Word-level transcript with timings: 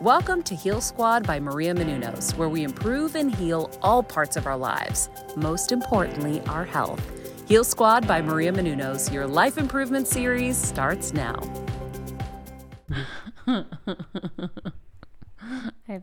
Welcome 0.00 0.42
to 0.44 0.54
Heal 0.54 0.80
Squad 0.80 1.26
by 1.26 1.38
Maria 1.38 1.74
Menounos, 1.74 2.34
where 2.38 2.48
we 2.48 2.62
improve 2.62 3.16
and 3.16 3.34
heal 3.34 3.70
all 3.82 4.02
parts 4.02 4.34
of 4.34 4.46
our 4.46 4.56
lives, 4.56 5.10
most 5.36 5.72
importantly, 5.72 6.40
our 6.46 6.64
health. 6.64 7.02
Heal 7.46 7.64
Squad 7.64 8.08
by 8.08 8.22
Maria 8.22 8.50
Menounos, 8.50 9.12
your 9.12 9.26
life 9.26 9.58
improvement 9.58 10.08
series 10.08 10.56
starts 10.56 11.12
now. 11.12 11.38
I 13.46 13.66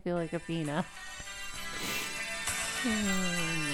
feel 0.04 0.14
like 0.14 0.32
Athena. 0.32 0.84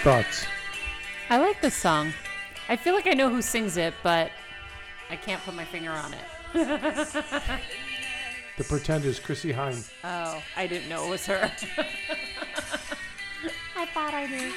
thoughts? 0.00 0.46
I 1.28 1.36
like 1.36 1.60
this 1.60 1.74
song. 1.74 2.12
I 2.68 2.76
feel 2.76 2.94
like 2.94 3.06
I 3.06 3.12
know 3.12 3.28
who 3.28 3.42
sings 3.42 3.76
it, 3.76 3.92
but 4.02 4.30
I 5.10 5.16
can't 5.16 5.42
put 5.42 5.54
my 5.54 5.64
finger 5.64 5.90
on 5.90 6.14
it. 6.14 6.24
the 8.56 8.64
Pretenders, 8.64 9.20
Chrissie 9.20 9.52
Hynde. 9.52 9.90
Oh, 10.02 10.42
I 10.56 10.66
didn't 10.66 10.88
know 10.88 11.04
it 11.06 11.10
was 11.10 11.26
her. 11.26 11.52
I 13.76 13.86
thought 13.86 14.14
I 14.14 14.26
knew. 14.26 14.52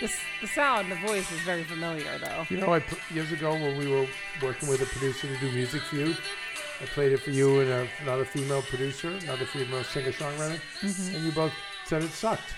This, 0.00 0.16
the 0.40 0.46
sound, 0.46 0.90
the 0.90 0.96
voice 0.96 1.30
is 1.32 1.40
very 1.40 1.64
familiar, 1.64 2.16
though. 2.18 2.46
You 2.48 2.56
know, 2.58 2.72
I 2.72 2.82
years 3.12 3.32
ago 3.32 3.52
when 3.52 3.76
we 3.76 3.88
were 3.88 4.06
working 4.42 4.68
with 4.68 4.80
a 4.80 4.86
producer 4.86 5.26
to 5.26 5.38
do 5.38 5.52
music 5.52 5.82
for 5.82 5.96
you, 5.96 6.14
I 6.80 6.86
played 6.86 7.12
it 7.12 7.20
for 7.20 7.30
you 7.30 7.60
and 7.60 7.70
a, 7.70 7.88
another 8.02 8.24
female 8.24 8.62
producer, 8.62 9.08
another 9.08 9.44
female 9.44 9.84
singer 9.84 10.12
songwriter, 10.12 10.60
mm-hmm. 10.80 11.16
and 11.16 11.24
you 11.24 11.32
both 11.32 11.52
said 11.84 12.02
it 12.04 12.10
sucked. 12.10 12.54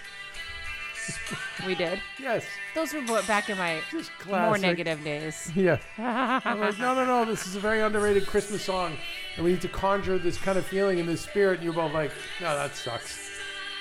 we 1.67 1.75
did. 1.75 2.01
Yes. 2.19 2.45
Those 2.75 2.93
were 2.93 3.23
back 3.23 3.51
in 3.51 3.59
my 3.59 3.81
more 4.27 4.59
negative 4.59 5.03
days. 5.05 5.51
Yeah. 5.57 5.79
I'm 5.99 6.61
like, 6.61 6.79
no, 6.79 6.95
no, 6.95 7.05
no. 7.05 7.25
This 7.25 7.47
is 7.47 7.57
a 7.57 7.61
very 7.61 7.81
underrated 7.81 8.27
Christmas 8.27 8.65
song, 8.65 8.97
and 9.37 9.45
we 9.45 9.53
need 9.53 9.61
to 9.63 9.69
conjure 9.69 10.19
this 10.19 10.39
kind 10.39 10.57
of 10.57 10.67
feeling 10.67 11.01
and 11.01 11.09
this 11.09 11.21
spirit. 11.21 11.57
And 11.57 11.65
you're 11.65 11.73
both 11.73 11.93
like, 11.93 12.13
no, 12.41 12.57
that 12.57 12.75
sucks. 12.75 13.31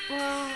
Well. 0.10 0.52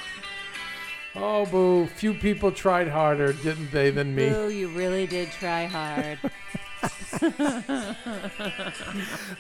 Oh, 1.16 1.45
boo. 1.45 1.88
Few 1.88 2.13
people 2.13 2.51
tried 2.51 2.88
harder, 2.88 3.34
didn't 3.34 3.72
they, 3.72 3.91
than 3.91 4.16
me? 4.16 4.29
Boo, 4.29 4.50
you 4.50 4.67
really 4.69 5.05
did 5.05 5.31
try 5.31 5.66
hard. 5.66 6.19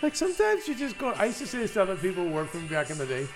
like 0.01 0.15
sometimes 0.15 0.67
you 0.67 0.75
just 0.75 0.97
go. 0.97 1.09
I 1.09 1.25
used 1.25 1.39
to 1.39 1.47
say 1.47 1.59
this 1.59 1.73
to 1.73 1.81
other 1.81 1.95
people 1.95 2.23
who 2.23 2.29
worked 2.29 2.51
for 2.51 2.57
me 2.57 2.67
back 2.67 2.89
in 2.89 2.97
the 2.97 3.05
day. 3.05 3.27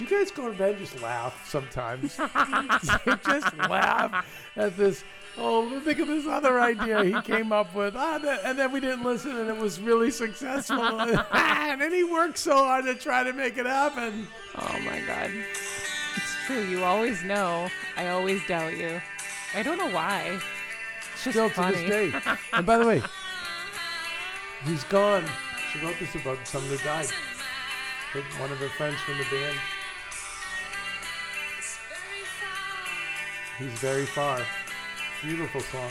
Do 0.00 0.06
you 0.06 0.18
guys 0.18 0.30
go 0.30 0.50
to 0.50 0.56
bed 0.56 0.76
and 0.76 0.78
just 0.78 1.02
laugh 1.02 1.46
sometimes? 1.46 2.16
just 2.16 3.56
laugh 3.68 4.26
at 4.56 4.74
this. 4.74 5.04
Oh, 5.36 5.78
think 5.80 5.98
of 5.98 6.08
this 6.08 6.26
other 6.26 6.58
idea 6.58 7.04
he 7.04 7.20
came 7.20 7.52
up 7.52 7.74
with. 7.74 7.94
Ah, 7.98 8.18
and 8.46 8.58
then 8.58 8.72
we 8.72 8.80
didn't 8.80 9.04
listen, 9.04 9.36
and 9.36 9.50
it 9.50 9.58
was 9.58 9.78
really 9.78 10.10
successful. 10.10 10.80
and 11.32 11.78
then 11.78 11.92
he 11.92 12.02
worked 12.02 12.38
so 12.38 12.56
hard 12.56 12.86
to 12.86 12.94
try 12.94 13.22
to 13.22 13.34
make 13.34 13.58
it 13.58 13.66
happen. 13.66 14.26
Oh 14.56 14.78
my 14.86 15.02
God. 15.06 15.30
It's 16.16 16.46
true. 16.46 16.62
You 16.62 16.82
always 16.82 17.22
know. 17.22 17.68
I 17.98 18.08
always 18.08 18.40
doubt 18.46 18.78
you. 18.78 19.02
I 19.54 19.62
don't 19.62 19.76
know 19.76 19.90
why. 19.90 20.40
It's 21.12 21.24
just 21.24 21.36
Still 21.36 21.50
funny. 21.50 21.76
to 21.76 21.82
this 21.82 22.24
day. 22.24 22.34
and 22.54 22.64
by 22.64 22.78
the 22.78 22.86
way, 22.86 23.02
he's 24.64 24.84
gone. 24.84 25.26
She 25.70 25.84
wrote 25.84 25.96
this 26.00 26.14
about 26.14 26.38
someone 26.48 26.70
who 26.70 26.78
died. 26.78 27.08
One 28.38 28.50
of 28.50 28.56
her 28.56 28.70
friends 28.70 28.96
from 29.00 29.18
the 29.18 29.24
band. 29.24 29.58
He's 33.60 33.78
very 33.78 34.06
far. 34.06 34.40
Beautiful 35.22 35.60
song. 35.60 35.90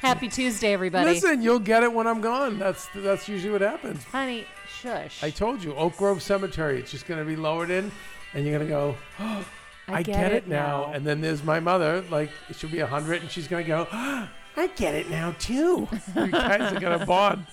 Happy 0.00 0.28
Tuesday, 0.28 0.72
everybody. 0.72 1.10
Listen, 1.10 1.42
you'll 1.42 1.58
get 1.58 1.82
it 1.82 1.92
when 1.92 2.06
I'm 2.06 2.20
gone. 2.20 2.60
That's 2.60 2.88
that's 2.94 3.28
usually 3.28 3.50
what 3.50 3.60
happens. 3.60 4.04
Honey, 4.04 4.46
shush. 4.80 5.20
I 5.24 5.30
told 5.30 5.64
you, 5.64 5.74
Oak 5.74 5.96
Grove 5.96 6.22
Cemetery. 6.22 6.78
It's 6.78 6.92
just 6.92 7.08
going 7.08 7.18
to 7.18 7.26
be 7.26 7.34
lowered 7.34 7.70
in, 7.70 7.90
and 8.34 8.46
you're 8.46 8.56
going 8.56 8.68
to 8.68 8.72
go. 8.72 8.94
Oh, 9.18 9.44
I, 9.88 9.94
I, 9.94 10.02
get, 10.04 10.12
get 10.12 10.32
it, 10.32 10.46
now. 10.46 10.86
now. 10.86 10.92
And 10.92 11.04
then 11.04 11.20
there's 11.20 11.42
my 11.42 11.58
mother. 11.58 12.04
Like 12.08 12.30
she'll 12.56 12.70
be 12.70 12.78
hundred, 12.78 13.20
and 13.20 13.28
she's 13.28 13.48
going 13.48 13.64
to 13.64 13.68
go. 13.68 13.88
Oh, 13.92 14.28
I 14.56 14.68
get 14.68 14.94
it 14.94 15.10
now 15.10 15.34
too. 15.40 15.88
you 16.14 16.30
guys 16.30 16.72
are 16.72 16.78
going 16.78 17.00
to 17.00 17.04
bond. 17.04 17.46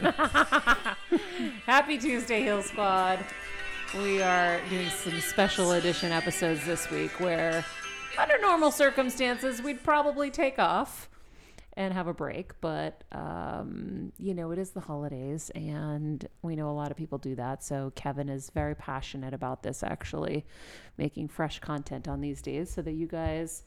Happy 1.64 1.96
Tuesday, 1.96 2.42
Heal 2.42 2.64
Squad 2.64 3.24
we 3.96 4.20
are 4.22 4.60
doing 4.68 4.90
some 4.90 5.18
special 5.20 5.72
edition 5.72 6.12
episodes 6.12 6.64
this 6.66 6.90
week 6.90 7.18
where, 7.20 7.64
under 8.18 8.38
normal 8.38 8.70
circumstances, 8.70 9.62
we'd 9.62 9.82
probably 9.82 10.30
take 10.30 10.58
off 10.58 11.08
and 11.74 11.94
have 11.94 12.06
a 12.06 12.12
break. 12.12 12.60
But, 12.60 13.04
um, 13.12 14.12
you 14.18 14.34
know, 14.34 14.50
it 14.50 14.58
is 14.58 14.70
the 14.70 14.80
holidays, 14.80 15.50
and 15.54 16.26
we 16.42 16.54
know 16.54 16.68
a 16.68 16.72
lot 16.72 16.90
of 16.90 16.96
people 16.96 17.18
do 17.18 17.34
that. 17.36 17.62
So 17.62 17.92
Kevin 17.94 18.28
is 18.28 18.50
very 18.50 18.74
passionate 18.74 19.32
about 19.32 19.62
this, 19.62 19.82
actually, 19.82 20.44
making 20.98 21.28
fresh 21.28 21.58
content 21.60 22.08
on 22.08 22.20
these 22.20 22.42
days 22.42 22.70
so 22.70 22.82
that 22.82 22.92
you 22.92 23.06
guys 23.06 23.62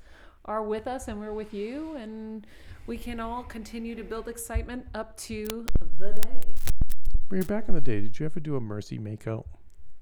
are 0.46 0.64
with 0.64 0.88
us 0.88 1.08
and 1.08 1.20
we're 1.20 1.34
with 1.34 1.54
you, 1.54 1.96
and 1.96 2.46
we 2.86 2.98
can 2.98 3.20
all 3.20 3.44
continue 3.44 3.96
to 3.96 4.04
build 4.04 4.28
excitement 4.28 4.86
up 4.94 5.18
to 5.18 5.66
the 5.98 6.14
day. 6.14 6.42
Maria, 7.30 7.46
back 7.46 7.68
in 7.68 7.74
the 7.74 7.82
day, 7.82 8.02
did 8.02 8.20
you 8.20 8.26
ever 8.26 8.40
do 8.40 8.56
a 8.56 8.62
mercy 8.62 9.00
makeout? 9.00 9.46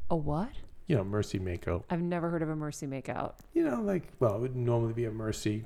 A 0.10 0.16
what? 0.16 0.50
You 0.88 0.96
know, 0.96 1.04
mercy 1.04 1.40
makeout. 1.40 1.84
I've 1.90 2.02
never 2.02 2.30
heard 2.30 2.42
of 2.42 2.50
a 2.50 2.56
mercy 2.56 2.88
makeout. 2.88 3.34
You 3.54 3.64
know, 3.64 3.82
like 3.82 4.04
well, 4.20 4.36
it 4.36 4.40
would 4.42 4.56
normally 4.56 4.94
be 4.94 5.06
a 5.06 5.12
mercy. 5.12 5.66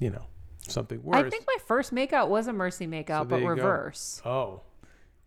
You 0.00 0.10
know, 0.10 0.22
something 0.68 1.02
worse. 1.02 1.16
I 1.16 1.28
think 1.28 1.44
my 1.46 1.56
first 1.66 1.92
makeout 1.94 2.28
was 2.28 2.46
a 2.46 2.52
mercy 2.52 2.86
makeout, 2.86 3.06
there 3.06 3.24
but 3.24 3.36
you 3.40 3.46
go. 3.46 3.54
reverse. 3.54 4.22
oh, 4.24 4.62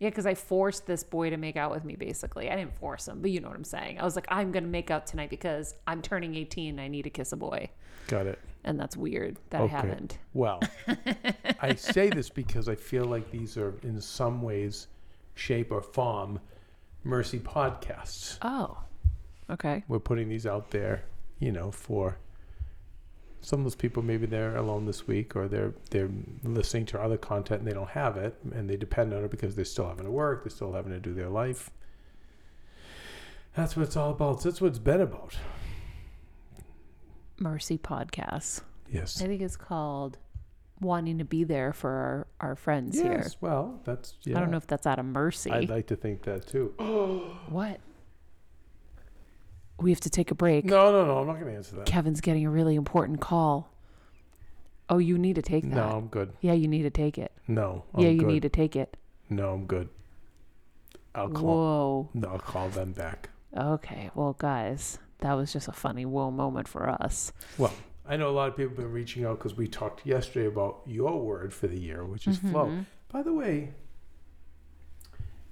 Yeah, 0.00 0.08
because 0.08 0.26
I 0.26 0.34
forced 0.34 0.86
this 0.86 1.04
boy 1.04 1.30
to 1.30 1.36
make 1.36 1.56
out 1.56 1.70
with 1.70 1.84
me. 1.84 1.94
Basically, 1.94 2.50
I 2.50 2.56
didn't 2.56 2.74
force 2.78 3.06
him, 3.06 3.20
but 3.20 3.30
you 3.30 3.40
know 3.40 3.48
what 3.48 3.56
I'm 3.56 3.64
saying. 3.64 4.00
I 4.00 4.04
was 4.04 4.16
like, 4.16 4.26
I'm 4.28 4.50
gonna 4.50 4.66
make 4.66 4.90
out 4.90 5.06
tonight 5.06 5.30
because 5.30 5.74
I'm 5.86 6.00
turning 6.02 6.34
18. 6.34 6.70
and 6.70 6.80
I 6.80 6.88
need 6.88 7.02
to 7.02 7.10
kiss 7.10 7.32
a 7.32 7.36
boy, 7.36 7.68
got 8.08 8.26
it. 8.26 8.38
and 8.64 8.80
that's 8.80 8.96
weird 8.96 9.36
that 9.50 9.60
I 9.60 9.64
Okay. 9.64 9.72
haven't. 9.76 10.18
Well, 10.32 10.60
I 11.60 11.74
say 11.76 12.08
this 12.10 12.30
because 12.30 12.68
I 12.68 12.74
feel 12.74 13.04
like 13.04 13.30
these 13.30 13.56
are 13.58 13.74
in 13.82 14.00
some 14.00 14.40
ways, 14.42 14.88
shape 15.34 15.70
or 15.70 15.82
form, 15.82 16.40
mercy 17.04 17.38
podcasts. 17.38 18.38
Oh, 18.42 18.78
okay. 19.50 19.84
We're 19.88 19.98
putting 19.98 20.28
these 20.28 20.46
out 20.46 20.70
there, 20.70 21.04
you 21.38 21.52
know, 21.52 21.70
for 21.70 22.16
some 23.40 23.60
of 23.60 23.64
those 23.64 23.74
people. 23.74 24.02
Maybe 24.02 24.26
they're 24.26 24.56
alone 24.56 24.86
this 24.86 25.06
week, 25.06 25.36
or 25.36 25.48
they're 25.48 25.74
they're 25.90 26.10
listening 26.44 26.86
to 26.86 27.00
other 27.00 27.16
content 27.16 27.60
and 27.60 27.68
they 27.68 27.74
don't 27.74 27.90
have 27.90 28.16
it, 28.16 28.36
and 28.52 28.68
they 28.68 28.76
depend 28.76 29.12
on 29.12 29.24
it 29.24 29.30
because 29.30 29.54
they're 29.56 29.64
still 29.64 29.88
having 29.88 30.04
to 30.04 30.10
work, 30.10 30.44
they're 30.44 30.50
still 30.50 30.72
having 30.72 30.92
to 30.92 31.00
do 31.00 31.14
their 31.14 31.28
life. 31.28 31.70
That's 33.54 33.76
what 33.76 33.86
it's 33.86 33.96
all 33.96 34.10
about. 34.10 34.42
That's 34.42 34.60
what 34.60 34.68
it's 34.68 34.78
been 34.78 35.00
about. 35.00 35.36
Mercy 37.38 37.76
podcasts. 37.76 38.62
Yes. 38.90 39.20
I 39.20 39.26
think 39.26 39.42
it's 39.42 39.56
called 39.56 40.18
wanting 40.82 41.18
to 41.18 41.24
be 41.24 41.44
there 41.44 41.72
for 41.72 41.90
our, 42.40 42.48
our 42.50 42.56
friends 42.56 43.00
here. 43.00 43.22
Yes. 43.22 43.36
Well, 43.40 43.80
that's 43.84 44.14
yeah. 44.24 44.36
I 44.36 44.40
don't 44.40 44.50
know 44.50 44.56
if 44.58 44.66
that's 44.66 44.86
out 44.86 44.98
of 44.98 45.06
mercy. 45.06 45.50
I'd 45.50 45.70
like 45.70 45.86
to 45.86 45.96
think 45.96 46.22
that 46.24 46.46
too. 46.46 46.74
what? 47.48 47.80
We 49.80 49.90
have 49.90 50.00
to 50.00 50.10
take 50.10 50.30
a 50.30 50.34
break. 50.34 50.64
No, 50.64 50.92
no, 50.92 51.04
no. 51.06 51.18
I'm 51.18 51.26
not 51.26 51.40
going 51.40 51.46
to 51.46 51.56
answer 51.56 51.76
that. 51.76 51.86
Kevin's 51.86 52.20
getting 52.20 52.46
a 52.46 52.50
really 52.50 52.76
important 52.76 53.20
call. 53.20 53.72
Oh, 54.88 54.98
you 54.98 55.16
need 55.16 55.36
to 55.36 55.42
take 55.42 55.64
that. 55.64 55.74
No, 55.74 55.88
I'm 55.88 56.08
good. 56.08 56.32
Yeah, 56.40 56.52
you 56.52 56.68
need 56.68 56.82
to 56.82 56.90
take 56.90 57.16
it. 57.16 57.32
No, 57.48 57.84
I'm 57.94 58.04
yeah, 58.04 58.10
you 58.10 58.20
good. 58.20 58.28
need 58.28 58.42
to 58.42 58.48
take 58.48 58.76
it. 58.76 58.96
No, 59.30 59.50
I'm 59.52 59.64
good. 59.66 59.88
I'll 61.14 61.30
call. 61.30 61.44
Whoa. 61.44 62.10
No, 62.14 62.28
I'll 62.28 62.38
call 62.38 62.68
them 62.68 62.92
back. 62.92 63.30
Okay. 63.56 64.10
Well, 64.14 64.34
guys, 64.34 64.98
that 65.20 65.32
was 65.32 65.52
just 65.52 65.68
a 65.68 65.72
funny 65.72 66.04
whoa 66.04 66.30
moment 66.30 66.68
for 66.68 66.88
us. 66.88 67.32
Well, 67.58 67.72
I 68.06 68.16
know 68.16 68.28
a 68.28 68.32
lot 68.32 68.48
of 68.48 68.56
people 68.56 68.70
have 68.70 68.76
been 68.78 68.92
reaching 68.92 69.24
out 69.24 69.38
because 69.38 69.56
we 69.56 69.68
talked 69.68 70.04
yesterday 70.06 70.46
about 70.46 70.80
your 70.86 71.20
word 71.20 71.54
for 71.54 71.66
the 71.68 71.78
year, 71.78 72.04
which 72.04 72.26
is 72.26 72.38
flow. 72.38 72.66
Mhm. 72.66 72.86
By 73.12 73.22
the 73.22 73.32
way, 73.32 73.70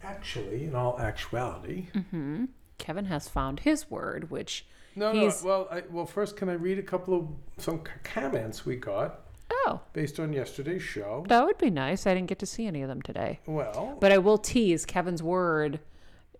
actually, 0.02 0.64
in 0.64 0.74
all 0.74 0.98
actuality, 0.98 1.86
hmm 2.10 2.46
Kevin 2.78 3.04
has 3.06 3.28
found 3.28 3.60
his 3.60 3.90
word, 3.90 4.30
which 4.30 4.66
no, 4.96 5.12
He's- 5.12 5.44
no. 5.44 5.48
Well, 5.48 5.68
I, 5.70 5.82
well, 5.90 6.06
first, 6.06 6.36
can 6.36 6.48
I 6.48 6.54
read 6.54 6.78
a 6.78 6.82
couple 6.82 7.14
of 7.14 7.28
some 7.62 7.78
c- 7.84 7.92
comments 8.02 8.64
we 8.66 8.76
got 8.76 9.20
oh, 9.66 9.80
based 9.92 10.18
on 10.18 10.32
yesterday's 10.32 10.82
show? 10.82 11.24
that 11.28 11.44
would 11.44 11.58
be 11.58 11.70
nice. 11.70 12.06
I 12.06 12.14
didn't 12.14 12.28
get 12.28 12.38
to 12.40 12.46
see 12.46 12.66
any 12.66 12.82
of 12.82 12.88
them 12.88 13.02
today. 13.02 13.38
Well, 13.46 13.96
But 14.00 14.10
I 14.12 14.18
will 14.18 14.38
tease 14.38 14.84
Kevin's 14.86 15.22
word 15.22 15.78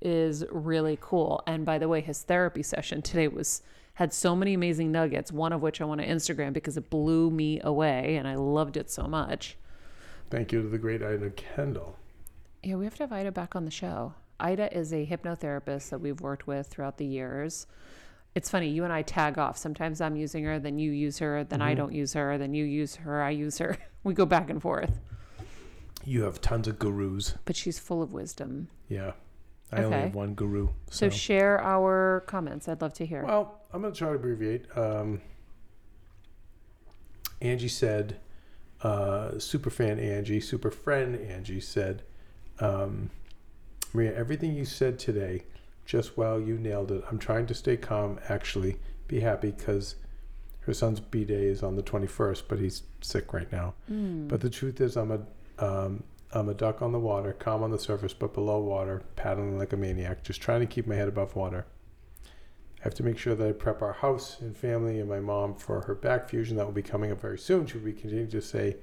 is 0.00 0.44
really 0.50 0.98
cool. 1.00 1.42
And 1.46 1.64
by 1.66 1.78
the 1.78 1.86
way, 1.88 2.00
his 2.00 2.22
therapy 2.22 2.62
session 2.62 3.02
today 3.02 3.28
was 3.28 3.62
had 4.00 4.14
so 4.14 4.34
many 4.34 4.54
amazing 4.54 4.90
nuggets, 4.90 5.30
one 5.30 5.52
of 5.52 5.60
which 5.60 5.78
I 5.78 5.84
want 5.84 6.00
to 6.00 6.06
Instagram 6.08 6.54
because 6.54 6.78
it 6.78 6.88
blew 6.88 7.30
me 7.30 7.60
away 7.62 8.16
and 8.16 8.26
I 8.26 8.34
loved 8.34 8.78
it 8.78 8.90
so 8.90 9.02
much. 9.06 9.58
thank 10.30 10.52
you 10.52 10.62
to 10.62 10.68
the 10.68 10.78
great 10.78 11.02
Ida 11.02 11.28
Kendall. 11.30 11.96
Yeah, 12.62 12.76
we 12.76 12.86
have 12.86 12.94
to 12.94 13.02
have 13.02 13.12
Ida 13.12 13.30
back 13.30 13.54
on 13.54 13.66
the 13.66 13.70
show. 13.70 14.14
Ida 14.38 14.74
is 14.74 14.94
a 14.94 15.04
hypnotherapist 15.04 15.90
that 15.90 16.00
we've 16.00 16.20
worked 16.22 16.46
with 16.46 16.68
throughout 16.68 16.96
the 16.96 17.04
years. 17.04 17.66
It's 18.34 18.48
funny, 18.48 18.68
you 18.70 18.84
and 18.84 18.92
I 18.92 19.02
tag 19.02 19.36
off. 19.36 19.58
Sometimes 19.58 20.00
I'm 20.00 20.16
using 20.16 20.44
her, 20.44 20.58
then 20.58 20.78
you 20.78 20.92
use 20.92 21.18
her, 21.18 21.44
then 21.44 21.60
I 21.60 21.74
Mhm. 21.74 21.76
don't 21.76 21.92
use 21.92 22.14
her, 22.14 22.38
then 22.38 22.54
you 22.54 22.64
use 22.64 22.94
her, 22.96 23.20
I 23.20 23.30
use 23.30 23.58
her. 23.58 23.76
We 24.02 24.14
go 24.14 24.24
back 24.24 24.48
and 24.48 24.62
forth. 24.62 24.98
You 26.06 26.22
have 26.22 26.40
tons 26.40 26.66
of 26.68 26.78
gurus. 26.78 27.34
But 27.44 27.54
she's 27.54 27.78
full 27.78 28.00
of 28.02 28.14
wisdom. 28.14 28.68
Yeah, 28.88 29.12
I 29.72 29.78
only 29.84 29.96
Okay. 29.96 30.00
have 30.06 30.14
one 30.14 30.34
guru. 30.34 30.68
So, 30.90 31.08
share 31.08 31.60
our 31.60 32.24
comments. 32.26 32.68
I'd 32.68 32.80
love 32.80 32.94
to 32.94 33.06
hear. 33.06 33.24
Well, 33.24 33.60
I'm 33.72 33.82
going 33.82 33.92
to 33.92 33.98
try 33.98 34.08
to 34.08 34.14
abbreviate. 34.14 34.66
Um, 34.76 35.20
Angie 37.40 37.68
said, 37.68 38.16
uh, 38.82 39.38
super 39.38 39.70
fan 39.70 39.98
Angie, 39.98 40.40
super 40.40 40.70
friend 40.70 41.16
Angie 41.16 41.60
said, 41.60 42.02
um, 42.58 43.10
Maria, 43.92 44.14
everything 44.16 44.54
you 44.54 44.64
said 44.64 44.98
today, 44.98 45.44
just 45.86 46.16
wow, 46.16 46.36
you 46.36 46.58
nailed 46.58 46.90
it. 46.92 47.02
I'm 47.10 47.18
trying 47.18 47.46
to 47.46 47.54
stay 47.54 47.76
calm, 47.76 48.18
actually. 48.28 48.76
Be 49.08 49.20
happy 49.20 49.50
because 49.50 49.96
her 50.60 50.74
son's 50.74 51.00
B 51.00 51.24
day 51.24 51.44
is 51.46 51.62
on 51.62 51.76
the 51.76 51.82
21st, 51.82 52.44
but 52.48 52.58
he's 52.58 52.82
sick 53.00 53.32
right 53.32 53.50
now. 53.50 53.74
Mm. 53.90 54.28
But 54.28 54.40
the 54.40 54.50
truth 54.50 54.80
is, 54.80 54.96
I'm 54.96 55.10
a 55.10 55.20
um, 55.64 56.04
I'm 56.32 56.48
a 56.48 56.54
duck 56.54 56.80
on 56.80 56.92
the 56.92 56.98
water, 56.98 57.32
calm 57.32 57.62
on 57.62 57.70
the 57.70 57.78
surface, 57.78 58.14
but 58.14 58.34
below 58.34 58.60
water, 58.60 59.02
paddling 59.16 59.58
like 59.58 59.72
a 59.72 59.76
maniac, 59.76 60.22
just 60.22 60.40
trying 60.40 60.60
to 60.60 60.66
keep 60.66 60.86
my 60.86 60.94
head 60.94 61.08
above 61.08 61.34
water. 61.34 61.66
I 62.24 62.84
have 62.84 62.94
to 62.94 63.02
make 63.02 63.18
sure 63.18 63.34
that 63.34 63.48
I 63.48 63.52
prep 63.52 63.82
our 63.82 63.92
house 63.92 64.40
and 64.40 64.56
family 64.56 65.00
and 65.00 65.08
my 65.08 65.20
mom 65.20 65.54
for 65.56 65.82
her 65.82 65.94
back 65.94 66.28
fusion 66.28 66.56
that 66.56 66.64
will 66.64 66.72
be 66.72 66.82
coming 66.82 67.12
up 67.12 67.20
very 67.20 67.38
soon. 67.38 67.66
Should 67.66 67.84
we 67.84 67.92
continue 67.92 68.28
to 68.28 68.40
say, 68.40 68.76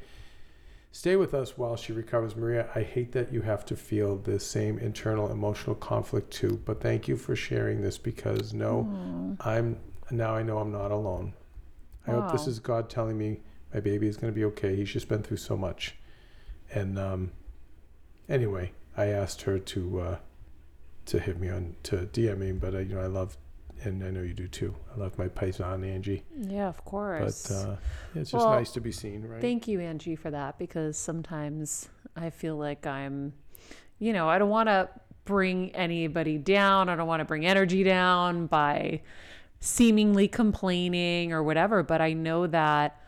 stay 0.91 1.15
with 1.15 1.33
us 1.33 1.57
while 1.57 1.75
she 1.77 1.93
recovers? 1.93 2.35
Maria, 2.35 2.69
I 2.75 2.83
hate 2.83 3.13
that 3.13 3.33
you 3.33 3.41
have 3.41 3.65
to 3.65 3.75
feel 3.75 4.17
the 4.17 4.39
same 4.39 4.77
internal 4.77 5.31
emotional 5.31 5.75
conflict 5.75 6.31
too, 6.31 6.61
but 6.65 6.81
thank 6.81 7.07
you 7.07 7.15
for 7.15 7.35
sharing 7.35 7.81
this 7.81 7.97
because 7.97 8.53
no, 8.53 9.37
Aw. 9.41 9.49
I'm 9.49 9.79
now 10.11 10.35
I 10.35 10.43
know 10.43 10.59
I'm 10.59 10.71
not 10.71 10.91
alone. 10.91 11.33
I 12.05 12.11
hope 12.11 12.31
this 12.31 12.47
is 12.47 12.59
God 12.59 12.89
telling 12.89 13.17
me 13.17 13.41
my 13.73 13.79
baby 13.79 14.07
is 14.07 14.15
going 14.15 14.31
to 14.31 14.35
be 14.35 14.45
okay. 14.45 14.75
He's 14.75 14.91
just 14.91 15.09
been 15.09 15.23
through 15.23 15.37
so 15.37 15.57
much. 15.57 15.95
And 16.73 16.99
um, 16.99 17.31
anyway, 18.29 18.71
I 18.95 19.07
asked 19.07 19.41
her 19.43 19.59
to 19.59 19.99
uh, 19.99 20.17
to 21.05 21.19
hit 21.19 21.39
me 21.39 21.49
on 21.49 21.75
to 21.83 21.97
DM 22.11 22.37
me, 22.39 22.51
but 22.51 22.73
uh, 22.75 22.79
you 22.79 22.95
know 22.95 23.01
I 23.01 23.07
love, 23.07 23.37
and 23.83 24.03
I 24.03 24.09
know 24.11 24.21
you 24.21 24.33
do 24.33 24.47
too. 24.47 24.75
I 24.95 24.99
love 24.99 25.17
my 25.17 25.27
Python 25.27 25.83
Angie, 25.83 26.23
Yeah, 26.37 26.67
of 26.67 26.83
course. 26.83 27.47
but 27.47 27.55
uh, 27.55 27.75
it's 28.15 28.31
just 28.31 28.45
Well, 28.45 28.55
nice 28.55 28.71
to 28.71 28.81
be 28.81 28.91
seen, 28.91 29.23
right? 29.25 29.39
Thank 29.41 29.67
you, 29.67 29.79
Angie, 29.79 30.15
for 30.15 30.31
that 30.31 30.57
because 30.59 30.97
sometimes 30.97 31.87
I 32.15 32.29
feel 32.31 32.57
like 32.57 32.85
I'm, 32.85 33.33
you 33.99 34.11
know, 34.13 34.27
I 34.27 34.37
don't 34.39 34.49
want 34.49 34.67
to 34.67 34.89
bring 35.25 35.71
anybody 35.75 36.37
down. 36.37 36.89
I 36.89 36.95
don't 36.95 37.07
want 37.07 37.21
to 37.21 37.25
bring 37.25 37.45
energy 37.45 37.83
down 37.83 38.47
by 38.47 39.01
seemingly 39.59 40.27
complaining 40.27 41.31
or 41.33 41.43
whatever. 41.43 41.83
But 41.83 42.01
I 42.01 42.13
know 42.13 42.47
that, 42.47 43.01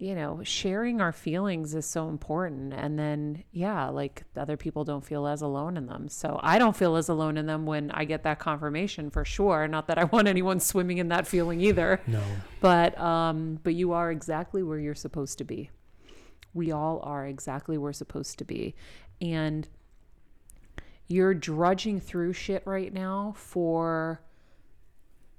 you 0.00 0.14
know, 0.14 0.40
sharing 0.42 1.02
our 1.02 1.12
feelings 1.12 1.74
is 1.74 1.84
so 1.84 2.08
important. 2.08 2.72
And 2.72 2.98
then, 2.98 3.44
yeah, 3.52 3.88
like 3.90 4.24
other 4.34 4.56
people 4.56 4.82
don't 4.82 5.04
feel 5.04 5.26
as 5.26 5.42
alone 5.42 5.76
in 5.76 5.86
them. 5.86 6.08
So 6.08 6.40
I 6.42 6.58
don't 6.58 6.74
feel 6.74 6.96
as 6.96 7.10
alone 7.10 7.36
in 7.36 7.44
them 7.44 7.66
when 7.66 7.90
I 7.90 8.06
get 8.06 8.22
that 8.22 8.38
confirmation 8.38 9.10
for 9.10 9.26
sure. 9.26 9.68
Not 9.68 9.88
that 9.88 9.98
I 9.98 10.04
want 10.04 10.26
anyone 10.26 10.58
swimming 10.58 10.98
in 10.98 11.08
that 11.08 11.26
feeling 11.26 11.60
either 11.60 12.00
no, 12.06 12.22
but 12.60 12.98
um 12.98 13.60
but 13.62 13.74
you 13.74 13.92
are 13.92 14.10
exactly 14.10 14.62
where 14.62 14.78
you're 14.78 14.94
supposed 14.94 15.36
to 15.38 15.44
be 15.44 15.70
we 16.54 16.72
all 16.72 17.00
are 17.02 17.26
exactly 17.26 17.76
where 17.78 17.90
we're 17.90 17.92
supposed 17.92 18.38
to 18.38 18.44
be 18.44 18.74
and 19.20 19.68
you're 21.06 21.34
drudging 21.34 22.00
through 22.00 22.32
shit 22.32 22.62
right 22.66 22.92
now 22.92 23.34
for 23.36 24.20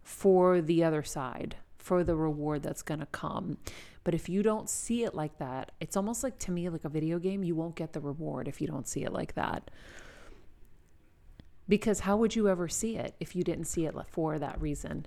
for 0.04 0.62
the 0.62 0.84
other 0.84 1.04
side 1.04 1.56
for 1.78 2.04
the 2.04 2.16
reward 2.16 2.62
that's 2.64 2.82
going 2.82 3.00
to 3.00 3.06
come 3.08 3.58
but 4.04 4.14
if 4.14 4.28
you 4.28 4.42
don't 4.44 4.70
see 4.70 5.04
it 5.04 5.14
like 5.14 5.38
that 5.38 5.72
it's 5.80 5.96
almost 5.96 6.24
like 6.24 6.38
to 6.40 6.52
me 6.52 6.70
like 6.70 6.86
a 6.86 6.90
video 6.90 7.20
game 7.20 7.44
you 7.44 7.56
won't 7.56 7.76
get 7.76 7.94
the 7.94 8.00
reward 8.00 8.48
if 8.48 8.62
you 8.62 8.68
don't 8.68 8.88
see 8.88 9.04
it 9.04 9.14
like 9.14 9.34
that 9.36 9.70
because 11.68 12.02
how 12.02 12.18
would 12.18 12.36
you 12.36 12.50
ever 12.50 12.68
see 12.68 12.98
it 12.98 13.16
if 13.20 13.36
you 13.36 13.44
didn't 13.44 13.66
see 13.66 13.86
it 13.86 13.96
for 14.08 14.40
that 14.40 14.60
reason 14.62 15.06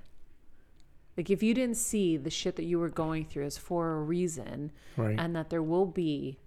like 1.17 1.31
if 1.31 1.43
you 1.43 1.55
didn't 1.55 1.77
see 1.77 2.17
the 2.17 2.31
shit 2.31 2.57
that 2.57 2.65
you 2.65 2.79
were 2.79 2.89
going 2.89 3.25
through 3.25 3.45
is 3.45 3.59
for 3.59 3.93
a 3.93 4.03
reason 4.03 4.73
right? 4.97 5.19
and 5.19 5.35
that 5.37 5.51
there 5.51 5.63
will 5.63 5.87
be 5.87 6.39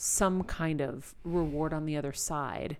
some 0.00 0.44
kind 0.44 0.80
of 0.80 1.12
reward 1.24 1.74
on 1.74 1.84
the 1.84 1.96
other 1.96 2.12
side, 2.12 2.76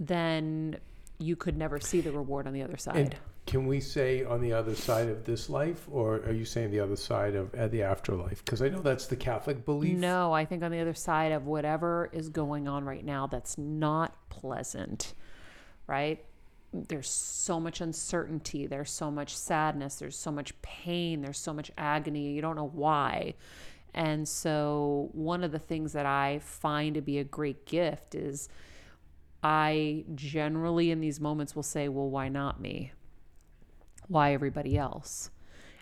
then 0.00 0.76
you 1.18 1.36
could 1.36 1.56
never 1.56 1.78
see 1.78 2.00
the 2.00 2.10
reward 2.10 2.44
on 2.48 2.52
the 2.52 2.60
other 2.60 2.76
side. 2.76 3.16
Can 3.46 3.66
we 3.66 3.80
say 3.80 4.24
on 4.24 4.40
the 4.40 4.52
other 4.52 4.74
side 4.74 5.08
of 5.08 5.24
this 5.24 5.50
life, 5.50 5.86
or 5.90 6.16
are 6.16 6.32
you 6.32 6.44
saying 6.44 6.70
the 6.70 6.80
other 6.80 6.96
side 6.96 7.34
of 7.34 7.52
uh, 7.54 7.68
the 7.68 7.82
afterlife? 7.82 8.44
Because 8.44 8.62
I 8.62 8.68
know 8.68 8.80
that's 8.80 9.06
the 9.06 9.16
Catholic 9.16 9.64
belief. 9.64 9.98
No, 9.98 10.32
I 10.32 10.44
think 10.44 10.62
on 10.62 10.70
the 10.70 10.78
other 10.78 10.94
side 10.94 11.32
of 11.32 11.46
whatever 11.46 12.08
is 12.12 12.28
going 12.28 12.68
on 12.68 12.84
right 12.84 13.04
now 13.04 13.26
that's 13.26 13.58
not 13.58 14.14
pleasant, 14.28 15.14
right? 15.86 16.24
There's 16.72 17.10
so 17.10 17.60
much 17.60 17.80
uncertainty, 17.80 18.66
there's 18.66 18.90
so 18.90 19.10
much 19.10 19.36
sadness, 19.36 19.96
there's 19.96 20.16
so 20.16 20.30
much 20.30 20.60
pain, 20.62 21.20
there's 21.20 21.38
so 21.38 21.52
much 21.52 21.70
agony. 21.76 22.32
You 22.32 22.40
don't 22.40 22.56
know 22.56 22.70
why. 22.72 23.34
And 23.92 24.26
so, 24.26 25.10
one 25.12 25.44
of 25.44 25.52
the 25.52 25.58
things 25.58 25.92
that 25.92 26.06
I 26.06 26.38
find 26.38 26.94
to 26.94 27.02
be 27.02 27.18
a 27.18 27.24
great 27.24 27.66
gift 27.66 28.14
is 28.14 28.48
I 29.42 30.04
generally 30.14 30.90
in 30.90 31.00
these 31.00 31.20
moments 31.20 31.54
will 31.54 31.62
say, 31.62 31.88
Well, 31.88 32.08
why 32.08 32.28
not 32.28 32.60
me? 32.60 32.92
Why 34.08 34.32
everybody 34.34 34.76
else? 34.76 35.30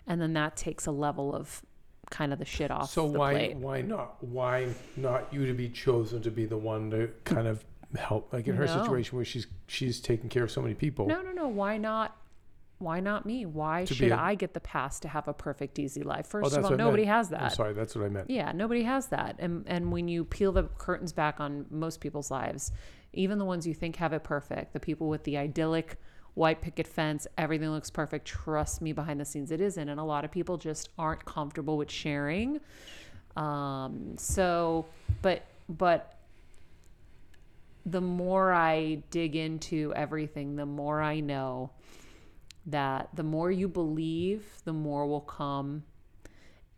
And 0.07 0.21
then 0.21 0.33
that 0.33 0.55
takes 0.55 0.85
a 0.85 0.91
level 0.91 1.33
of 1.35 1.61
kind 2.09 2.33
of 2.33 2.39
the 2.39 2.45
shit 2.45 2.71
off. 2.71 2.89
So 2.89 3.09
the 3.09 3.17
why 3.19 3.33
plate. 3.33 3.57
why 3.57 3.81
not 3.81 4.21
why 4.23 4.67
not 4.97 5.33
you 5.33 5.45
to 5.45 5.53
be 5.53 5.69
chosen 5.69 6.21
to 6.23 6.31
be 6.31 6.45
the 6.45 6.57
one 6.57 6.91
to 6.91 7.09
kind 7.23 7.47
of 7.47 7.63
help 7.97 8.31
like 8.33 8.47
in 8.47 8.55
her 8.55 8.65
No. 8.65 8.81
situation 8.81 9.15
where 9.17 9.25
she's 9.25 9.47
she's 9.67 9.99
taking 10.01 10.29
care 10.29 10.43
of 10.43 10.51
so 10.51 10.61
many 10.61 10.73
people. 10.73 11.05
No, 11.07 11.21
no, 11.21 11.31
no. 11.31 11.47
Why 11.47 11.77
not? 11.77 12.17
Why 12.79 12.99
not 12.99 13.27
me? 13.27 13.45
Why 13.45 13.85
To 13.85 13.93
should 13.93 14.11
a- 14.11 14.19
I 14.19 14.33
get 14.33 14.55
the 14.55 14.59
pass 14.59 14.99
to 15.01 15.07
have 15.07 15.27
a 15.27 15.33
perfect, 15.33 15.77
easy 15.77 16.01
life? 16.01 16.25
Oh, 16.29 16.41
First 16.41 16.57
of 16.57 16.65
all, 16.65 16.71
nobody 16.71 17.03
has 17.05 17.31
I'm 17.31 17.39
that. 17.39 17.53
sorry, 17.53 17.73
that's 17.73 17.95
what 17.95 18.03
I 18.05 18.09
meant. 18.09 18.29
Yeah, 18.29 18.51
nobody 18.53 18.83
has 18.83 19.07
that. 19.07 19.35
And 19.39 19.63
and 19.67 19.91
when 19.91 20.07
you 20.07 20.25
peel 20.25 20.51
the 20.51 20.63
curtains 20.63 21.13
back 21.13 21.39
on 21.39 21.67
most 21.69 22.01
people's 22.01 22.31
lives, 22.31 22.71
even 23.13 23.37
the 23.37 23.45
ones 23.45 23.67
you 23.67 23.73
think 23.75 23.97
have 23.97 24.13
it 24.13 24.23
perfect, 24.23 24.73
the 24.73 24.79
people 24.79 25.07
with 25.09 25.23
the 25.25 25.37
idyllic 25.37 25.97
white 26.33 26.61
picket 26.61 26.87
fence, 26.87 27.27
everything 27.37 27.69
looks 27.69 27.89
perfect. 27.89 28.25
Trust 28.25 28.81
me, 28.81 28.93
behind 28.93 29.19
the 29.19 29.25
scenes, 29.25 29.51
it 29.51 29.61
isn't. 29.61 29.89
And 29.89 29.99
a 29.99 30.03
lot 30.03 30.25
of 30.25 30.31
people 30.31 30.57
just 30.57 30.89
aren't 30.97 31.23
comfortable 31.25 31.77
with 31.77 31.91
sharing. 31.91 32.59
Um, 33.35 34.15
so, 34.17 34.85
but 35.21 35.45
but 35.69 36.17
the 37.85 38.01
more 38.01 38.51
I 38.51 39.01
dig 39.09 39.35
into 39.35 39.93
everything, 39.95 40.55
the 40.55 40.65
more 40.65 41.01
I 41.01 41.19
know 41.19 41.71
that 42.67 43.09
the 43.15 43.23
more 43.23 43.51
you 43.51 43.67
believe, 43.67 44.45
the 44.65 44.73
more 44.73 45.07
will 45.07 45.21
come. 45.21 45.83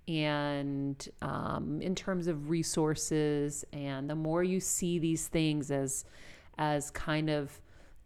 And 0.08 1.08
um, 1.22 1.82
in 1.82 1.96
terms 1.96 2.28
of 2.28 2.50
resources, 2.50 3.66
and 3.74 4.10
the 4.10 4.16
more 4.16 4.44
you 4.44 4.60
see 4.60 5.00
these 5.00 5.28
things 5.28 5.72
as, 5.72 6.06
as 6.58 6.92
kind 6.92 7.30
of 7.30 7.60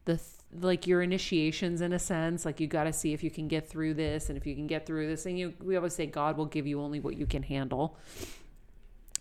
the 0.05 0.17
th- 0.17 0.29
like 0.53 0.87
your 0.87 1.01
initiations 1.01 1.81
in 1.81 1.93
a 1.93 1.99
sense, 1.99 2.45
like 2.45 2.59
you 2.59 2.67
got 2.67 2.85
to 2.85 2.93
see 2.93 3.13
if 3.13 3.23
you 3.23 3.29
can 3.29 3.47
get 3.47 3.67
through 3.67 3.95
this, 3.95 4.29
and 4.29 4.37
if 4.37 4.47
you 4.47 4.55
can 4.55 4.67
get 4.67 4.85
through 4.85 5.07
this, 5.07 5.25
and 5.25 5.37
you 5.37 5.53
we 5.61 5.75
always 5.75 5.93
say 5.93 6.05
God 6.05 6.37
will 6.37 6.45
give 6.45 6.65
you 6.65 6.81
only 6.81 6.99
what 6.99 7.17
you 7.17 7.25
can 7.25 7.43
handle, 7.43 7.97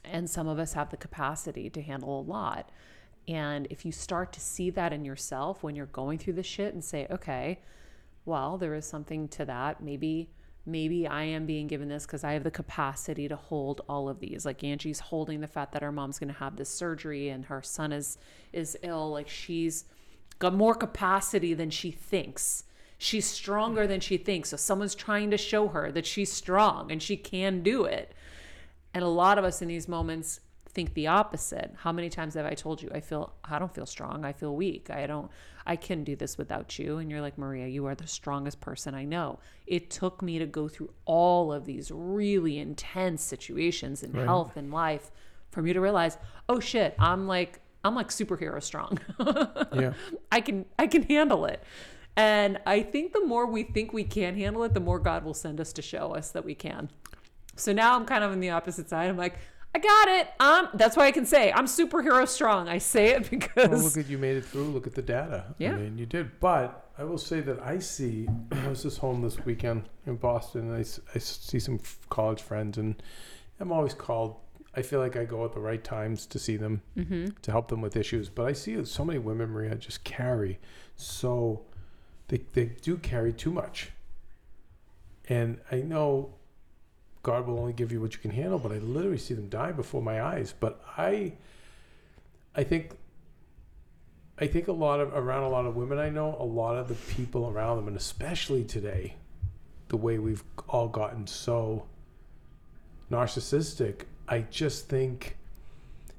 and 0.05 0.31
some 0.31 0.47
of 0.47 0.59
us 0.59 0.75
have 0.75 0.91
the 0.91 0.97
capacity 0.97 1.69
to 1.71 1.83
handle 1.83 2.21
a 2.21 2.23
lot. 2.23 2.71
And 3.29 3.67
if 3.71 3.85
you 3.85 3.93
start 3.93 4.33
to 4.35 4.41
see 4.41 4.71
that 4.71 4.93
in 4.93 5.05
yourself 5.05 5.63
when 5.63 5.75
you're 5.75 5.87
going 5.87 6.19
through 6.19 6.35
the 6.35 6.43
shit 6.43 6.75
and 6.75 6.85
say, 6.85 7.07
okay, 7.11 7.61
well, 8.25 8.57
there 8.57 8.75
is 8.75 8.87
something 8.87 9.29
to 9.29 9.45
that. 9.47 9.81
Maybe, 9.83 10.31
maybe 10.65 11.07
I 11.07 11.25
am 11.25 11.45
being 11.45 11.67
given 11.67 11.89
this 11.89 12.07
because 12.07 12.23
I 12.23 12.33
have 12.33 12.45
the 12.45 12.51
capacity 12.51 13.27
to 13.29 13.37
hold 13.37 13.81
all 13.89 14.09
of 14.09 14.21
these. 14.21 14.47
Like 14.47 14.63
Angie's 14.63 15.01
holding 15.01 15.41
the 15.41 15.49
fact 15.49 15.73
that 15.73 15.83
her 15.83 15.93
mom's 15.93 16.19
going 16.19 16.33
to 16.33 16.39
have 16.39 16.57
this 16.57 16.69
surgery 16.69 17.31
and 17.31 17.45
her 17.47 17.63
son 17.63 17.93
is 17.93 18.19
is 18.53 18.77
ill. 18.83 19.11
Like 19.11 19.29
she's 19.29 19.87
got 20.39 20.55
more 20.55 20.75
capacity 20.75 21.55
than 21.55 21.71
she 21.71 21.91
thinks. 21.91 22.65
She's 22.99 23.27
stronger 23.27 23.87
than 23.87 24.01
she 24.01 24.17
thinks. 24.17 24.51
So 24.51 24.57
someone's 24.57 24.95
trying 24.95 25.31
to 25.31 25.37
show 25.39 25.69
her 25.69 25.93
that 25.93 26.07
she's 26.07 26.33
strong 26.33 26.91
and 26.91 27.03
she 27.03 27.17
can 27.17 27.63
do 27.63 27.85
it. 27.85 28.13
And 28.95 29.05
a 29.05 29.09
lot 29.09 29.37
of 29.39 29.45
us 29.45 29.61
in 29.61 29.69
these 29.69 29.89
moments 29.89 30.41
think 30.69 30.95
the 30.95 31.07
opposite. 31.07 31.75
How 31.79 31.93
many 31.93 32.09
times 32.11 32.35
have 32.35 32.45
I 32.47 32.55
told 32.55 32.83
you 32.83 32.91
I 32.95 33.01
feel 33.01 33.33
I 33.45 33.59
don't 33.59 33.75
feel 33.75 33.87
strong, 33.87 34.25
I 34.25 34.33
feel 34.33 34.55
weak. 34.55 34.91
I 34.91 35.07
don't 35.07 35.31
I 35.67 35.75
can 35.77 36.05
do 36.05 36.15
this 36.17 36.39
without 36.39 36.79
you 36.79 36.99
and 36.99 37.11
you're 37.11 37.21
like, 37.23 37.37
"Maria, 37.39 37.67
you 37.67 37.87
are 37.87 37.95
the 37.95 38.07
strongest 38.07 38.61
person 38.61 38.95
I 38.95 39.05
know." 39.05 39.39
It 39.67 39.91
took 39.91 40.23
me 40.23 40.39
to 40.39 40.47
go 40.47 40.69
through 40.69 40.91
all 41.07 41.53
of 41.53 41.65
these 41.65 41.91
really 41.91 42.59
intense 42.59 43.23
situations 43.23 44.03
in 44.03 44.13
Right. 44.13 44.25
health 44.25 44.57
and 44.57 44.71
life 44.71 45.11
for 45.51 45.63
me 45.63 45.73
to 45.73 45.81
realize, 45.81 46.19
"Oh 46.49 46.61
shit, 46.61 46.95
I'm 46.99 47.27
like 47.27 47.61
I'm 47.87 47.95
like 47.95 48.09
superhero 48.09 48.63
strong." 48.63 48.99
Yeah. 49.75 49.93
I 50.33 50.41
can 50.41 50.65
I 50.79 50.87
can 50.87 51.03
handle 51.03 51.45
it. 51.45 51.63
And 52.17 52.59
I 52.65 52.83
think 52.83 53.13
the 53.13 53.25
more 53.27 53.47
we 53.47 53.63
think 53.63 53.93
we 53.93 54.05
can 54.05 54.37
handle 54.37 54.65
it, 54.65 54.73
the 54.73 54.81
more 54.81 54.99
God 54.99 55.23
will 55.25 55.35
send 55.35 55.61
us 55.61 55.73
to 55.75 55.83
show 55.83 56.15
us 56.15 56.31
that 56.31 56.45
we 56.45 56.55
can. 56.55 56.89
So 57.57 57.73
now 57.73 57.95
I'm 57.95 58.07
kind 58.07 58.25
of 58.25 58.33
on 58.33 58.41
the 58.41 58.51
opposite 58.51 58.89
side. 58.89 59.11
I'm 59.11 59.19
like, 59.19 59.39
I 59.75 59.79
got 59.79 60.09
it. 60.09 60.29
Um, 60.41 60.69
that's 60.73 60.97
why 60.97 61.07
I 61.07 61.13
can 61.13 61.27
say 61.27 61.53
I'm 61.53 61.67
superhero 61.67 62.27
strong. 62.27 62.69
I 62.69 62.79
say 62.79 63.09
it 63.09 63.29
because 63.31 63.69
Well, 63.69 63.81
look 63.81 63.97
at 63.99 64.09
you 64.09 64.17
made 64.17 64.39
it 64.39 64.45
through. 64.47 64.65
Look 64.65 64.87
at 64.87 64.95
the 64.95 65.03
data. 65.03 65.55
Yeah. 65.59 65.73
I 65.73 65.77
mean, 65.77 65.99
you 65.99 66.07
did. 66.07 66.41
But 66.41 66.91
I 66.97 67.05
will 67.05 67.19
say 67.19 67.41
that 67.43 67.61
I 67.61 67.79
see. 67.79 68.27
I 68.53 68.69
was 68.69 68.83
just 68.83 68.99
home 68.99 69.21
this 69.21 69.39
weekend 69.45 69.89
in 70.07 70.17
Boston, 70.17 70.73
and 70.73 70.75
I, 70.75 70.85
I 71.15 71.19
see 71.19 71.59
some 71.59 71.79
college 72.09 72.41
friends, 72.41 72.79
and 72.79 73.03
I'm 73.61 73.71
always 73.73 73.93
called. 73.93 74.37
I 74.77 74.83
feel 74.83 75.01
like 75.01 75.17
I 75.17 75.25
go 75.25 75.45
at 75.45 75.53
the 75.53 75.61
right 75.61 75.83
times 75.83 76.27
to 76.27 76.39
see 76.39 76.57
them 76.57 76.83
hmm 76.95 77.27
to 77.43 77.51
help 77.51 77.69
them 77.69 77.81
with 77.81 77.97
issues. 77.97 78.29
But 78.29 78.47
I 78.47 78.53
see 78.53 78.85
so 78.85 79.05
many 79.05 79.19
women, 79.19 79.51
Maria, 79.51 79.75
just 79.77 80.05
carry 80.05 80.59
so 80.97 81.63
they 82.29 82.43
they 82.53 82.67
do 82.83 82.99
carry 82.99 83.33
too 83.33 83.51
much. 83.51 83.91
And 85.29 85.59
I 85.73 85.77
know 85.77 86.35
God 87.23 87.47
will 87.47 87.59
only 87.59 87.73
give 87.73 87.91
you 87.91 88.01
what 88.01 88.13
you 88.15 88.21
can 88.21 88.31
handle, 88.31 88.59
but 88.59 88.71
I 88.71 88.79
literally 88.79 89.19
see 89.19 89.35
them 89.35 89.49
die 89.49 89.73
before 89.73 90.03
my 90.03 90.23
eyes. 90.23 90.55
But 90.59 90.81
I 90.97 91.33
I 92.55 92.63
think 92.65 92.93
I 94.39 94.47
think 94.47 94.69
a 94.69 94.73
lot 94.73 95.01
of 95.01 95.15
around 95.15 95.45
a 95.45 95.49
lot 95.49 95.65
of 95.67 95.77
women 95.77 95.99
I 95.99 96.11
know, 96.11 96.37
a 96.39 96.45
lot 96.45 96.77
of 96.77 96.89
the 96.89 96.95
people 97.15 97.49
around 97.49 97.79
them, 97.79 97.89
and 97.89 97.97
especially 97.97 98.65
today, 98.65 99.17
the 99.89 99.97
way 99.97 100.19
we've 100.19 100.45
all 100.69 100.89
gotten 100.89 101.27
so 101.27 101.87
narcissistic, 103.11 104.03
I 104.29 104.41
just 104.51 104.89
think 104.89 105.37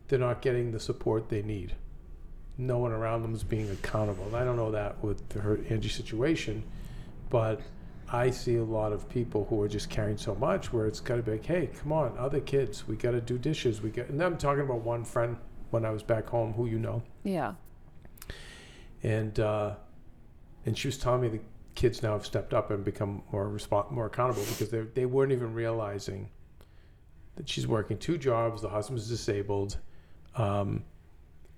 they're 0.08 0.20
not 0.20 0.42
getting 0.42 0.72
the 0.72 0.80
support 0.80 1.30
they 1.30 1.42
need. 1.42 1.76
No 2.58 2.78
one 2.80 2.92
around 2.92 3.22
them 3.22 3.36
is 3.36 3.44
being 3.44 3.70
accountable. 3.70 4.26
And 4.28 4.36
I 4.36 4.44
don't 4.44 4.56
know 4.56 4.72
that 4.72 5.04
with 5.04 5.32
her 5.34 5.60
Angie 5.70 5.90
situation, 5.90 6.64
but 7.30 7.62
I 8.12 8.30
see 8.32 8.56
a 8.56 8.64
lot 8.64 8.94
of 8.94 9.08
people 9.10 9.46
who 9.50 9.62
are 9.62 9.68
just 9.68 9.90
carrying 9.90 10.18
so 10.18 10.34
much 10.36 10.72
where 10.72 10.88
it's 10.88 11.00
got 11.02 11.18
to 11.18 11.22
be 11.22 11.32
like, 11.32 11.46
hey, 11.46 11.70
come 11.80 11.92
on, 11.92 12.18
other 12.18 12.40
kids, 12.40 12.88
we 12.88 12.96
got 12.96 13.12
to 13.12 13.22
do 13.22 13.38
dishes. 13.38 13.82
We 13.82 13.90
got, 13.90 14.08
and 14.08 14.24
I'm 14.24 14.38
talking 14.38 14.64
about 14.64 14.80
one 14.82 15.04
friend 15.04 15.36
when 15.72 15.84
I 15.86 15.90
was 15.92 16.02
back 16.04 16.28
home 16.28 16.54
who 16.54 16.66
you 16.68 16.80
know, 16.80 17.04
Yeah. 17.26 17.56
and 19.04 19.40
uh, 19.40 19.76
and 20.66 20.78
she 20.78 20.88
was 20.88 20.98
telling 20.98 21.22
me 21.22 21.28
the 21.28 21.40
kids 21.76 22.02
now 22.02 22.14
have 22.14 22.26
stepped 22.26 22.54
up 22.54 22.72
and 22.72 22.84
become 22.84 23.22
more 23.32 23.48
respon 23.48 23.92
more 23.92 24.06
accountable 24.08 24.44
because 24.50 24.70
they 24.70 24.82
they 24.94 25.06
weren't 25.06 25.32
even 25.32 25.54
realizing 25.54 26.30
that 27.38 27.48
she's 27.48 27.65
working 27.67 27.98
two 27.98 28.17
jobs, 28.17 28.62
the 28.62 28.70
husband's 28.70 29.08
disabled, 29.08 29.77
um, 30.36 30.84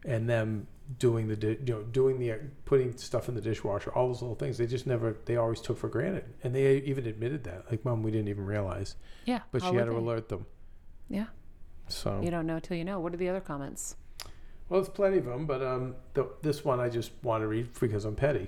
and 0.06 0.30
them 0.30 0.68
doing 0.98 1.28
the 1.28 1.36
di- 1.36 1.58
you 1.66 1.74
know 1.74 1.82
doing 1.84 2.20
the 2.20 2.34
putting 2.66 2.96
stuff 2.98 3.28
in 3.30 3.36
the 3.36 3.42
dishwasher, 3.42 3.92
all 3.92 4.08
those 4.08 4.22
little 4.22 4.36
things 4.36 4.58
they 4.58 4.66
just 4.68 4.88
never 4.88 5.18
they 5.26 5.36
always 5.38 5.62
took 5.62 5.78
for 5.78 5.88
granted, 5.90 6.24
and 6.44 6.54
they 6.56 6.78
even 6.78 7.06
admitted 7.08 7.44
that 7.44 7.66
like, 7.70 7.84
mom, 7.86 8.04
we 8.04 8.12
didn't 8.12 8.28
even 8.28 8.46
realize, 8.46 8.96
Yeah. 9.26 9.40
but 9.52 9.62
she 9.64 9.74
had 9.76 9.86
to 9.86 9.92
they? 9.92 9.98
alert 9.98 10.30
them. 10.30 10.46
Yeah. 11.10 11.26
So 11.88 12.22
You 12.24 12.30
don't 12.32 12.46
know 12.46 12.60
till 12.60 12.78
you 12.78 12.86
know. 12.86 13.00
What 13.00 13.14
are 13.14 13.18
the 13.18 13.30
other 13.30 13.42
comments? 13.42 13.96
well, 14.70 14.80
there's 14.82 14.90
plenty 14.94 15.18
of 15.18 15.26
them, 15.26 15.48
but 15.48 15.64
um, 15.64 15.96
the, 16.14 16.30
this 16.44 16.64
one 16.64 16.80
I 16.80 16.90
just 16.90 17.12
want 17.24 17.42
to 17.42 17.48
read 17.48 17.70
because 17.80 18.06
I'm 18.06 18.16
petty. 18.16 18.48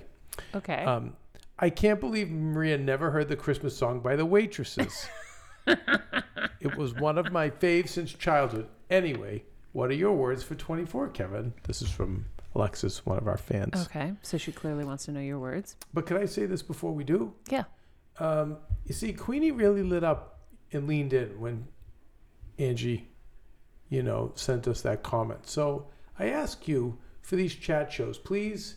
Okay. 0.54 0.84
Um, 0.84 1.16
I 1.58 1.68
can't 1.70 1.98
believe 2.00 2.30
Maria 2.30 2.78
never 2.78 3.10
heard 3.10 3.28
the 3.28 3.34
Christmas 3.36 3.76
song 3.76 4.00
by 4.00 4.14
the 4.16 4.24
waitresses. 4.26 5.08
it 5.66 6.76
was 6.76 6.94
one 6.94 7.18
of 7.18 7.32
my 7.32 7.50
faves 7.50 7.90
since 7.90 8.12
childhood. 8.12 8.68
Anyway, 8.90 9.44
what 9.72 9.90
are 9.90 9.94
your 9.94 10.12
words 10.12 10.42
for 10.42 10.54
24, 10.54 11.08
Kevin? 11.08 11.52
This 11.64 11.82
is 11.82 11.90
from 11.90 12.26
Alexis, 12.54 13.04
one 13.06 13.18
of 13.18 13.26
our 13.26 13.38
fans. 13.38 13.86
okay. 13.86 14.12
So 14.22 14.36
she 14.38 14.52
clearly 14.52 14.84
wants 14.84 15.04
to 15.06 15.12
know 15.12 15.20
your 15.20 15.38
words. 15.38 15.76
But 15.94 16.06
can 16.06 16.16
I 16.18 16.26
say 16.26 16.46
this 16.46 16.62
before 16.62 16.92
we 16.92 17.04
do? 17.04 17.32
Yeah. 17.48 17.64
Um, 18.18 18.58
you 18.84 18.94
see, 18.94 19.12
Queenie 19.12 19.52
really 19.52 19.82
lit 19.82 20.04
up 20.04 20.40
and 20.72 20.86
leaned 20.86 21.12
in 21.12 21.40
when 21.40 21.66
Angie, 22.58 23.08
you 23.88 24.02
know, 24.02 24.32
sent 24.34 24.68
us 24.68 24.82
that 24.82 25.02
comment. 25.02 25.46
So 25.46 25.86
I 26.18 26.28
ask 26.28 26.68
you 26.68 26.98
for 27.22 27.36
these 27.36 27.54
chat 27.54 27.90
shows, 27.90 28.18
please, 28.18 28.76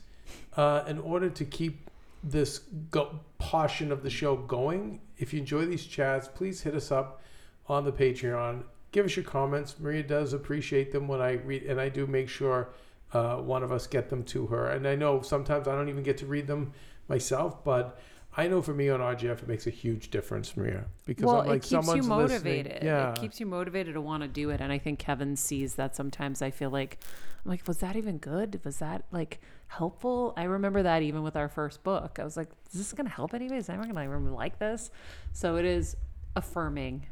uh, 0.56 0.84
in 0.88 1.00
order 1.00 1.30
to 1.30 1.44
keep 1.46 1.90
this 2.24 2.60
go- 2.90 3.20
portion 3.38 3.92
of 3.92 4.04
the 4.04 4.10
show 4.10 4.36
going, 4.38 5.02
if 5.18 5.34
you 5.34 5.40
enjoy 5.40 5.66
these 5.66 5.86
chats, 5.86 6.28
please 6.28 6.62
hit 6.62 6.76
us 6.76 6.92
up 6.92 7.22
on 7.68 7.86
the 7.86 7.92
Patreon. 7.92 8.64
Give 8.92 9.06
us 9.06 9.16
your 9.16 9.26
comments. 9.26 9.76
Maria 9.80 10.04
does 10.04 10.34
appreciate 10.34 10.92
them 10.92 11.08
when 11.08 11.22
I 11.22 11.34
read, 11.34 11.64
and 11.64 11.80
I 11.80 11.90
do 11.90 12.08
make 12.08 12.30
sure 12.30 12.70
uh, 13.14 13.38
one 13.38 13.64
of 13.64 13.72
us 13.72 13.88
get 13.88 14.10
them 14.10 14.24
to 14.26 14.48
her. 14.48 14.70
And 14.70 14.88
I 14.88 14.96
know 14.96 15.22
sometimes 15.22 15.68
I 15.68 15.76
don't 15.76 15.90
even 15.90 16.04
get 16.04 16.18
to 16.20 16.26
read 16.26 16.48
them 16.48 16.74
myself, 17.08 17.64
but 17.64 18.00
I 18.38 18.48
know 18.50 18.62
for 18.62 18.74
me 18.74 18.90
on 18.90 19.00
RGF, 19.00 19.44
it 19.44 19.48
makes 19.48 19.66
a 19.66 19.70
huge 19.70 20.10
difference, 20.12 20.58
Maria, 20.58 20.86
because 21.06 21.24
well, 21.26 21.42
I'm 21.42 21.48
like 21.48 21.58
it 21.58 21.70
keeps 21.70 21.72
you 21.72 21.82
someone's 21.84 22.08
motivated. 22.08 22.74
listening. 22.74 22.86
Yeah, 22.88 23.12
It 23.12 23.16
keeps 23.22 23.40
you 23.40 23.46
motivated 23.46 23.94
to 23.94 24.02
want 24.02 24.24
to 24.24 24.28
do 24.28 24.50
it. 24.50 24.60
And 24.60 24.74
I 24.74 24.78
think 24.78 25.00
Kevin 25.00 25.38
sees 25.38 25.76
that 25.76 25.96
sometimes 25.96 26.42
I 26.42 26.52
feel 26.52 26.70
like, 26.70 26.98
I'm 27.46 27.52
like, 27.52 27.66
was 27.66 27.78
that 27.78 27.96
even 27.96 28.18
good? 28.18 28.60
Was 28.66 28.80
that 28.80 29.06
like 29.12 29.40
helpful? 29.68 30.34
I 30.36 30.44
remember 30.44 30.84
that 30.84 31.02
even 31.02 31.24
with 31.24 31.38
our 31.38 31.48
first 31.48 31.82
book. 31.84 32.20
I 32.20 32.26
was 32.26 32.36
like, 32.36 32.50
is 32.74 32.78
this 32.80 32.92
going 32.92 33.08
to 33.08 33.14
help 33.14 33.34
anybody? 33.34 33.58
Is 33.58 33.70
anyone 33.70 33.90
going 33.94 34.26
to 34.26 34.34
like 34.34 34.60
this? 34.60 34.92
So 35.32 35.56
it 35.56 35.64
is 35.66 35.96
affirming. 36.36 37.06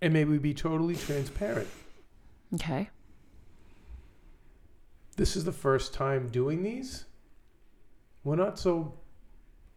and 0.00 0.12
maybe 0.14 0.38
be 0.38 0.54
totally 0.54 0.96
transparent. 0.96 1.68
Okay. 2.54 2.88
This 5.16 5.36
is 5.36 5.44
the 5.44 5.52
first 5.52 5.92
time 5.92 6.28
doing 6.28 6.62
these. 6.62 7.04
We're 8.24 8.36
not 8.36 8.58
so 8.58 8.94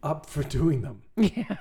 up 0.02 0.26
for 0.26 0.42
doing 0.42 0.82
them, 0.82 1.02
Yeah. 1.16 1.56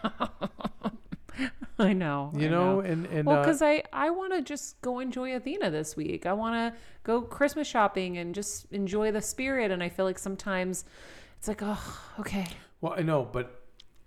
I 1.77 1.91
know. 1.91 2.31
you 2.33 2.47
I 2.47 2.49
know, 2.49 2.79
and 2.79 3.05
and 3.07 3.25
Well, 3.27 3.39
uh, 3.39 3.41
because 3.41 3.61
I, 3.61 3.83
I 3.91 4.09
want 4.09 4.31
to 4.33 4.41
just 4.41 4.81
go 4.81 4.99
enjoy 4.99 5.35
Athena 5.35 5.69
this 5.71 5.97
week. 5.97 6.25
I 6.25 6.31
want 6.31 6.55
to 6.73 6.79
go 7.03 7.21
Christmas 7.21 7.67
shopping 7.67 8.17
and 8.17 8.33
just 8.33 8.71
enjoy 8.71 9.11
the 9.11 9.21
spirit. 9.21 9.71
And 9.71 9.83
I 9.83 9.89
feel 9.89 10.05
like 10.05 10.17
sometimes 10.17 10.85
it's 11.37 11.49
like, 11.49 11.59
oh, 11.61 11.99
okay. 12.21 12.47
Well, 12.79 12.93
I 12.97 13.01
know, 13.01 13.27
but 13.29 13.61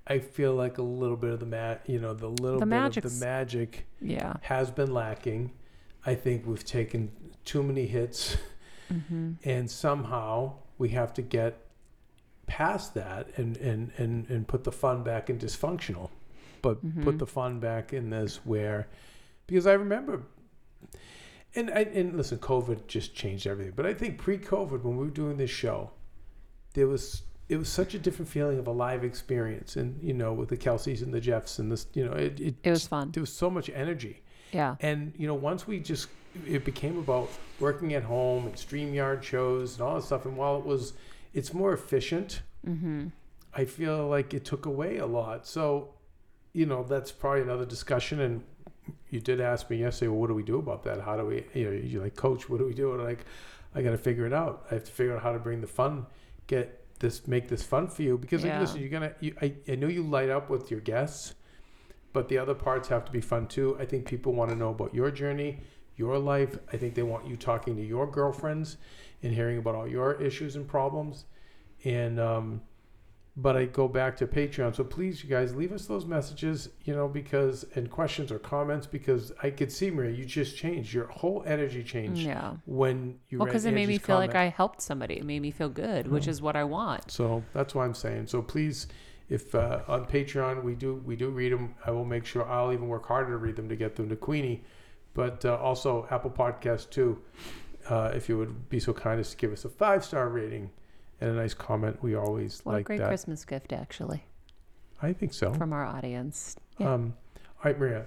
I 0.06 0.18
feel 0.20 0.54
like 0.54 0.78
a 0.78 0.82
little 0.82 1.18
bit 1.18 1.30
of 1.30 1.40
the 1.40 1.46
mat, 1.46 1.82
you 1.86 2.00
know, 2.00 2.14
the 2.14 2.28
little 2.28 2.58
The 2.60 2.64
bit 2.64 2.96
of 2.96 3.02
the 3.18 3.24
magic 3.26 3.86
Yeah. 4.00 4.32
has 4.40 4.70
been 4.70 4.94
lacking. 4.94 5.52
I 6.06 6.14
think 6.14 6.46
we've 6.46 6.64
taken 6.64 7.10
too 7.44 7.62
many 7.62 7.86
hits, 7.86 8.36
Mm-hmm. 8.90 9.32
and 9.44 9.70
somehow 9.70 10.54
we 10.78 10.88
have 10.90 11.12
to 11.14 11.20
get 11.22 11.60
past 12.48 12.94
that 12.94 13.28
and 13.36 13.56
and 13.58 13.92
and 13.98 14.28
and 14.28 14.48
put 14.48 14.64
the 14.64 14.72
fun 14.72 15.02
back 15.04 15.30
in 15.30 15.38
dysfunctional, 15.38 16.10
but 16.62 16.84
Mm-hmm. 16.84 17.04
put 17.04 17.18
the 17.18 17.26
fun 17.26 17.60
back 17.60 17.92
in 17.92 18.10
this 18.10 18.40
where, 18.44 18.88
because 19.46 19.66
I 19.66 19.74
remember. 19.74 20.22
And, 21.54 21.70
I, 21.70 21.80
and 21.94 22.14
listen, 22.16 22.38
COVID 22.38 22.86
just 22.88 23.14
changed 23.14 23.46
everything. 23.46 23.72
But 23.74 23.86
I 23.86 23.94
think 23.94 24.18
pre-COVID, 24.18 24.82
when 24.82 24.96
we 24.98 25.04
were 25.06 25.10
doing 25.10 25.38
this 25.38 25.50
show, 25.50 25.90
there 26.74 26.86
was 26.86 27.22
it 27.48 27.56
was 27.56 27.70
such 27.70 27.94
a 27.94 27.98
different 27.98 28.28
feeling 28.28 28.58
of 28.58 28.66
a 28.66 28.70
live 28.70 29.02
experience, 29.04 29.76
and 29.76 30.00
you 30.02 30.12
know, 30.12 30.34
with 30.34 30.50
the 30.50 30.56
Kelseys 30.56 31.02
and 31.02 31.12
the 31.12 31.20
Jeffs 31.20 31.58
and 31.58 31.72
this, 31.72 31.86
you 31.94 32.04
know, 32.04 32.12
it 32.12 32.38
it, 32.38 32.54
It 32.62 32.70
was 32.70 32.86
fun. 32.86 33.10
there 33.12 33.22
was 33.22 33.32
so 33.32 33.48
much 33.48 33.70
energy, 33.70 34.20
Yeah. 34.52 34.76
and 34.80 35.14
you 35.16 35.26
know, 35.26 35.34
once 35.34 35.66
we 35.66 35.80
just 35.80 36.08
it 36.46 36.64
became 36.66 36.98
about 36.98 37.30
working 37.58 37.94
at 37.94 38.02
home 38.02 38.44
and 38.46 38.54
Streamyard 38.54 39.22
shows 39.22 39.72
and 39.74 39.82
all 39.82 39.94
that 39.96 40.02
stuff, 40.02 40.26
and 40.26 40.36
while 40.36 40.58
it 40.58 40.64
was 40.66 40.92
it's 41.32 41.52
more 41.52 41.72
efficient, 41.72 42.42
Mm-hmm. 42.66 43.08
I 43.54 43.64
feel 43.64 44.08
like 44.08 44.34
it 44.34 44.44
took 44.44 44.66
away 44.66 44.98
a 44.98 45.06
lot. 45.06 45.46
So, 45.46 45.94
you 46.52 46.66
know, 46.66 46.82
that's 46.82 47.10
probably 47.10 47.42
another 47.42 47.64
discussion. 47.64 48.20
And 48.20 48.44
you 49.10 49.20
did 49.20 49.40
ask 49.40 49.68
me 49.70 49.78
yesterday, 49.78 50.08
well, 50.08 50.20
what 50.20 50.28
do 50.28 50.34
we 50.34 50.42
do 50.42 50.58
about 50.58 50.82
that? 50.84 51.00
How 51.00 51.16
do 51.16 51.24
we, 51.24 51.44
you 51.54 51.64
know, 51.64 51.70
you're 51.72 52.02
like, 52.02 52.16
coach, 52.16 52.48
what 52.48 52.58
do 52.58 52.66
we 52.66 52.74
do? 52.74 52.92
And 52.92 53.02
like, 53.02 53.24
I 53.74 53.82
got 53.82 53.90
to 53.90 53.98
figure 53.98 54.26
it 54.26 54.32
out. 54.32 54.66
I 54.70 54.74
have 54.74 54.84
to 54.84 54.92
figure 54.92 55.16
out 55.16 55.22
how 55.22 55.32
to 55.32 55.38
bring 55.38 55.60
the 55.60 55.66
fun, 55.66 56.06
get 56.46 56.84
this, 56.98 57.26
make 57.26 57.48
this 57.48 57.62
fun 57.62 57.88
for 57.88 58.02
you. 58.02 58.18
Because 58.18 58.44
like, 58.44 58.60
listen, 58.60 58.80
you're 58.80 58.90
going 58.90 59.02
to, 59.02 59.14
you, 59.20 59.34
I, 59.40 59.54
I 59.68 59.74
know 59.76 59.88
you 59.88 60.02
light 60.02 60.30
up 60.30 60.50
with 60.50 60.70
your 60.70 60.80
guests, 60.80 61.34
but 62.12 62.28
the 62.28 62.38
other 62.38 62.54
parts 62.54 62.88
have 62.88 63.04
to 63.06 63.12
be 63.12 63.20
fun 63.20 63.46
too. 63.46 63.76
I 63.80 63.84
think 63.84 64.06
people 64.06 64.32
want 64.32 64.50
to 64.50 64.56
know 64.56 64.70
about 64.70 64.94
your 64.94 65.10
journey, 65.10 65.60
your 65.96 66.18
life. 66.18 66.58
I 66.72 66.76
think 66.76 66.94
they 66.94 67.02
want 67.02 67.26
you 67.26 67.36
talking 67.36 67.76
to 67.76 67.82
your 67.84 68.10
girlfriends 68.10 68.76
and 69.22 69.34
hearing 69.34 69.58
about 69.58 69.74
all 69.74 69.88
your 69.88 70.14
issues 70.20 70.56
and 70.56 70.66
problems. 70.66 71.24
And, 71.84 72.18
um, 72.20 72.62
but 73.40 73.56
I 73.56 73.66
go 73.66 73.86
back 73.86 74.16
to 74.16 74.26
Patreon. 74.26 74.74
So 74.74 74.82
please, 74.82 75.22
you 75.22 75.30
guys, 75.30 75.54
leave 75.54 75.70
us 75.72 75.86
those 75.86 76.04
messages, 76.06 76.70
you 76.82 76.92
know, 76.92 77.06
because 77.06 77.64
and 77.76 77.88
questions 77.88 78.32
or 78.32 78.40
comments 78.40 78.84
because 78.86 79.30
I 79.40 79.50
could 79.50 79.70
see 79.70 79.92
Maria, 79.92 80.10
you 80.10 80.24
just 80.24 80.56
changed 80.56 80.92
your 80.92 81.06
whole 81.06 81.44
energy 81.46 81.84
changed 81.84 82.22
Yeah. 82.22 82.54
when 82.66 83.20
you 83.28 83.38
Well, 83.38 83.46
because 83.46 83.64
it 83.64 83.70
made 83.70 83.86
me 83.86 83.94
Angie's 83.94 84.06
feel 84.06 84.16
like. 84.16 84.34
I 84.34 84.48
helped 84.48 84.82
somebody. 84.82 85.14
It 85.18 85.24
made 85.24 85.40
me 85.40 85.52
feel 85.52 85.68
good, 85.68 86.08
which 86.08 86.26
Oh. 86.26 86.30
is 86.32 86.42
what 86.42 86.56
I 86.56 86.64
want. 86.64 87.12
So 87.12 87.44
that's 87.52 87.76
why 87.76 87.84
I'm 87.84 87.94
saying. 87.94 88.26
So 88.26 88.42
please, 88.42 88.88
if 89.28 89.54
uh, 89.54 89.82
on 89.86 90.06
Patreon 90.06 90.64
we 90.64 90.74
do 90.74 90.96
we 91.06 91.14
do 91.14 91.30
read 91.30 91.52
them, 91.52 91.76
I 91.86 91.92
will 91.92 92.04
make 92.04 92.24
sure 92.24 92.44
I'll 92.44 92.72
even 92.72 92.88
work 92.88 93.06
harder 93.06 93.30
to 93.30 93.36
read 93.36 93.54
them 93.54 93.68
to 93.68 93.76
get 93.76 93.94
them 93.94 94.08
to 94.08 94.16
Queenie, 94.16 94.64
but 95.14 95.44
uh, 95.44 95.54
also 95.58 96.08
Apple 96.10 96.30
Podcast 96.32 96.90
too. 96.90 97.22
Uh, 97.88 98.10
if 98.14 98.28
you 98.28 98.36
would 98.36 98.68
be 98.68 98.78
so 98.78 98.92
kind 98.92 99.18
as 99.18 99.30
to 99.30 99.36
give 99.36 99.52
us 99.52 99.64
a 99.64 99.68
five 99.68 100.04
star 100.04 100.28
rating 100.28 100.70
and 101.20 101.30
a 101.30 101.32
nice 101.34 101.54
comment, 101.54 102.02
we 102.02 102.14
always 102.14 102.62
like 102.64 102.72
What 102.72 102.80
a 102.80 102.82
great 102.82 102.98
that. 102.98 103.08
Christmas 103.08 103.44
gift, 103.44 103.72
actually, 103.72 104.24
I 105.02 105.12
think 105.12 105.32
so. 105.32 105.52
from 105.54 105.72
our 105.72 105.84
audience. 105.84 106.56
Yeah. 106.78 106.92
Um, 106.92 107.14
all 107.36 107.44
right, 107.64 107.78
Maria. 107.78 108.04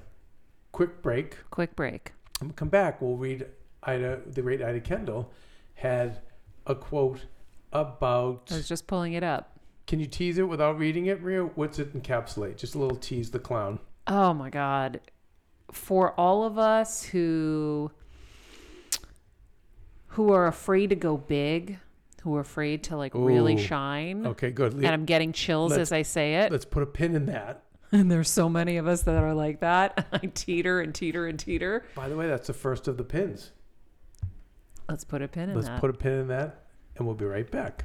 Quick 0.72 1.02
break. 1.02 1.38
Quick 1.50 1.76
break. 1.76 2.14
We 2.42 2.50
come 2.56 2.70
back, 2.70 3.02
we'll 3.02 3.18
read 3.18 3.46
Ida, 3.84 4.22
the 4.28 4.42
great 4.42 4.62
Ida 4.62 4.80
Kendall, 4.80 5.32
had 5.74 6.22
a 6.68 6.76
quote 6.76 7.26
about. 7.74 8.48
I 8.52 8.56
was 8.58 8.68
just 8.68 8.88
pulling 8.88 9.14
it 9.14 9.24
up. 9.24 9.60
Can 9.88 10.00
you 10.00 10.06
tease 10.06 10.38
it 10.38 10.44
without 10.44 10.78
reading 10.78 11.08
it, 11.08 11.22
Maria? 11.22 11.44
What's 11.44 11.80
it 11.80 11.94
encapsulate? 12.00 12.56
Just 12.58 12.76
a 12.76 12.80
little 12.80 12.98
tease 12.98 13.32
the 13.32 13.40
clown. 13.40 13.80
Oh 14.08 14.34
my 14.34 14.50
God. 14.50 15.02
For 15.72 16.14
all 16.20 16.44
of 16.44 16.58
us 16.58 17.04
who 17.04 17.92
who 20.12 20.34
are 20.34 20.48
afraid 20.48 20.90
to 20.90 20.96
go 20.96 21.18
big, 21.18 21.80
who 22.24 22.36
are 22.36 22.42
afraid 22.42 22.84
to 22.84 22.98
like 22.98 23.14
really 23.16 23.56
Ooh. 23.56 23.60
shine. 23.60 24.28
Okay, 24.28 24.52
good. 24.52 24.74
And 24.74 24.88
I'm 24.88 25.06
getting 25.06 25.32
chills 25.32 25.72
let's- 25.72 25.82
as 25.82 25.92
I 25.92 26.02
say 26.02 26.36
it. 26.36 26.52
Let's 26.52 26.66
put 26.66 26.84
a 26.84 26.88
pin 26.88 27.16
in 27.16 27.26
that. 27.28 27.64
And 27.94 28.10
there's 28.10 28.30
so 28.30 28.48
many 28.48 28.78
of 28.78 28.88
us 28.88 29.02
that 29.02 29.22
are 29.22 29.34
like 29.34 29.60
that. 29.60 30.08
I 30.14 30.20
teeter 30.20 30.80
and 30.80 30.96
teeter 30.96 31.28
and 31.28 31.38
teeter. 31.38 31.84
By 31.94 32.08
the 32.08 32.16
way, 32.16 32.26
that's 32.26 32.48
the 32.48 32.54
first 32.54 32.88
of 32.88 32.96
the 32.96 33.04
pins. 33.04 33.52
Let's 34.88 35.04
put 35.04 35.22
a 35.22 35.28
pin 35.28 35.50
in 35.50 35.56
Let's 35.56 35.68
that. 35.68 35.82
put 35.82 35.90
a 35.90 35.94
pin 35.94 36.14
in 36.14 36.28
that, 36.30 36.68
and 36.96 37.06
we'll 37.06 37.18
be 37.18 37.26
right 37.26 37.52
back 37.52 37.84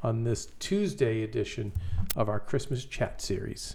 on 0.00 0.22
this 0.22 0.46
Tuesday 0.60 1.24
edition 1.24 1.72
of 2.14 2.28
our 2.28 2.38
Christmas 2.38 2.84
chat 2.84 3.20
series. 3.20 3.74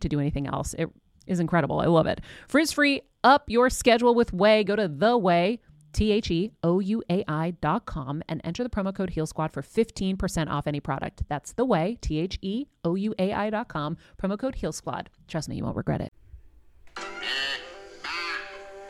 to 0.00 0.08
do 0.08 0.20
anything 0.20 0.46
else. 0.46 0.74
It 0.74 0.88
is 1.26 1.40
incredible. 1.40 1.80
I 1.80 1.86
love 1.86 2.06
it. 2.06 2.20
Frizz 2.48 2.72
free, 2.72 3.02
up 3.24 3.44
your 3.48 3.70
schedule 3.70 4.14
with 4.14 4.32
OUAI. 4.32 4.64
Go 4.66 4.76
to 4.76 4.88
the 4.88 5.18
OUAI. 5.18 5.58
T 5.92 6.12
H 6.12 6.30
E 6.30 6.52
O 6.62 6.80
U 6.80 7.02
A 7.10 7.24
I 7.26 7.52
dot 7.62 7.86
com 7.86 8.22
and 8.28 8.40
enter 8.44 8.62
the 8.62 8.68
promo 8.68 8.94
code 8.94 9.10
Heal 9.10 9.26
Squad 9.26 9.52
for 9.52 9.62
15% 9.62 10.48
off 10.48 10.66
any 10.66 10.80
product. 10.80 11.22
That's 11.28 11.52
the 11.52 11.66
OUAI, 11.66 12.00
T 12.00 12.18
H 12.18 12.38
E 12.42 12.66
O 12.84 12.94
U 12.94 13.14
A 13.18 13.32
I 13.32 13.50
dot 13.50 13.68
com, 13.68 13.96
promo 14.22 14.38
code 14.38 14.56
Heal 14.56 14.72
Squad. 14.72 15.10
Trust 15.26 15.48
me, 15.48 15.56
you 15.56 15.64
won't 15.64 15.76
regret 15.76 16.00
it. 16.00 16.12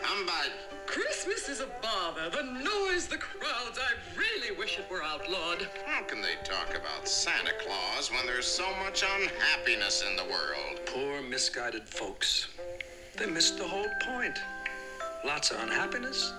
Humbug. 0.02 0.50
Christmas 0.86 1.48
is 1.48 1.60
a 1.60 1.68
bother. 1.80 2.30
The 2.30 2.42
noise, 2.42 3.06
the 3.06 3.18
crowds. 3.18 3.78
I 3.78 3.92
really 4.18 4.58
wish 4.58 4.78
it 4.78 4.90
were 4.90 5.02
outlawed. 5.02 5.68
How 5.86 6.02
can 6.02 6.20
they 6.20 6.27
talk 6.58 6.76
about 6.76 7.06
Santa 7.06 7.52
Claus 7.64 8.10
when 8.10 8.26
there's 8.26 8.46
so 8.46 8.66
much 8.84 9.04
unhappiness 9.20 10.02
in 10.08 10.16
the 10.16 10.24
world? 10.24 10.80
Poor, 10.86 11.22
misguided 11.22 11.88
folks. 11.88 12.48
They 13.16 13.26
missed 13.26 13.58
the 13.58 13.64
whole 13.64 13.86
point. 14.04 14.38
Lots 15.24 15.50
of 15.50 15.60
unhappiness? 15.60 16.32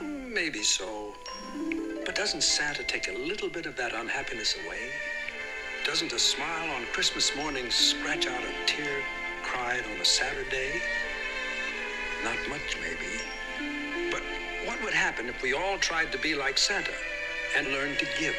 Maybe 0.00 0.62
so. 0.62 1.14
But 2.04 2.16
doesn't 2.16 2.42
Santa 2.42 2.82
take 2.82 3.08
a 3.08 3.18
little 3.18 3.48
bit 3.48 3.66
of 3.66 3.76
that 3.76 3.94
unhappiness 3.94 4.56
away? 4.64 4.90
Doesn't 5.86 6.12
a 6.12 6.18
smile 6.18 6.70
on 6.74 6.84
Christmas 6.92 7.36
morning 7.36 7.70
scratch 7.70 8.26
out 8.26 8.42
a 8.42 8.66
tear 8.66 9.02
cried 9.42 9.84
on 9.94 10.00
a 10.00 10.04
Saturday? 10.04 10.82
Not 12.24 12.38
much, 12.48 12.76
maybe. 12.80 14.10
But 14.10 14.22
what 14.64 14.82
would 14.82 14.94
happen 14.94 15.28
if 15.28 15.40
we 15.42 15.52
all 15.52 15.78
tried 15.78 16.10
to 16.12 16.18
be 16.18 16.34
like 16.34 16.58
Santa 16.58 16.92
and 17.56 17.68
learned 17.68 17.98
to 17.98 18.06
give, 18.18 18.34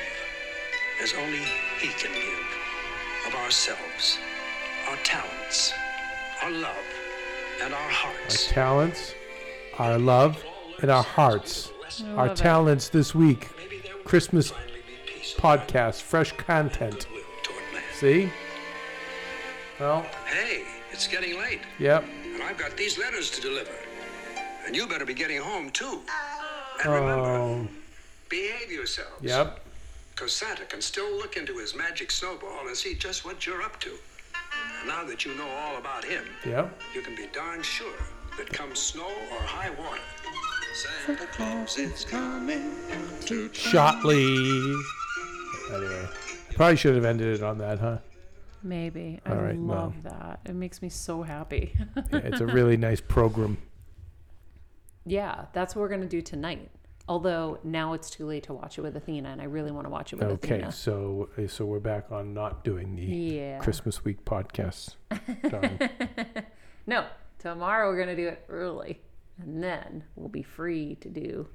as 1.02 1.14
only 1.14 1.40
he 1.80 1.88
can 1.90 2.12
give, 2.14 3.28
of 3.28 3.36
ourselves, 3.36 4.18
our 4.90 4.96
talents, 4.98 5.74
our 6.44 6.52
love, 6.52 6.76
and 7.64 7.74
our 7.74 7.90
hearts. 7.90 8.48
Our 8.50 8.54
talents, 8.54 9.14
our 9.78 9.98
love, 9.98 10.44
and 10.82 10.92
our 10.92 11.04
hearts. 11.04 11.72
Our 12.16 12.28
love 12.28 12.32
it. 12.32 12.36
talents 12.42 12.90
this 12.90 13.14
week. 13.16 13.50
Maybe 13.58 13.78
there 13.84 13.96
would 13.96 14.06
Christmas 14.06 14.52
finally 14.52 14.74
be 14.88 15.14
peace 15.14 15.36
on 15.42 15.58
podcast, 15.60 16.02
fresh 16.02 16.32
content. 16.34 17.06
goodwill 17.08 17.24
toward 17.44 17.64
man. 17.74 17.84
See? 17.94 18.32
Well, 19.80 20.06
Hey, 20.28 20.64
it's 20.92 21.08
getting 21.08 21.38
late, 21.40 21.62
yep. 21.80 22.04
and 22.34 22.42
I've 22.44 22.58
got 22.58 22.78
these 22.78 22.98
letters 22.98 23.30
to 23.32 23.42
deliver. 23.42 23.72
And 24.66 24.76
you 24.76 24.88
better 24.88 25.06
be 25.06 25.14
getting 25.16 25.42
home 25.42 25.72
too. 25.72 26.02
And 26.84 26.90
oh. 26.90 26.94
remember, 26.94 27.26
Oh, 27.30 27.68
behave 28.30 28.72
yourselves. 28.72 29.12
yep. 29.22 29.60
Because 30.22 30.34
Santa 30.36 30.66
can 30.66 30.82
still 30.82 31.12
look 31.18 31.36
into 31.36 31.58
his 31.58 31.74
magic 31.74 32.12
snowball 32.12 32.68
and 32.68 32.78
see 32.78 32.94
just 32.94 33.26
what 33.26 33.48
you're 33.48 33.64
up 33.64 33.80
to. 33.80 33.90
And 33.90 34.88
now 34.88 35.04
that 35.04 35.26
you 35.26 35.34
know 35.34 35.48
all 35.50 35.78
about 35.78 36.06
him, 36.06 36.24
Yep. 36.46 36.80
you 36.94 37.02
can 37.02 37.16
be 37.16 37.26
darn 37.34 37.64
sure 37.64 37.98
that 38.38 38.48
come 38.54 38.76
snow 38.76 39.08
or 39.32 39.40
high 39.42 39.72
water, 39.72 40.00
Santa 40.76 41.26
Claus 41.26 41.80
is 41.80 42.06
coming 42.06 42.70
to 43.22 43.50
Shotley. 43.50 44.80
Anyway, 45.74 46.08
I 46.52 46.54
probably 46.54 46.76
should 46.76 46.94
have 46.94 47.06
ended 47.06 47.38
it 47.38 47.42
on 47.42 47.58
that, 47.58 47.80
huh? 47.80 47.98
Maybe. 48.62 49.20
I 49.26 49.30
All 49.32 49.38
right, 49.38 49.58
well. 49.58 49.76
love 49.80 50.04
that. 50.04 50.42
It 50.46 50.54
makes 50.54 50.84
me 50.84 50.90
so 50.90 51.24
happy. 51.24 51.74
Yeah, 52.12 52.20
it's 52.20 52.42
a 52.42 52.46
really 52.46 52.78
nice 52.78 53.02
program. 53.02 53.58
yeah, 55.04 55.46
that's 55.54 55.76
what 55.76 55.82
we're 55.82 55.90
going 55.90 56.02
to 56.02 56.08
do 56.08 56.22
tonight. 56.22 56.70
Although 57.12 57.60
now 57.66 57.92
it's 57.92 58.10
too 58.10 58.26
late 58.26 58.44
to 58.44 58.54
watch 58.54 58.78
it 58.78 58.82
with 58.82 58.96
Athena, 58.96 59.28
and 59.30 59.42
I 59.42 59.44
really 59.46 59.72
want 59.72 59.86
to 59.86 59.90
watch 59.92 60.14
it 60.14 60.20
with 60.20 60.30
Okay, 60.30 60.56
Athena. 60.56 60.72
so 60.72 61.28
uh, 61.38 61.46
so 61.48 61.66
we're 61.66 61.80
back 61.80 62.10
on 62.10 62.34
not 62.34 62.64
doing 62.64 62.96
the 62.96 63.04
Yeah. 63.04 63.60
Christmas 63.60 64.06
week 64.06 64.24
podcasts. 64.24 64.96
No, 66.88 67.06
tomorrow 67.38 67.90
we're 67.90 67.96
going 68.04 68.16
to 68.16 68.16
do 68.16 68.28
it 68.28 68.44
early. 68.50 69.00
And 69.40 69.64
then 69.64 70.04
we'll 70.16 70.30
be 70.30 70.42
free 70.42 70.96
to 71.02 71.10
do 71.10 71.48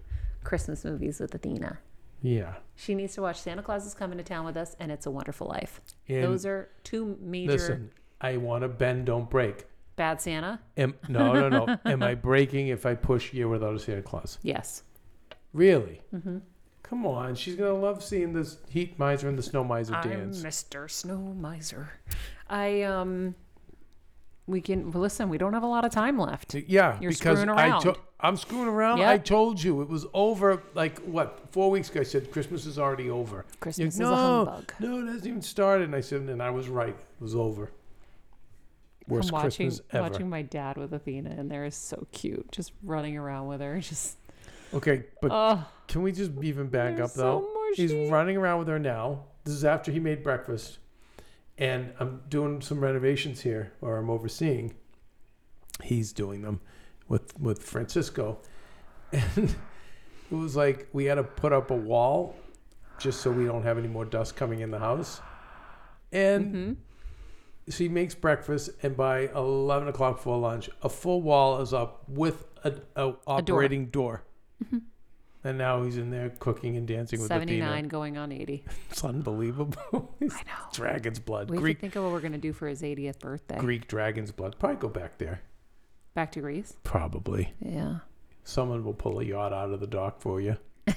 Christmas 0.45 0.85
movies 0.85 1.19
with 1.21 1.35
Athena. 1.35 1.79
yeah. 2.23 2.55
She 2.77 2.95
needs 2.95 3.15
to 3.15 3.23
watch 3.23 3.41
Santa 3.41 3.63
Claus 3.63 3.87
is 3.87 3.95
Coming 3.95 4.19
to 4.19 4.25
Town 4.25 4.45
with 4.45 4.57
Us 4.57 4.77
and 4.79 4.93
It's 4.93 5.07
a 5.07 5.11
Wonderful 5.11 5.49
Life. 5.49 5.81
And 6.09 6.23
Those 6.23 6.45
are 6.47 6.69
two 6.85 7.17
major 7.21 7.53
Listen, 7.53 7.91
I 8.21 8.37
want 8.37 8.63
to 8.63 8.69
bend, 8.69 9.07
don't 9.07 9.29
break. 9.31 9.65
bad 9.97 10.21
Santa. 10.21 10.61
Am, 10.77 10.95
no, 11.09 11.33
no, 11.33 11.49
no. 11.49 11.77
Am 11.87 12.03
I 12.03 12.15
breaking 12.15 12.69
if 12.69 12.85
I 12.87 12.95
push 12.95 13.33
Year 13.33 13.49
Without 13.49 13.75
a 13.75 13.79
Santa 13.79 14.03
Claus? 14.03 14.39
Yes. 14.43 14.83
Really? 15.53 16.03
Mm-hmm. 16.15 16.39
Come 16.83 17.07
on. 17.07 17.35
She's 17.35 17.57
going 17.57 17.73
to 17.75 17.79
love 17.81 18.03
seeing 18.03 18.33
this 18.33 18.59
Heat 18.69 18.99
Miser 18.99 19.29
and 19.29 19.37
the 19.39 19.43
Snow 19.43 19.65
Miser 19.65 19.99
dance. 20.03 20.43
I'm 20.43 20.51
Mr. 20.51 20.91
Snow 20.91 21.19
Miser. 21.19 21.91
I 22.49 22.83
um 22.83 23.35
we 24.47 24.61
can 24.61 24.93
well, 24.93 25.01
listen, 25.03 25.29
we 25.29 25.39
don't 25.39 25.53
have 25.55 25.65
a 25.65 25.69
lot 25.69 25.85
of 25.85 25.91
time 25.91 26.19
left. 26.19 26.55
Yeah, 26.55 26.97
You're 27.01 27.11
because 27.11 27.41
screwing 27.41 27.49
I 27.49 27.69
around. 27.69 27.81
to- 27.83 27.97
I'm 28.21 28.37
screwing 28.37 28.69
around. 28.69 28.99
Yep. 28.99 29.09
I 29.09 29.19
told 29.19 29.63
you 29.63 29.83
it 29.83 29.89
was 29.89 30.07
over. 30.15 30.63
Like 30.75 31.01
what? 31.01 31.41
Four 31.51 31.71
weeks 31.71 31.91
ago, 31.91 32.01
I 32.01 32.05
said 32.05 32.31
Christmas 32.31 32.65
is 32.65 32.79
already 32.79 33.11
over. 33.11 33.45
Christmas 33.61 33.79
You're 33.79 34.07
is 34.07 34.13
a 34.13 34.15
no, 34.15 34.15
humbug. 34.45 34.73
No, 34.79 35.01
it 35.01 35.07
hasn't 35.07 35.27
even 35.27 35.43
started. 35.43 35.85
And 35.85 35.95
I 35.97 36.01
said, 36.01 36.23
and 36.23 36.43
I 36.43 36.51
was 36.51 36.69
right. 36.69 36.95
It 36.97 37.23
was 37.23 37.35
over. 37.35 37.73
Worst 39.09 39.29
I'm 39.29 39.35
watching 39.35 39.67
Christmas 39.69 39.87
ever. 39.93 40.09
watching 40.11 40.31
my 40.31 40.43
dad 40.43 40.77
with 40.79 40.93
Athena 40.93 41.31
and 41.31 41.51
there 41.51 41.65
is 41.65 41.75
so 41.75 42.07
cute. 42.13 42.51
Just 42.53 42.73
running 42.83 43.17
around 43.17 43.49
with 43.49 43.61
her. 43.61 43.79
Just 43.81 44.17
Okay, 44.75 45.05
but 45.23 45.31
oh 45.33 45.65
can 45.89 46.03
we 46.03 46.13
just 46.13 46.33
even 46.43 46.67
back 46.69 46.99
up 47.01 47.13
though? 47.15 47.41
so 47.43 47.53
He's 47.75 47.93
running 48.11 48.37
around 48.37 48.59
with 48.61 48.69
her 48.69 48.79
now. 48.79 49.25
This 49.45 49.55
is 49.55 49.65
after 49.65 49.93
he 49.93 50.01
made 50.01 50.23
breakfast, 50.23 50.79
and 51.59 51.93
I'm 52.01 52.23
doing 52.29 52.61
some 52.61 52.81
renovations 52.81 53.41
here, 53.43 53.73
or 53.81 53.97
I'm 53.99 54.09
overseeing. 54.11 54.75
He's 55.83 56.13
doing 56.13 56.43
them 56.43 56.61
with 57.09 57.39
with 57.39 57.63
Francisco, 57.63 58.39
and 59.13 59.55
it 60.31 60.35
was 60.35 60.57
like 60.57 60.89
we 60.93 61.05
had 61.05 61.17
to 61.17 61.23
put 61.25 61.53
up 61.53 61.71
a 61.71 61.75
wall 61.77 62.35
just 62.99 63.21
so 63.21 63.31
we 63.31 63.45
don't 63.45 63.63
have 63.63 63.77
any 63.79 63.89
more 63.89 64.05
dust 64.07 64.37
coming 64.37 64.61
in 64.61 64.71
the 64.71 64.79
house. 64.79 65.21
And 66.13 66.45
Mm-hmm. 66.55 66.73
so 67.71 67.79
he 67.79 67.89
makes 67.89 68.15
breakfast, 68.15 68.71
and 68.83 68.97
by 68.97 69.29
eleven 69.35 69.89
o'clock 69.89 70.19
for 70.19 70.39
lunch, 70.39 70.71
a 70.83 70.89
full 70.89 71.21
wall 71.23 71.61
is 71.61 71.73
up 71.75 72.09
with 72.09 72.45
a, 72.65 72.73
a 72.97 73.15
operating 73.27 73.87
door. 73.87 74.23
Mm-hmm. 74.65 74.79
And 75.45 75.59
now 75.59 75.85
he's 75.85 75.97
in 75.97 76.11
there 76.11 76.31
cooking 76.41 76.77
and 76.77 76.89
dancing 76.89 77.21
with 77.21 77.29
seventy 77.29 77.55
Athena. 77.61 77.71
nine 77.71 77.89
going 77.89 78.17
on 78.19 78.33
eighty. 78.33 78.65
It's 78.91 79.05
unbelievable. 79.05 80.15
I 80.21 80.25
know. 80.25 80.33
Dragon's 80.73 81.21
blood. 81.21 81.51
We 81.51 81.59
Greek 81.59 81.77
to 81.79 81.81
think 81.83 81.97
of 81.97 82.03
what 82.05 82.13
we're 82.13 82.21
gonna 82.21 82.39
do 82.39 82.53
for 82.53 82.67
his 82.67 82.83
eightieth 82.83 83.19
birthday. 83.21 83.59
Greek 83.59 83.87
dragon's 83.87 84.33
blood. 84.33 84.57
Probably 84.59 84.77
go 84.79 84.89
back 84.89 85.19
there. 85.19 85.43
Back 86.15 86.33
to 86.33 86.41
Greece. 86.41 86.77
Probably. 86.83 87.53
Yeah. 87.61 87.99
Someone 88.45 88.83
will 88.85 88.95
pull 88.95 89.21
a 89.21 89.25
yacht 89.25 89.53
out 89.53 89.71
of 89.73 89.81
the 89.81 89.87
dock 89.87 90.21
for 90.21 90.41
you. 90.41 90.57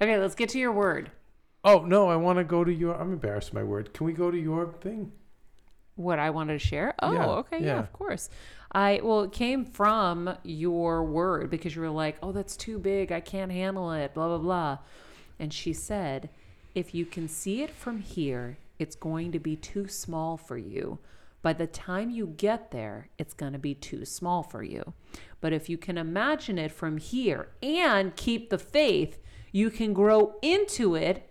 Okay, 0.00 0.16
let's 0.18 0.34
get 0.34 0.48
to 0.50 0.58
your 0.58 0.72
word. 0.72 1.10
Oh 1.64 1.80
no, 1.80 2.08
I 2.08 2.16
want 2.16 2.38
to 2.38 2.44
go 2.44 2.62
to 2.64 2.72
your. 2.72 2.94
I'm 3.00 3.12
embarrassed 3.12 3.48
of 3.48 3.54
my 3.54 3.62
word. 3.64 3.92
Can 3.94 4.06
we 4.06 4.12
go 4.12 4.30
to 4.30 4.38
your 4.38 4.72
thing? 4.80 5.12
what 5.94 6.18
I 6.18 6.30
wanted 6.30 6.54
to 6.54 6.58
share. 6.58 6.94
Oh, 7.00 7.12
Yeah, 7.12 7.26
okay, 7.26 7.58
yeah. 7.60 7.66
yeah. 7.66 7.78
of 7.78 7.92
course. 7.92 8.30
I 8.72 9.00
well, 9.02 9.22
it 9.22 9.32
came 9.32 9.64
from 9.64 10.36
your 10.42 11.04
word 11.04 11.50
because 11.50 11.76
you 11.76 11.82
were 11.82 11.90
like, 11.90 12.16
"Oh, 12.22 12.32
that's 12.32 12.56
too 12.56 12.78
big. 12.78 13.12
I 13.12 13.20
can't 13.20 13.52
handle 13.52 13.92
it." 13.92 14.14
Blah 14.14 14.28
blah 14.28 14.38
blah. 14.38 14.78
And 15.38 15.52
she 15.52 15.72
said, 15.72 16.30
"If 16.74 16.94
you 16.94 17.04
can 17.04 17.28
see 17.28 17.62
it 17.62 17.70
from 17.70 18.00
here, 18.00 18.58
it's 18.78 18.96
going 18.96 19.32
to 19.32 19.38
be 19.38 19.56
too 19.56 19.88
small 19.88 20.36
for 20.36 20.58
you. 20.58 20.98
By 21.42 21.52
the 21.52 21.66
time 21.66 22.10
you 22.10 22.26
get 22.26 22.70
there, 22.70 23.08
it's 23.18 23.34
going 23.34 23.52
to 23.52 23.58
be 23.58 23.74
too 23.74 24.04
small 24.04 24.42
for 24.42 24.62
you. 24.62 24.92
But 25.40 25.52
if 25.52 25.68
you 25.68 25.76
can 25.76 25.98
imagine 25.98 26.58
it 26.58 26.72
from 26.72 26.98
here 26.98 27.48
and 27.62 28.14
keep 28.14 28.50
the 28.50 28.58
faith, 28.58 29.18
you 29.50 29.70
can 29.70 29.92
grow 29.92 30.36
into 30.40 30.94
it 30.94 31.28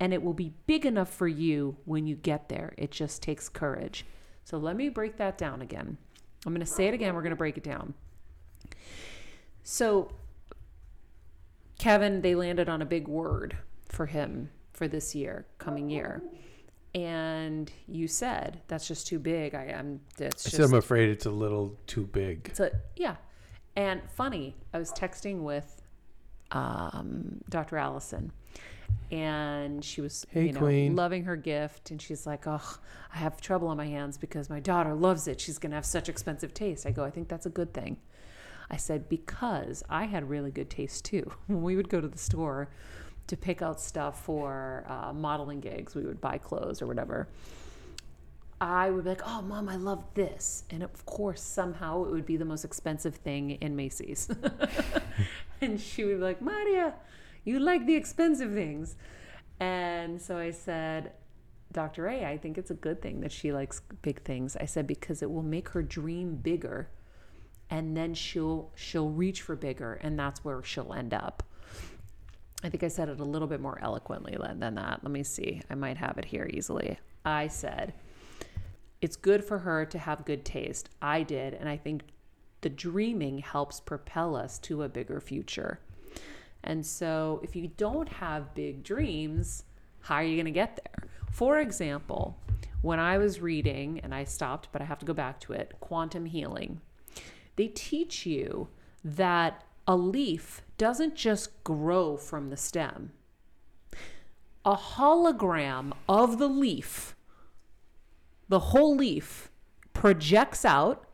and 0.00 0.14
it 0.14 0.22
will 0.22 0.34
be 0.34 0.54
big 0.66 0.86
enough 0.86 1.12
for 1.12 1.28
you 1.28 1.76
when 1.84 2.06
you 2.06 2.16
get 2.16 2.48
there. 2.48 2.72
It 2.78 2.90
just 2.90 3.22
takes 3.22 3.48
courage. 3.48 4.06
So 4.44 4.56
let 4.56 4.76
me 4.76 4.88
break 4.88 5.16
that 5.16 5.36
down 5.36 5.60
again. 5.60 5.98
I'm 6.46 6.52
going 6.52 6.64
to 6.64 6.66
say 6.66 6.86
it 6.86 6.94
again. 6.94 7.14
We're 7.14 7.22
going 7.22 7.30
to 7.30 7.36
break 7.36 7.56
it 7.56 7.64
down. 7.64 7.94
So, 9.62 10.12
Kevin, 11.78 12.22
they 12.22 12.34
landed 12.34 12.68
on 12.68 12.80
a 12.82 12.86
big 12.86 13.08
word 13.08 13.56
for 13.88 14.06
him 14.06 14.50
for 14.72 14.88
this 14.88 15.14
year, 15.14 15.46
coming 15.58 15.90
year. 15.90 16.22
And 16.94 17.70
you 17.86 18.08
said, 18.08 18.60
that's 18.68 18.88
just 18.88 19.06
too 19.06 19.18
big. 19.18 19.54
I 19.54 19.66
am, 19.66 20.00
that's 20.16 20.46
I 20.46 20.50
just. 20.50 20.62
I'm 20.62 20.78
afraid 20.78 21.10
it's 21.10 21.26
a 21.26 21.30
little 21.30 21.76
too 21.86 22.06
big. 22.06 22.50
So 22.54 22.70
yeah, 22.96 23.16
and 23.76 24.00
funny, 24.10 24.56
I 24.72 24.78
was 24.78 24.90
texting 24.92 25.42
with 25.42 25.82
um, 26.50 27.40
Dr. 27.48 27.76
Allison, 27.76 28.32
and 29.10 29.84
she 29.84 30.00
was 30.00 30.26
Hey, 30.30 30.46
you 30.46 30.52
know 30.52 30.60
Queen. 30.60 30.94
loving 30.96 31.24
her 31.24 31.36
gift, 31.36 31.90
and 31.90 32.00
she's 32.00 32.26
like, 32.26 32.46
"Oh, 32.46 32.78
I 33.14 33.18
have 33.18 33.40
trouble 33.40 33.68
on 33.68 33.76
my 33.76 33.86
hands 33.86 34.18
because 34.18 34.50
my 34.50 34.60
daughter 34.60 34.94
loves 34.94 35.26
it. 35.28 35.40
She's 35.40 35.58
gonna 35.58 35.74
have 35.76 35.86
such 35.86 36.08
expensive 36.08 36.52
taste." 36.54 36.86
I 36.86 36.90
go, 36.90 37.04
"I 37.04 37.10
think 37.10 37.28
that's 37.28 37.46
a 37.46 37.50
good 37.50 37.72
thing." 37.72 37.96
I 38.70 38.76
said 38.76 39.08
because 39.08 39.82
I 39.88 40.04
had 40.04 40.28
really 40.28 40.50
good 40.50 40.68
taste 40.70 41.04
too. 41.06 41.32
When 41.46 41.62
we 41.62 41.76
would 41.76 41.88
go 41.88 42.00
to 42.00 42.08
the 42.08 42.18
store 42.18 42.68
to 43.28 43.36
pick 43.36 43.62
out 43.62 43.80
stuff 43.80 44.22
for 44.24 44.84
uh, 44.88 45.12
modeling 45.12 45.60
gigs, 45.60 45.94
we 45.94 46.02
would 46.02 46.20
buy 46.20 46.38
clothes 46.38 46.80
or 46.82 46.86
whatever. 46.86 47.28
I 48.60 48.90
would 48.90 49.04
be 49.04 49.10
like, 49.10 49.22
"Oh, 49.24 49.40
mom, 49.40 49.68
I 49.68 49.76
love 49.76 50.04
this," 50.14 50.64
and 50.70 50.82
of 50.82 51.06
course, 51.06 51.40
somehow 51.40 52.04
it 52.04 52.10
would 52.10 52.26
be 52.26 52.36
the 52.36 52.44
most 52.44 52.64
expensive 52.64 53.14
thing 53.14 53.52
in 53.52 53.76
Macy's, 53.76 54.28
and 55.62 55.80
she 55.80 56.04
would 56.04 56.16
be 56.18 56.22
like, 56.24 56.42
"Maria, 56.42 56.94
you 57.48 57.58
like 57.58 57.86
the 57.86 57.94
expensive 57.94 58.52
things," 58.52 58.96
and 59.60 60.20
so 60.20 60.38
I 60.38 60.50
said, 60.50 61.12
"Dr. 61.72 62.06
A, 62.08 62.24
I 62.26 62.38
think 62.38 62.58
it's 62.58 62.70
a 62.70 62.74
good 62.74 63.02
thing 63.02 63.20
that 63.20 63.32
she 63.32 63.52
likes 63.52 63.82
big 64.02 64.22
things." 64.22 64.56
I 64.56 64.66
said 64.66 64.86
because 64.86 65.22
it 65.22 65.30
will 65.30 65.42
make 65.42 65.70
her 65.70 65.82
dream 65.82 66.36
bigger, 66.36 66.88
and 67.70 67.96
then 67.96 68.14
she'll 68.14 68.70
she'll 68.74 69.10
reach 69.10 69.42
for 69.42 69.56
bigger, 69.56 69.94
and 69.94 70.18
that's 70.18 70.44
where 70.44 70.62
she'll 70.62 70.92
end 70.92 71.14
up. 71.14 71.42
I 72.62 72.68
think 72.70 72.82
I 72.82 72.88
said 72.88 73.08
it 73.08 73.20
a 73.20 73.24
little 73.24 73.48
bit 73.48 73.60
more 73.60 73.78
eloquently 73.80 74.36
than 74.40 74.60
than 74.60 74.74
that. 74.76 75.02
Let 75.02 75.12
me 75.12 75.22
see. 75.22 75.62
I 75.70 75.74
might 75.74 75.96
have 75.96 76.18
it 76.18 76.24
here 76.24 76.48
easily. 76.52 76.98
I 77.24 77.46
said, 77.48 77.94
it's 79.00 79.16
good 79.16 79.44
for 79.44 79.58
her 79.58 79.84
to 79.86 79.98
have 79.98 80.24
good 80.24 80.44
taste. 80.44 80.88
I 81.00 81.22
did. 81.22 81.54
And 81.54 81.68
I 81.68 81.76
think 81.76 82.02
the 82.60 82.68
dreaming 82.68 83.38
helps 83.38 83.80
propel 83.80 84.34
us 84.34 84.58
to 84.60 84.82
a 84.82 84.88
bigger 84.88 85.20
future. 85.20 85.80
And 86.64 86.84
so 86.84 87.40
if 87.42 87.56
you 87.56 87.68
don't 87.76 88.08
have 88.08 88.54
big 88.54 88.82
dreams, 88.82 89.64
how 90.00 90.16
are 90.16 90.24
you 90.24 90.36
going 90.36 90.46
to 90.46 90.50
get 90.50 90.80
there? 90.84 91.08
For 91.30 91.60
example, 91.60 92.38
when 92.82 92.98
I 92.98 93.18
was 93.18 93.40
reading, 93.40 94.00
and 94.02 94.14
I 94.14 94.24
stopped, 94.24 94.68
but 94.72 94.82
I 94.82 94.84
have 94.84 94.98
to 95.00 95.06
go 95.06 95.14
back 95.14 95.40
to 95.40 95.52
it 95.52 95.74
quantum 95.80 96.26
healing, 96.26 96.80
they 97.56 97.68
teach 97.68 98.24
you 98.24 98.68
that 99.04 99.64
a 99.86 99.96
leaf 99.96 100.62
doesn't 100.76 101.16
just 101.16 101.64
grow 101.64 102.16
from 102.16 102.50
the 102.50 102.56
stem. 102.56 103.12
A 104.64 104.76
hologram 104.76 105.92
of 106.08 106.38
the 106.38 106.48
leaf, 106.48 107.16
the 108.48 108.58
whole 108.58 108.94
leaf, 108.94 109.50
projects 109.92 110.64
out 110.64 111.04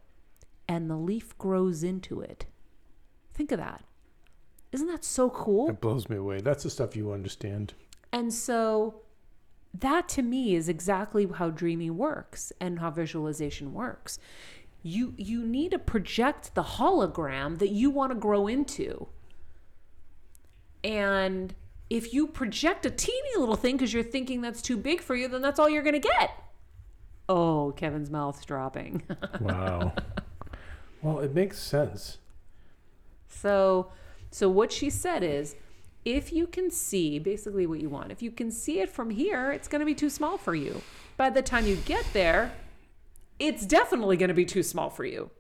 and 0.69 0.91
the 0.91 0.97
leaf 0.97 1.37
grows 1.39 1.83
into 1.83 2.21
it. 2.21 2.47
Think 3.33 3.53
of 3.53 3.59
that. 3.59 3.85
Isn't 4.75 4.89
that 4.89 5.05
so 5.05 5.31
cool? 5.31 5.71
It 5.71 5.81
blows 5.81 6.09
me 6.09 6.17
away. 6.17 6.41
That's 6.41 6.65
the 6.65 6.71
stuff 6.71 6.97
you 6.97 7.13
understand. 7.13 7.75
And 8.13 8.35
so 8.35 9.03
that 9.73 10.09
to 10.11 10.23
me 10.23 10.57
is 10.57 10.69
exactly 10.69 11.29
how 11.33 11.51
dreaming 11.51 11.97
works 11.97 12.53
and 12.61 12.81
how 12.81 12.91
visualization 12.91 13.73
works. 13.73 14.19
You 14.83 15.15
you 15.17 15.45
need 15.47 15.71
to 15.71 15.79
project 15.79 16.57
the 16.57 16.65
hologram 16.65 17.59
that 17.59 17.69
you 17.69 17.89
want 17.89 18.11
to 18.11 18.17
grow 18.17 18.49
into. 18.49 19.07
And 20.83 21.55
if 21.89 22.13
you 22.13 22.27
project 22.27 22.85
a 22.85 22.91
teeny 22.91 23.39
little 23.39 23.55
thing 23.55 23.77
because 23.77 23.93
you're 23.95 24.03
thinking 24.03 24.41
that's 24.41 24.61
too 24.61 24.77
big 24.77 25.01
for 25.01 25.15
you, 25.15 25.29
then 25.29 25.41
that's 25.41 25.61
all 25.61 25.71
you're 25.71 25.85
going 25.85 26.01
to 26.01 26.09
get. 26.09 26.33
Oh, 27.29 27.73
Kevin's 27.77 28.11
mouth's 28.11 28.45
dropping. 28.45 29.05
Wow. 29.41 29.93
well, 31.01 31.21
it 31.21 31.33
makes 31.33 31.61
sense. 31.61 32.19
So, 33.29 33.93
so 34.35 34.49
what 34.49 34.73
she 34.73 34.91
said 34.91 35.23
is, 35.23 35.55
if 36.05 36.33
you 36.33 36.49
can 36.49 36.69
see 36.69 37.21
basically 37.21 37.69
what 37.69 37.79
you 37.79 37.89
want, 37.89 38.11
if 38.11 38.21
you 38.21 38.33
can 38.33 38.51
see 38.51 38.81
it 38.81 38.91
from 38.91 39.11
here, 39.11 39.53
it's 39.53 39.69
going 39.69 39.79
to 39.79 39.87
be 39.87 39.95
too 39.95 40.11
small 40.11 40.37
for 40.37 40.57
you. 40.57 40.83
By 41.17 41.31
the 41.31 41.41
time 41.41 41.69
you 41.69 41.77
get 41.77 42.05
there, 42.13 42.51
it's 43.39 43.65
definitely 43.65 44.17
going 44.17 44.31
to 44.31 44.35
be 44.35 44.45
too 44.45 44.65
small 44.65 44.91
for 44.91 45.05
you. 45.05 45.31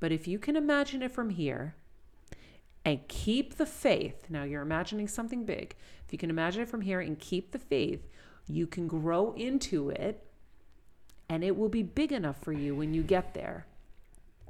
But 0.00 0.12
if 0.12 0.26
you 0.26 0.38
can 0.38 0.56
imagine 0.56 1.02
it 1.02 1.12
from 1.12 1.28
here 1.28 1.74
and 2.86 3.06
keep 3.06 3.56
the 3.56 3.66
faith, 3.66 4.30
now 4.30 4.44
you're 4.44 4.62
imagining 4.62 5.08
something 5.08 5.44
big. 5.44 5.74
If 6.06 6.14
you 6.14 6.18
can 6.18 6.30
imagine 6.30 6.62
it 6.62 6.70
from 6.70 6.80
here 6.80 7.00
and 7.00 7.18
keep 7.18 7.52
the 7.52 7.58
faith, 7.58 8.08
you 8.46 8.66
can 8.66 8.88
grow 8.88 9.34
into 9.34 9.90
it 9.90 10.26
and 11.28 11.44
it 11.44 11.54
will 11.54 11.68
be 11.68 11.82
big 11.82 12.12
enough 12.12 12.40
for 12.40 12.54
you 12.54 12.74
when 12.74 12.94
you 12.94 13.02
get 13.02 13.34
there. 13.34 13.66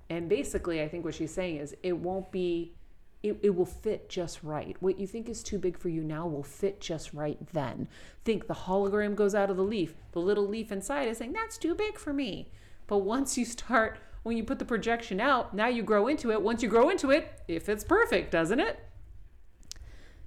And 0.08 0.28
basically, 0.28 0.82
I 0.82 0.86
think 0.86 1.04
what 1.04 1.16
she's 1.16 1.34
saying 1.34 1.56
is 1.56 1.74
it 1.82 1.98
won't 1.98 2.30
be, 2.30 2.76
it, 3.22 3.36
it 3.42 3.54
will 3.54 3.66
fit 3.66 4.08
just 4.08 4.42
right. 4.44 4.76
What 4.80 4.98
you 4.98 5.06
think 5.06 5.28
is 5.28 5.42
too 5.42 5.58
big 5.58 5.76
for 5.76 5.88
you 5.88 6.02
now 6.02 6.26
will 6.26 6.44
fit 6.44 6.80
just 6.80 7.12
right 7.12 7.38
then. 7.52 7.88
Think 8.24 8.46
the 8.46 8.54
hologram 8.54 9.14
goes 9.16 9.34
out 9.34 9.50
of 9.50 9.56
the 9.56 9.62
leaf. 9.64 9.94
The 10.12 10.20
little 10.20 10.46
leaf 10.46 10.70
inside 10.70 11.08
is 11.08 11.18
saying, 11.18 11.32
that's 11.32 11.58
too 11.58 11.74
big 11.74 11.98
for 11.98 12.12
me. 12.12 12.50
But 12.86 12.98
once 12.98 13.36
you 13.36 13.44
start, 13.44 13.98
when 14.22 14.36
you 14.36 14.44
put 14.44 14.58
the 14.58 14.64
projection 14.64 15.20
out, 15.20 15.52
now 15.52 15.66
you 15.66 15.82
grow 15.82 16.06
into 16.06 16.30
it. 16.30 16.40
Once 16.40 16.62
you 16.62 16.68
grow 16.68 16.90
into 16.90 17.10
it, 17.10 17.42
it 17.48 17.62
fits 17.62 17.82
perfect, 17.82 18.30
doesn't 18.30 18.60
it? 18.60 18.78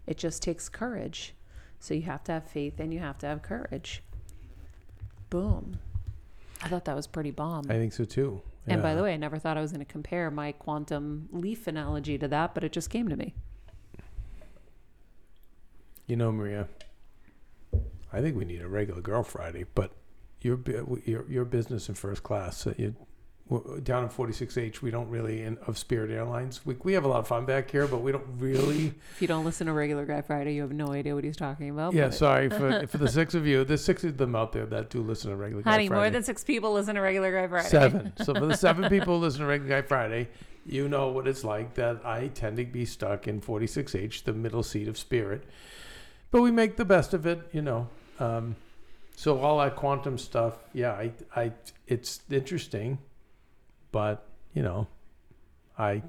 It 0.06 0.18
just 0.18 0.44
takes 0.44 0.68
courage. 0.68 1.34
So 1.80 1.94
you 1.94 2.04
have 2.04 2.24
to 2.26 2.34
have 2.34 2.46
faith 2.46 2.80
and 2.80 2.94
you 2.94 3.00
have 3.00 3.18
to 3.20 3.28
have 3.28 3.42
courage. 3.42 4.04
Boom. 5.30 5.80
I 6.62 6.68
thought 6.68 6.86
that 6.86 6.96
was 6.96 7.08
pretty 7.08 7.32
bomb. 7.32 7.66
I 7.70 7.76
think 7.76 7.94
so 7.94 8.04
too. 8.04 8.42
And 8.68 8.82
by 8.82 8.94
the 8.94 9.04
way, 9.04 9.14
I 9.14 9.18
never 9.18 9.40
thought 9.40 9.58
I 9.58 9.62
was 9.62 9.72
going 9.72 9.86
to 9.86 9.92
compare 9.92 10.30
my 10.30 10.52
quantum 10.52 11.28
leaf 11.32 11.68
analogy 11.68 12.18
to 12.18 12.28
that, 12.28 12.54
but 12.54 12.64
it 12.64 12.72
just 12.72 12.90
came 12.90 13.10
to 13.10 13.16
me. 13.16 13.34
You 16.08 16.16
know, 16.16 16.32
Maria, 16.32 16.68
I 18.14 18.22
think 18.22 18.36
we 18.36 18.46
need 18.46 18.62
a 18.62 18.68
regular 18.68 19.02
Girl 19.02 19.24
Friday, 19.24 19.66
but 19.74 19.94
your 20.42 20.60
your 21.06 21.30
your 21.30 21.46
business 21.46 21.90
in 21.90 21.96
first 21.96 22.24
class. 22.24 22.58
So 22.58 22.74
you 22.78 22.96
down 23.84 24.04
in 24.04 24.10
46H, 24.10 24.82
we 24.82 24.92
don't 24.92 25.10
really 25.10 25.44
in, 25.44 25.58
of 25.68 25.78
Spirit 25.78 26.10
Airlines. 26.10 26.66
We 26.66 26.76
we 26.84 26.94
have 26.94 27.04
a 27.04 27.08
lot 27.08 27.20
of 27.20 27.28
fun 27.28 27.46
back 27.46 27.70
here, 27.70 27.88
but 27.88 28.02
we 28.02 28.12
don't 28.12 28.26
really. 28.38 28.94
If 29.16 29.22
you 29.22 29.28
don't 29.28 29.44
listen 29.44 29.68
to 29.68 29.74
Regular 29.74 30.06
Guy 30.06 30.22
Friday, 30.22 30.54
you 30.54 30.62
have 30.62 30.72
no 30.72 30.94
idea 30.94 31.14
what 31.16 31.24
he's 31.24 31.36
talking 31.38 31.70
about. 31.70 31.94
yeah, 31.94 32.06
but- 32.06 32.14
sorry 32.14 32.50
for 32.50 32.88
for 32.92 32.98
the 32.98 33.10
six 33.10 33.34
of 33.34 33.46
you. 33.46 33.64
There's 33.64 33.84
six 33.84 34.04
of 34.04 34.18
them 34.18 34.36
out 34.36 34.54
there 34.54 34.66
that 34.68 34.90
do 34.90 35.02
listen 35.02 35.32
to 35.32 35.36
regular. 35.36 35.64
Guy 35.64 35.72
Friday. 35.72 35.86
Honey, 35.88 35.96
more 35.96 36.10
than 36.10 36.24
six 36.24 36.44
people 36.44 36.74
listen 36.74 36.96
to 36.96 37.02
Regular 37.02 37.32
Guy 37.32 37.48
Friday. 37.48 37.70
Seven. 37.70 38.14
So 38.24 38.34
for 38.34 38.46
the 38.46 38.58
seven 38.58 38.90
people 38.96 39.18
who 39.18 39.26
listen 39.26 39.42
to 39.42 39.48
Regular 39.48 39.82
Guy 39.82 39.88
Friday, 39.88 40.30
you 40.66 40.88
know 40.88 41.10
what 41.10 41.28
it's 41.28 41.44
like 41.44 41.74
that 41.76 42.06
I 42.06 42.28
tend 42.28 42.58
to 42.58 42.66
be 42.66 42.86
stuck 42.86 43.28
in 43.28 43.42
46H, 43.42 44.24
the 44.24 44.34
middle 44.34 44.64
seat 44.64 44.88
of 44.88 44.98
spirit. 44.98 45.44
But 46.30 46.42
we 46.42 46.52
make 46.52 46.78
the 46.78 46.86
best 46.86 47.14
of 47.14 47.26
it, 47.26 47.42
you 47.52 47.62
know. 47.62 47.90
Um, 48.20 48.56
so 49.16 49.40
all 49.40 49.60
that 49.60 49.76
quantum 49.76 50.18
stuff, 50.18 50.54
yeah, 50.74 50.94
I, 50.94 51.12
I, 51.36 51.52
it's 51.88 52.22
interesting, 52.30 53.00
but 53.92 54.28
you 54.54 54.64
know, 54.64 54.88
I, 55.78 56.04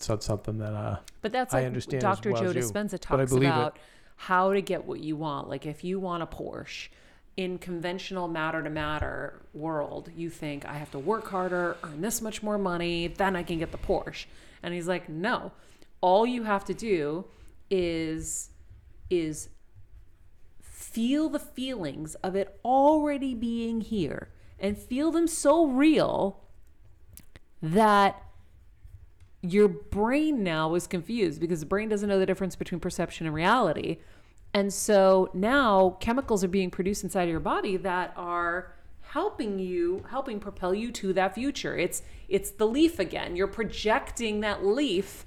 said 0.00 0.22
something 0.22 0.58
that 0.58 0.72
uh, 0.72 0.98
But 1.22 1.32
that's 1.32 1.52
I 1.52 1.58
like 1.58 1.66
understand 1.66 2.02
Dr. 2.02 2.32
well 2.32 2.42
Joe 2.42 2.52
Dispenza 2.52 2.98
talks 2.98 3.30
believe 3.30 3.48
it. 3.48 3.52
about 3.52 3.78
how 4.16 4.52
to 4.52 4.60
get 4.60 4.84
what 4.84 5.00
you 5.00 5.16
want. 5.16 5.48
Like 5.48 5.66
if 5.66 5.84
you 5.84 6.00
want 6.00 6.22
a 6.22 6.26
Porsche 6.26 6.88
in 7.36 7.58
conventional 7.58 8.28
matter 8.28 8.62
to 8.62 8.70
matter 8.70 9.42
world, 9.54 10.10
you 10.16 10.30
think 10.30 10.66
I 10.66 10.74
have 10.74 10.90
to 10.92 10.98
work 10.98 11.28
harder, 11.28 11.76
earn 11.84 12.00
this 12.00 12.20
much 12.20 12.42
more 12.42 12.58
money, 12.58 13.08
then 13.08 13.36
I 13.36 13.42
can 13.42 13.58
get 13.58 13.72
the 13.72 13.78
Porsche. 13.78 14.26
And 14.62 14.74
he's 14.74 14.88
like, 14.88 15.08
no, 15.08 15.52
all 16.00 16.26
you 16.26 16.44
have 16.44 16.64
to 16.66 16.74
do 16.74 17.24
is 17.70 18.50
is 19.10 19.48
feel 20.60 21.28
the 21.28 21.38
feelings 21.38 22.14
of 22.16 22.34
it 22.34 22.58
already 22.64 23.34
being 23.34 23.80
here 23.80 24.28
and 24.58 24.76
feel 24.76 25.10
them 25.10 25.26
so 25.26 25.66
real 25.66 26.40
that 27.62 28.22
your 29.42 29.68
brain 29.68 30.42
now 30.42 30.74
is 30.74 30.86
confused 30.86 31.40
because 31.40 31.60
the 31.60 31.66
brain 31.66 31.88
doesn't 31.88 32.08
know 32.08 32.18
the 32.18 32.26
difference 32.26 32.56
between 32.56 32.80
perception 32.80 33.26
and 33.26 33.34
reality. 33.34 33.98
And 34.54 34.72
so 34.72 35.30
now 35.34 35.96
chemicals 36.00 36.42
are 36.42 36.48
being 36.48 36.70
produced 36.70 37.04
inside 37.04 37.24
of 37.24 37.28
your 37.30 37.40
body 37.40 37.76
that 37.76 38.12
are 38.16 38.72
helping 39.00 39.58
you 39.58 40.04
helping 40.10 40.38
propel 40.38 40.74
you 40.74 40.92
to 40.92 41.12
that 41.14 41.34
future. 41.34 41.76
It's 41.76 42.02
it's 42.28 42.50
the 42.50 42.66
leaf 42.66 42.98
again. 42.98 43.36
You're 43.36 43.46
projecting 43.46 44.40
that 44.40 44.64
leaf 44.64 45.24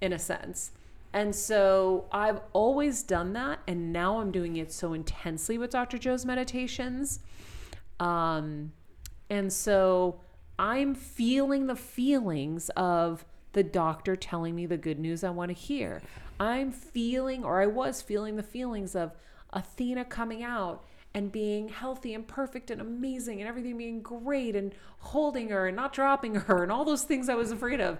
in 0.00 0.12
a 0.12 0.18
sense. 0.18 0.72
And 1.12 1.34
so 1.34 2.04
I've 2.12 2.40
always 2.52 3.02
done 3.02 3.32
that 3.32 3.60
and 3.66 3.92
now 3.92 4.20
I'm 4.20 4.30
doing 4.30 4.56
it 4.56 4.72
so 4.72 4.92
intensely 4.92 5.58
with 5.58 5.70
Dr. 5.70 5.98
Joe's 5.98 6.24
meditations. 6.24 7.20
Um 7.98 8.72
and 9.30 9.52
so 9.52 10.20
I'm 10.58 10.94
feeling 10.94 11.66
the 11.66 11.76
feelings 11.76 12.68
of 12.70 13.24
the 13.52 13.62
doctor 13.62 14.16
telling 14.16 14.56
me 14.56 14.66
the 14.66 14.76
good 14.76 14.98
news 14.98 15.22
I 15.22 15.30
want 15.30 15.50
to 15.50 15.54
hear. 15.54 16.02
I'm 16.40 16.72
feeling, 16.72 17.44
or 17.44 17.60
I 17.60 17.66
was 17.66 18.02
feeling, 18.02 18.36
the 18.36 18.42
feelings 18.42 18.94
of 18.94 19.12
Athena 19.52 20.04
coming 20.04 20.42
out 20.42 20.84
and 21.14 21.32
being 21.32 21.68
healthy 21.68 22.12
and 22.12 22.26
perfect 22.26 22.70
and 22.70 22.80
amazing 22.80 23.40
and 23.40 23.48
everything 23.48 23.78
being 23.78 24.02
great 24.02 24.54
and 24.54 24.74
holding 24.98 25.48
her 25.48 25.66
and 25.66 25.76
not 25.76 25.92
dropping 25.92 26.34
her 26.34 26.62
and 26.62 26.70
all 26.70 26.84
those 26.84 27.04
things 27.04 27.28
I 27.28 27.34
was 27.34 27.50
afraid 27.50 27.80
of. 27.80 27.98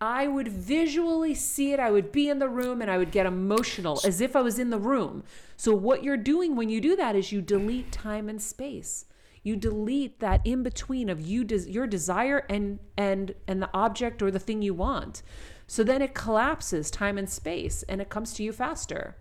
I 0.00 0.28
would 0.28 0.48
visually 0.48 1.34
see 1.34 1.72
it. 1.72 1.80
I 1.80 1.90
would 1.90 2.12
be 2.12 2.28
in 2.28 2.38
the 2.38 2.48
room 2.48 2.80
and 2.80 2.90
I 2.90 2.98
would 2.98 3.10
get 3.10 3.26
emotional 3.26 4.00
as 4.04 4.20
if 4.20 4.36
I 4.36 4.40
was 4.40 4.58
in 4.58 4.70
the 4.70 4.78
room. 4.78 5.24
So, 5.56 5.74
what 5.74 6.04
you're 6.04 6.16
doing 6.16 6.54
when 6.54 6.68
you 6.68 6.80
do 6.80 6.94
that 6.94 7.16
is 7.16 7.32
you 7.32 7.42
delete 7.42 7.90
time 7.90 8.28
and 8.28 8.40
space 8.40 9.06
you 9.42 9.56
delete 9.56 10.20
that 10.20 10.40
in 10.44 10.62
between 10.62 11.08
of 11.08 11.20
you 11.20 11.44
des- 11.44 11.70
your 11.70 11.86
desire 11.86 12.44
and 12.48 12.78
and 12.96 13.34
and 13.46 13.62
the 13.62 13.70
object 13.72 14.22
or 14.22 14.30
the 14.30 14.38
thing 14.38 14.62
you 14.62 14.74
want 14.74 15.22
so 15.66 15.82
then 15.84 16.00
it 16.02 16.14
collapses 16.14 16.90
time 16.90 17.18
and 17.18 17.28
space 17.28 17.82
and 17.84 18.00
it 18.00 18.08
comes 18.08 18.32
to 18.34 18.42
you 18.42 18.52
faster 18.52 19.16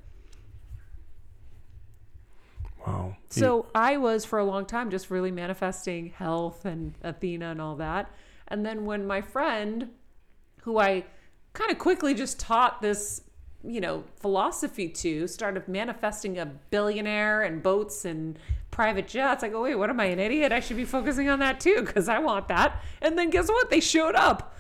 Wow. 2.86 3.18
so 3.30 3.66
I 3.76 3.98
was 3.98 4.24
for 4.24 4.40
a 4.40 4.46
long 4.46 4.66
time 4.66 4.90
just 4.90 5.12
really 5.12 5.32
manifesting 5.32 6.08
health 6.12 6.64
and 6.64 6.94
Athena 7.04 7.52
and 7.52 7.60
all 7.62 7.76
that. 7.76 8.10
And 8.48 8.66
then 8.66 8.86
when 8.86 9.06
my 9.06 9.20
friend, 9.20 9.90
who 10.62 10.80
I 10.80 11.04
kind 11.52 11.70
of 11.70 11.80
quickly 11.80 12.14
just 12.14 12.40
taught 12.40 12.82
this, 12.82 13.24
you 13.62 13.82
know, 13.82 14.06
philosophy 14.22 14.88
to, 14.88 15.28
started 15.28 15.68
manifesting 15.68 16.38
a 16.40 16.46
billionaire 16.46 17.42
and 17.44 17.62
boats 17.62 18.06
and 18.06 18.40
private 18.78 19.08
jets, 19.08 19.44
I 19.44 19.50
go, 19.50 19.64
wait, 19.64 19.74
what 19.74 19.90
am 19.90 20.00
I, 20.00 20.06
an 20.06 20.20
idiot? 20.20 20.52
I 20.52 20.60
should 20.60 20.78
be 20.78 20.86
focusing 20.86 21.30
on 21.30 21.40
that 21.40 21.60
too 21.60 21.82
because 21.84 22.08
I 22.08 22.20
want 22.20 22.48
that. 22.50 22.80
And 23.02 23.18
then 23.18 23.32
guess 23.32 23.50
what? 23.50 23.72
They 23.72 23.80
showed 23.80 24.14
up 24.14 24.56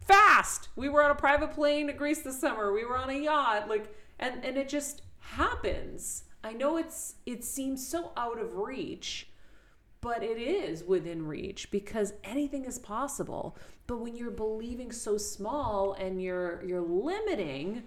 fast. 0.00 0.68
We 0.74 0.88
were 0.88 1.00
on 1.04 1.12
a 1.12 1.14
private 1.14 1.52
plane 1.52 1.86
to 1.86 1.92
Greece 1.92 2.22
this 2.22 2.40
summer. 2.40 2.72
We 2.72 2.84
were 2.84 2.98
on 2.98 3.08
a 3.08 3.14
yacht. 3.14 3.68
Like, 3.68 3.94
and 4.18 4.44
and 4.44 4.56
it 4.56 4.68
just 4.68 5.02
happens. 5.20 6.24
I 6.42 6.54
know 6.54 6.76
it's 6.76 7.14
it 7.24 7.44
seems 7.44 7.86
so 7.86 8.10
out 8.16 8.40
of 8.40 8.56
reach, 8.56 9.28
but 10.00 10.24
it 10.24 10.38
is 10.38 10.82
within 10.82 11.24
reach 11.24 11.70
because 11.70 12.14
anything 12.24 12.64
is 12.64 12.80
possible. 12.80 13.56
But 13.86 13.98
when 13.98 14.16
you're 14.16 14.32
believing 14.32 14.90
so 14.90 15.16
small 15.18 15.92
and 15.92 16.20
you're 16.20 16.64
you're 16.64 16.82
limiting 16.82 17.84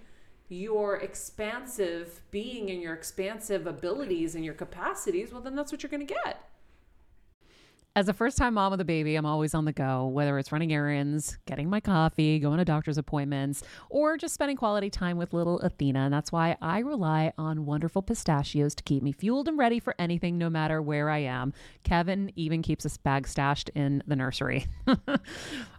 your 0.49 0.97
expansive 0.97 2.21
being 2.31 2.69
and 2.69 2.81
your 2.81 2.93
expansive 2.93 3.67
abilities 3.67 4.35
and 4.35 4.43
your 4.43 4.53
capacities, 4.53 5.31
well 5.31 5.41
then 5.41 5.55
that's 5.55 5.71
what 5.71 5.83
you're 5.83 5.89
going 5.89 6.05
to 6.05 6.13
get. 6.13 6.49
As 7.95 8.07
a 8.07 8.13
first 8.13 8.37
time 8.37 8.53
mom 8.53 8.71
with 8.71 8.79
a 8.79 8.85
baby, 8.85 9.15
I'm 9.15 9.25
always 9.25 9.55
on 9.55 9.65
the 9.65 9.73
go, 9.73 10.05
whether 10.07 10.37
it's 10.37 10.51
running 10.51 10.71
errands, 10.71 11.37
getting 11.45 11.69
my 11.69 11.79
coffee, 11.79 12.39
going 12.39 12.59
to 12.59 12.63
doctor's 12.63 12.99
appointments, 12.99 13.63
or 13.89 14.15
just 14.15 14.35
spending 14.35 14.55
quality 14.55 14.89
time 14.91 15.17
with 15.17 15.33
little 15.33 15.59
Athena. 15.59 15.99
And 16.01 16.13
that's 16.13 16.31
why 16.31 16.55
I 16.61 16.79
rely 16.79 17.33
on 17.37 17.65
wonderful 17.65 18.01
pistachios 18.03 18.75
to 18.75 18.83
keep 18.83 19.01
me 19.01 19.11
fueled 19.11 19.47
and 19.47 19.57
ready 19.57 19.79
for 19.79 19.95
anything, 19.97 20.37
no 20.37 20.49
matter 20.49 20.81
where 20.81 21.09
I 21.09 21.19
am. 21.19 21.51
Kevin 21.83 22.31
even 22.35 22.61
keeps 22.61 22.85
a 22.85 22.99
bag 22.99 23.27
stashed 23.27 23.69
in 23.69 24.03
the 24.05 24.15
nursery. 24.15 24.67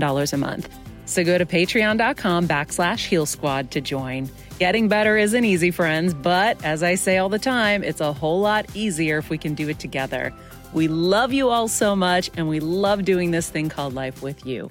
$10 0.00 0.32
a 0.32 0.36
month. 0.36 0.68
So 1.04 1.24
go 1.24 1.36
to 1.36 1.44
patreon.com 1.44 2.48
backslash 2.48 3.06
heal 3.06 3.26
squad 3.26 3.70
to 3.72 3.80
join. 3.80 4.30
Getting 4.58 4.88
better 4.88 5.16
isn't 5.16 5.44
easy, 5.44 5.70
friends, 5.70 6.14
but 6.14 6.62
as 6.64 6.82
I 6.82 6.94
say 6.94 7.18
all 7.18 7.28
the 7.28 7.38
time, 7.38 7.82
it's 7.82 8.00
a 8.00 8.12
whole 8.12 8.40
lot 8.40 8.66
easier 8.76 9.18
if 9.18 9.28
we 9.28 9.36
can 9.38 9.54
do 9.54 9.68
it 9.68 9.78
together. 9.78 10.32
We 10.72 10.88
love 10.88 11.32
you 11.32 11.48
all 11.48 11.68
so 11.68 11.94
much, 11.96 12.30
and 12.36 12.48
we 12.48 12.60
love 12.60 13.04
doing 13.04 13.30
this 13.30 13.50
thing 13.50 13.68
called 13.68 13.94
life 13.94 14.22
with 14.22 14.46
you. 14.46 14.70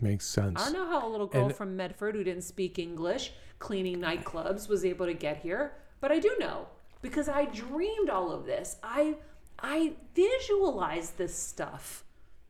Makes 0.00 0.26
sense. 0.26 0.60
I 0.60 0.64
don't 0.64 0.72
know 0.72 0.88
how 0.88 1.06
a 1.06 1.10
little 1.10 1.26
girl 1.26 1.46
And- 1.46 1.54
from 1.54 1.76
Medford 1.76 2.14
who 2.14 2.24
didn't 2.24 2.42
speak 2.42 2.78
English, 2.78 3.32
cleaning 3.58 3.98
nightclubs, 3.98 4.68
was 4.68 4.84
able 4.84 5.06
to 5.06 5.14
get 5.14 5.38
here, 5.38 5.72
but 6.00 6.10
I 6.10 6.18
do 6.18 6.34
know 6.40 6.66
because 7.02 7.28
I 7.28 7.44
dreamed 7.44 8.10
all 8.10 8.32
of 8.32 8.46
this. 8.46 8.76
I 8.82 9.16
I 9.58 9.92
visualized 10.14 11.16
this 11.16 11.34
stuff. 11.34 12.04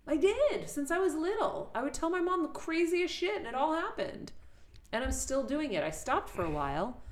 I 0.06 0.16
did 0.16 0.68
since 0.68 0.90
I 0.90 0.98
was 0.98 1.14
little. 1.14 1.70
I 1.74 1.82
would 1.82 1.94
tell 1.94 2.10
my 2.10 2.20
mom 2.20 2.42
the 2.42 2.48
craziest 2.48 3.14
shit, 3.14 3.36
and 3.36 3.46
it 3.46 3.54
all 3.54 3.74
happened. 3.74 4.32
And 4.92 5.02
I'm 5.02 5.12
still 5.12 5.42
doing 5.42 5.72
it. 5.72 5.82
I 5.82 5.90
stopped 5.90 6.30
for 6.30 6.44
a 6.44 6.50
while, 6.50 7.02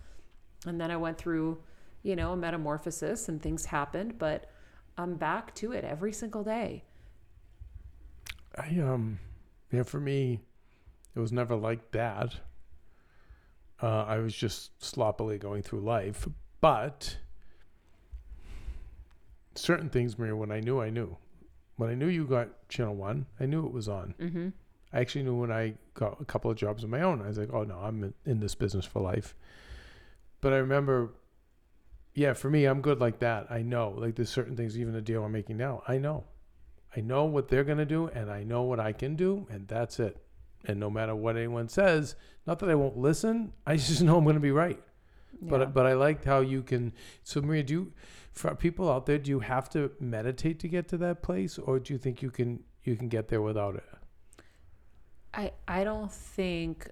and 0.64 0.80
then 0.80 0.90
I 0.90 0.96
went 0.96 1.18
through, 1.18 1.58
you 2.02 2.14
know, 2.14 2.32
a 2.32 2.36
metamorphosis, 2.36 3.28
and 3.28 3.42
things 3.42 3.66
happened. 3.66 4.18
But 4.18 4.50
I'm 4.96 5.16
back 5.16 5.54
to 5.56 5.72
it 5.72 5.84
every 5.84 6.12
single 6.12 6.44
day. 6.44 6.84
I 8.56 8.78
um 8.78 9.18
yeah, 9.72 9.82
for 9.82 9.98
me, 9.98 10.40
it 11.16 11.18
was 11.18 11.32
never 11.32 11.56
like 11.56 11.90
that. 11.90 12.36
Uh, 13.82 14.04
I 14.04 14.18
was 14.18 14.34
just 14.34 14.82
sloppily 14.82 15.36
going 15.36 15.62
through 15.62 15.80
life, 15.80 16.28
but 16.60 17.18
certain 19.56 19.88
things, 19.88 20.16
Maria, 20.16 20.36
when 20.36 20.52
I 20.52 20.60
knew, 20.60 20.80
I 20.80 20.90
knew. 20.90 21.16
When 21.76 21.90
I 21.90 21.94
knew 21.94 22.06
you 22.06 22.24
got 22.24 22.68
Channel 22.68 22.94
One, 22.94 23.26
I 23.40 23.46
knew 23.46 23.66
it 23.66 23.72
was 23.72 23.88
on. 23.88 24.14
Mm-hmm. 24.20 24.48
I 24.92 25.00
actually 25.00 25.24
knew 25.24 25.34
when 25.34 25.50
I 25.50 25.74
got 25.94 26.20
a 26.20 26.24
couple 26.24 26.50
of 26.50 26.56
jobs 26.56 26.84
of 26.84 26.90
my 26.90 27.02
own. 27.02 27.20
I 27.20 27.26
was 27.26 27.38
like, 27.38 27.52
oh 27.52 27.64
no, 27.64 27.78
I'm 27.78 28.04
in- 28.04 28.14
in 28.24 28.40
this 28.40 28.54
business 28.54 28.84
for 28.84 29.00
life. 29.02 29.34
But 30.40 30.52
I 30.52 30.56
remember, 30.56 31.14
yeah, 32.14 32.32
for 32.34 32.48
me, 32.48 32.64
I'm 32.66 32.80
good 32.80 33.00
like 33.00 33.18
that. 33.20 33.50
I 33.50 33.62
know, 33.62 33.94
like 33.96 34.14
there's 34.14 34.30
certain 34.30 34.56
things, 34.56 34.78
even 34.78 34.92
the 34.92 35.00
deal 35.00 35.24
I'm 35.24 35.32
making 35.32 35.56
now, 35.56 35.82
I 35.88 35.98
know. 35.98 36.24
I 36.96 37.00
know 37.00 37.24
what 37.24 37.48
they're 37.48 37.64
going 37.64 37.78
to 37.78 37.84
do 37.84 38.06
and 38.08 38.30
I 38.30 38.44
know 38.44 38.62
what 38.62 38.78
I 38.78 38.92
can 38.92 39.16
do, 39.16 39.46
and 39.50 39.66
that's 39.66 39.98
it. 39.98 40.16
And 40.64 40.78
no 40.78 40.90
matter 40.90 41.14
what 41.14 41.36
anyone 41.36 41.68
says, 41.68 42.14
not 42.46 42.60
that 42.60 42.70
I 42.70 42.74
won't 42.74 42.96
listen, 42.96 43.52
I 43.66 43.76
just 43.78 44.02
know 44.02 44.18
I'm 44.18 44.24
going 44.24 44.34
to 44.34 44.40
be 44.40 44.52
right. 44.52 44.80
Yeah. 45.40 45.50
But 45.50 45.74
but 45.74 45.86
I 45.86 45.94
liked 45.94 46.24
how 46.24 46.40
you 46.40 46.62
can. 46.62 46.92
So 47.22 47.40
Maria, 47.40 47.62
do 47.62 47.72
you, 47.72 47.92
for 48.32 48.54
people 48.54 48.90
out 48.90 49.06
there, 49.06 49.18
do 49.18 49.30
you 49.30 49.40
have 49.40 49.68
to 49.70 49.92
meditate 50.00 50.58
to 50.60 50.68
get 50.68 50.88
to 50.88 50.96
that 50.98 51.22
place, 51.22 51.58
or 51.58 51.78
do 51.78 51.92
you 51.92 51.98
think 51.98 52.22
you 52.22 52.30
can 52.30 52.64
you 52.84 52.96
can 52.96 53.08
get 53.08 53.28
there 53.28 53.42
without 53.42 53.76
it? 53.76 53.84
I 55.32 55.52
I 55.66 55.84
don't 55.84 56.12
think 56.12 56.88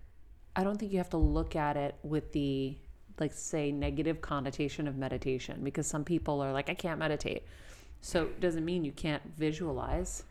I 0.57 0.65
don't 0.65 0.79
think 0.79 0.93
you 0.93 0.99
have 0.99 1.11
to 1.11 1.19
look 1.19 1.57
at 1.57 1.77
it 1.77 1.95
with 2.03 2.33
the 2.33 2.77
like 3.21 3.33
say 3.33 3.71
negative 3.71 4.21
connotation 4.21 4.89
of 4.89 4.97
meditation 4.97 5.61
because 5.63 5.87
some 5.87 6.05
people 6.05 6.41
are 6.41 6.53
like 6.53 6.69
I 6.69 6.75
can't 6.75 6.99
meditate. 6.99 7.45
So 8.01 8.25
it 8.25 8.41
doesn't 8.41 8.65
mean 8.65 8.85
you 8.85 8.93
can't 8.93 9.23
visualize. 9.37 10.25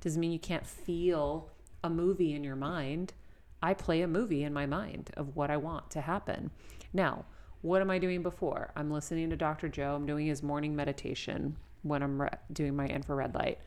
Doesn't 0.00 0.20
mean 0.20 0.32
you 0.32 0.38
can't 0.38 0.66
feel 0.66 1.50
a 1.82 1.88
movie 1.90 2.34
in 2.34 2.44
your 2.44 2.56
mind. 2.56 3.14
I 3.62 3.74
play 3.74 4.02
a 4.02 4.08
movie 4.08 4.44
in 4.44 4.52
my 4.52 4.66
mind 4.66 5.10
of 5.16 5.34
what 5.34 5.50
I 5.50 5.56
want 5.56 5.90
to 5.92 6.02
happen. 6.02 6.50
Now, 6.92 7.24
what 7.62 7.80
am 7.80 7.90
I 7.90 7.98
doing 7.98 8.22
before? 8.22 8.70
I'm 8.76 8.90
listening 8.90 9.30
to 9.30 9.36
Dr. 9.36 9.68
Joe. 9.68 9.94
I'm 9.94 10.06
doing 10.06 10.26
his 10.26 10.42
morning 10.42 10.76
meditation 10.76 11.56
when 11.82 12.02
I'm 12.02 12.22
re- 12.22 12.30
doing 12.52 12.76
my 12.76 12.86
infrared 12.86 13.34
light. 13.34 13.58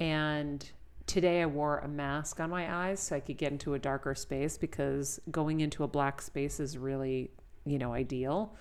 And 0.00 0.68
today 1.06 1.42
I 1.42 1.46
wore 1.46 1.78
a 1.78 1.88
mask 1.88 2.40
on 2.40 2.50
my 2.50 2.88
eyes 2.88 3.00
so 3.00 3.16
I 3.16 3.20
could 3.20 3.36
get 3.36 3.52
into 3.52 3.74
a 3.74 3.78
darker 3.78 4.14
space 4.14 4.58
because 4.58 5.20
going 5.30 5.60
into 5.60 5.84
a 5.84 5.88
black 5.88 6.20
space 6.20 6.58
is 6.58 6.76
really, 6.76 7.30
you 7.64 7.78
know, 7.78 7.92
ideal. 7.92 8.56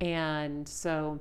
And 0.00 0.68
so 0.68 1.20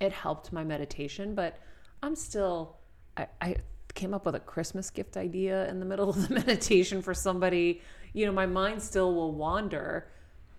it 0.00 0.12
helped 0.12 0.52
my 0.52 0.64
meditation, 0.64 1.34
but 1.34 1.58
I'm 2.02 2.16
still, 2.16 2.76
I, 3.16 3.26
I 3.40 3.56
came 3.94 4.14
up 4.14 4.26
with 4.26 4.34
a 4.34 4.40
Christmas 4.40 4.90
gift 4.90 5.16
idea 5.16 5.68
in 5.68 5.78
the 5.78 5.86
middle 5.86 6.10
of 6.10 6.28
the 6.28 6.34
meditation 6.46 7.02
for 7.02 7.14
somebody. 7.14 7.80
You 8.12 8.26
know, 8.26 8.32
my 8.32 8.46
mind 8.46 8.82
still 8.82 9.14
will 9.14 9.32
wander, 9.32 10.08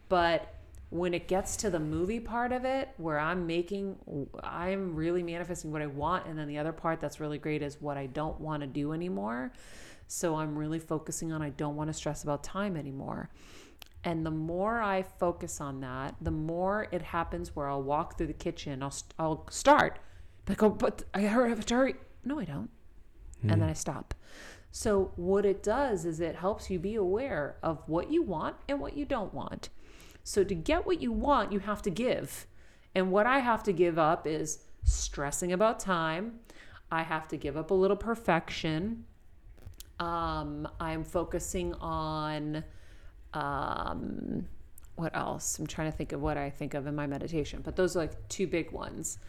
but 0.09 0.54
when 0.89 1.13
it 1.13 1.27
gets 1.27 1.57
to 1.57 1.69
the 1.69 1.79
movie 1.79 2.19
part 2.19 2.51
of 2.51 2.63
it 2.63 2.89
where 2.97 3.19
i'm 3.19 3.47
making 3.47 3.95
i'm 4.43 4.95
really 4.95 5.23
manifesting 5.23 5.71
what 5.71 5.81
i 5.81 5.87
want 5.87 6.25
and 6.27 6.37
then 6.37 6.47
the 6.47 6.57
other 6.57 6.71
part 6.71 6.99
that's 6.99 7.19
really 7.19 7.37
great 7.37 7.61
is 7.61 7.81
what 7.81 7.97
i 7.97 8.05
don't 8.05 8.39
want 8.39 8.61
to 8.61 8.67
do 8.67 8.93
anymore. 8.93 9.51
So 10.07 10.35
i'm 10.35 10.57
really 10.57 10.79
focusing 10.79 11.31
on 11.31 11.41
i 11.41 11.49
don't 11.49 11.75
want 11.75 11.89
to 11.89 11.93
stress 11.93 12.23
about 12.23 12.43
time 12.43 12.77
anymore. 12.77 13.29
And 14.03 14.23
the 14.23 14.31
more 14.31 14.79
i 14.81 15.01
focus 15.01 15.59
on 15.59 15.81
that 15.81 16.15
the 16.21 16.31
more 16.31 16.87
it 16.91 17.01
happens 17.01 17.55
where 17.55 17.67
i'll 17.67 17.81
walk 17.81 18.17
through 18.17 18.27
the 18.27 18.33
kitchen 18.33 18.83
i'll, 18.83 18.91
st- 18.91 19.13
I'll 19.17 19.47
start 19.49 19.97
like 20.47 20.61
oh 20.61 20.69
but 20.69 21.03
i 21.13 21.21
have 21.21 21.65
to 21.65 21.75
hurry. 21.75 21.95
No 22.23 22.39
i 22.39 22.45
don't. 22.45 22.69
And 23.41 23.51
then 23.51 23.59
hmm. 23.59 23.71
i 23.71 23.73
stop. 23.73 24.13
So 24.71 25.11
what 25.15 25.45
it 25.45 25.63
does 25.63 26.05
is 26.05 26.19
it 26.19 26.35
helps 26.35 26.69
you 26.69 26.77
be 26.79 26.95
aware 26.95 27.55
of 27.63 27.81
what 27.87 28.11
you 28.11 28.21
want 28.21 28.57
and 28.67 28.79
what 28.79 28.95
you 28.95 29.05
don't 29.05 29.33
want 29.33 29.69
so 30.25 30.43
to 30.43 30.55
get 30.55 30.87
what 30.87 31.01
you 31.01 31.11
want, 31.11 31.51
you 31.51 31.59
have 31.59 31.83
to 31.83 31.91
give. 31.91 32.47
And 32.95 33.11
what 33.11 33.27
I 33.27 33.39
have 33.39 33.61
to 33.63 33.71
give 33.71 33.99
up 33.99 34.25
is 34.25 34.63
stressing 34.83 35.53
about 35.53 35.79
time. 35.79 36.39
I 36.91 37.03
have 37.03 37.27
to 37.27 37.37
give 37.37 37.55
up 37.55 37.69
a 37.69 37.75
little 37.75 37.95
perfection. 37.95 39.05
Um, 39.99 40.67
I'm 40.79 41.03
focusing 41.03 41.75
on 41.75 42.63
um, 43.35 44.47
what 44.95 45.15
else? 45.15 45.59
I'm 45.59 45.67
trying 45.67 45.91
to 45.91 45.97
think 45.97 46.11
of 46.11 46.21
what 46.21 46.37
I 46.37 46.49
think 46.49 46.73
of 46.73 46.87
in 46.87 46.95
my 46.95 47.05
meditation, 47.05 47.61
but 47.63 47.75
those 47.75 47.95
are 47.95 47.99
like 47.99 48.27
two 48.27 48.47
big 48.47 48.71
ones. 48.71 49.19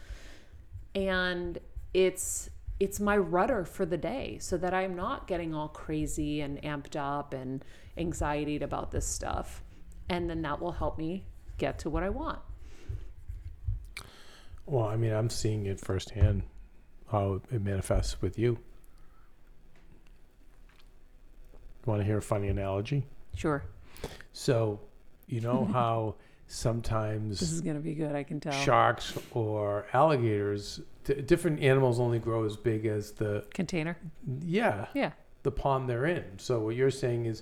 And 0.95 1.59
it's 1.93 2.49
it's 2.79 2.99
my 2.99 3.17
rudder 3.17 3.65
for 3.65 3.85
the 3.85 3.97
day 3.97 4.37
so 4.39 4.57
that 4.57 4.73
I'm 4.73 4.95
not 4.95 5.27
getting 5.27 5.53
all 5.53 5.67
crazy 5.67 6.41
and 6.41 6.61
amped 6.63 6.95
up 6.95 7.33
and 7.33 7.63
anxiety 7.97 8.57
about 8.57 8.91
this 8.91 9.05
stuff 9.05 9.63
and 10.09 10.29
then 10.29 10.41
that 10.43 10.61
will 10.61 10.71
help 10.71 10.97
me 10.97 11.25
get 11.57 11.79
to 11.79 11.89
what 11.89 12.03
I 12.03 12.09
want. 12.09 12.39
Well, 14.65 14.85
I 14.85 14.95
mean, 14.97 15.13
I'm 15.13 15.29
seeing 15.29 15.65
it 15.65 15.79
firsthand 15.79 16.43
how 17.11 17.41
it 17.51 17.61
manifests 17.61 18.21
with 18.21 18.37
you. 18.37 18.59
Want 21.85 22.01
to 22.01 22.05
hear 22.05 22.17
a 22.17 22.21
funny 22.21 22.49
analogy? 22.49 23.05
Sure. 23.35 23.63
So, 24.33 24.79
you 25.27 25.39
know 25.41 25.65
how 25.71 26.15
sometimes 26.47 27.39
This 27.39 27.51
is 27.51 27.61
going 27.61 27.75
to 27.77 27.81
be 27.81 27.93
good, 27.93 28.15
I 28.15 28.23
can 28.23 28.39
tell. 28.39 28.51
sharks 28.53 29.17
or 29.31 29.85
alligators, 29.93 30.81
d- 31.05 31.21
different 31.21 31.61
animals 31.61 31.99
only 31.99 32.19
grow 32.19 32.43
as 32.45 32.55
big 32.57 32.85
as 32.85 33.11
the 33.13 33.45
Container? 33.53 33.97
yeah 34.45 34.87
Yeah. 34.93 35.11
the 35.43 35.51
pond 35.51 35.89
they're 35.89 36.05
in. 36.05 36.23
So 36.39 36.59
what 36.59 36.75
you're 36.75 36.91
saying 36.91 37.25
is, 37.25 37.41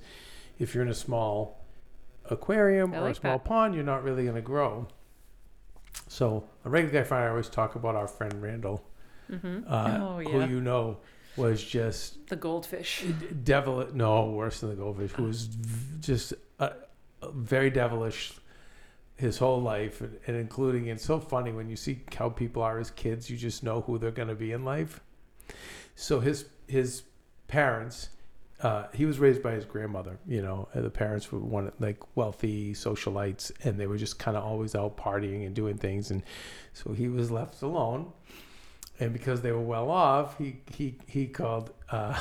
if 0.60 0.74
you're 0.74 0.84
in 0.84 0.90
a 0.90 0.96
small 0.96 1.65
aquarium 2.30 2.94
I 2.94 2.98
or 2.98 3.08
a 3.10 3.16
small 3.16 3.38
that. 3.38 3.46
pond, 3.46 3.76
you're 3.76 3.84
not 3.84 4.04
really 4.04 4.24
going 4.24 4.36
to 4.36 4.42
grow. 4.42 4.88
So 6.08 6.46
a 6.64 6.70
regular 6.70 7.02
guy 7.02 7.08
friend, 7.08 7.24
I 7.26 7.30
always 7.30 7.50
talk 7.50 7.76
about 7.76 7.96
our 7.96 8.08
friend 8.08 8.42
Randall, 8.42 8.84
Mm-hmm. 9.32 9.62
uh, 9.68 9.98
Oh, 10.02 10.20
who 10.20 10.46
you 10.46 10.62
know 10.62 10.98
was 11.36 11.64
just 11.64 12.28
The 12.28 12.36
goldfish. 12.36 13.04
devil. 13.44 13.88
No, 13.94 14.30
worse 14.32 14.60
than 14.60 14.70
the 14.70 14.76
goldfish. 14.76 15.12
Who 15.14 15.24
was 15.24 15.46
v- 15.46 16.00
just 16.02 16.34
uh, 16.60 16.70
very 17.34 17.70
devilish 17.72 18.34
his 19.16 19.38
whole 19.40 19.62
life, 19.62 20.02
and, 20.02 20.20
and 20.28 20.36
including 20.38 20.88
it's 20.88 21.04
so 21.04 21.20
funny 21.20 21.52
when 21.52 21.70
you 21.70 21.76
see 21.76 22.02
how 22.18 22.30
people 22.30 22.62
are 22.62 22.78
as 22.80 22.92
kids. 22.92 23.30
You 23.30 23.36
just 23.38 23.64
know 23.64 23.82
who 23.82 23.98
they're 23.98 24.12
going 24.12 24.28
to 24.28 24.36
be 24.36 24.52
in 24.52 24.64
life. 24.64 25.02
So 25.96 26.20
his 26.20 26.46
his 26.68 27.04
parents. 27.48 28.10
Uh, 28.62 28.88
he 28.94 29.06
was 29.06 29.20
raised 29.20 29.44
by 29.44 29.52
his 29.52 29.66
grandmother. 29.66 30.18
You 30.26 30.42
know, 30.42 30.68
the 30.74 30.90
parents 30.90 31.32
were 31.32 31.40
one 31.40 31.72
like 31.80 31.98
wealthy 32.16 32.74
socialites, 32.74 33.52
and 33.64 33.78
they 33.80 33.86
were 33.86 33.98
just 33.98 34.18
kind 34.18 34.38
of 34.38 34.44
always 34.44 34.76
out 34.76 34.96
partying 34.98 35.46
and 35.46 35.54
doing 35.54 35.78
things. 35.78 36.10
And 36.10 36.24
so 36.74 36.94
he 36.94 37.08
was 37.08 37.32
left 37.32 37.62
alone. 37.62 38.14
And 39.00 39.12
because 39.12 39.42
they 39.42 39.52
were 39.52 39.60
well 39.60 39.92
off, 39.92 40.38
he 40.38 40.62
he 40.72 40.96
he 41.08 41.28
called. 41.28 41.72
Uh, 41.92 42.18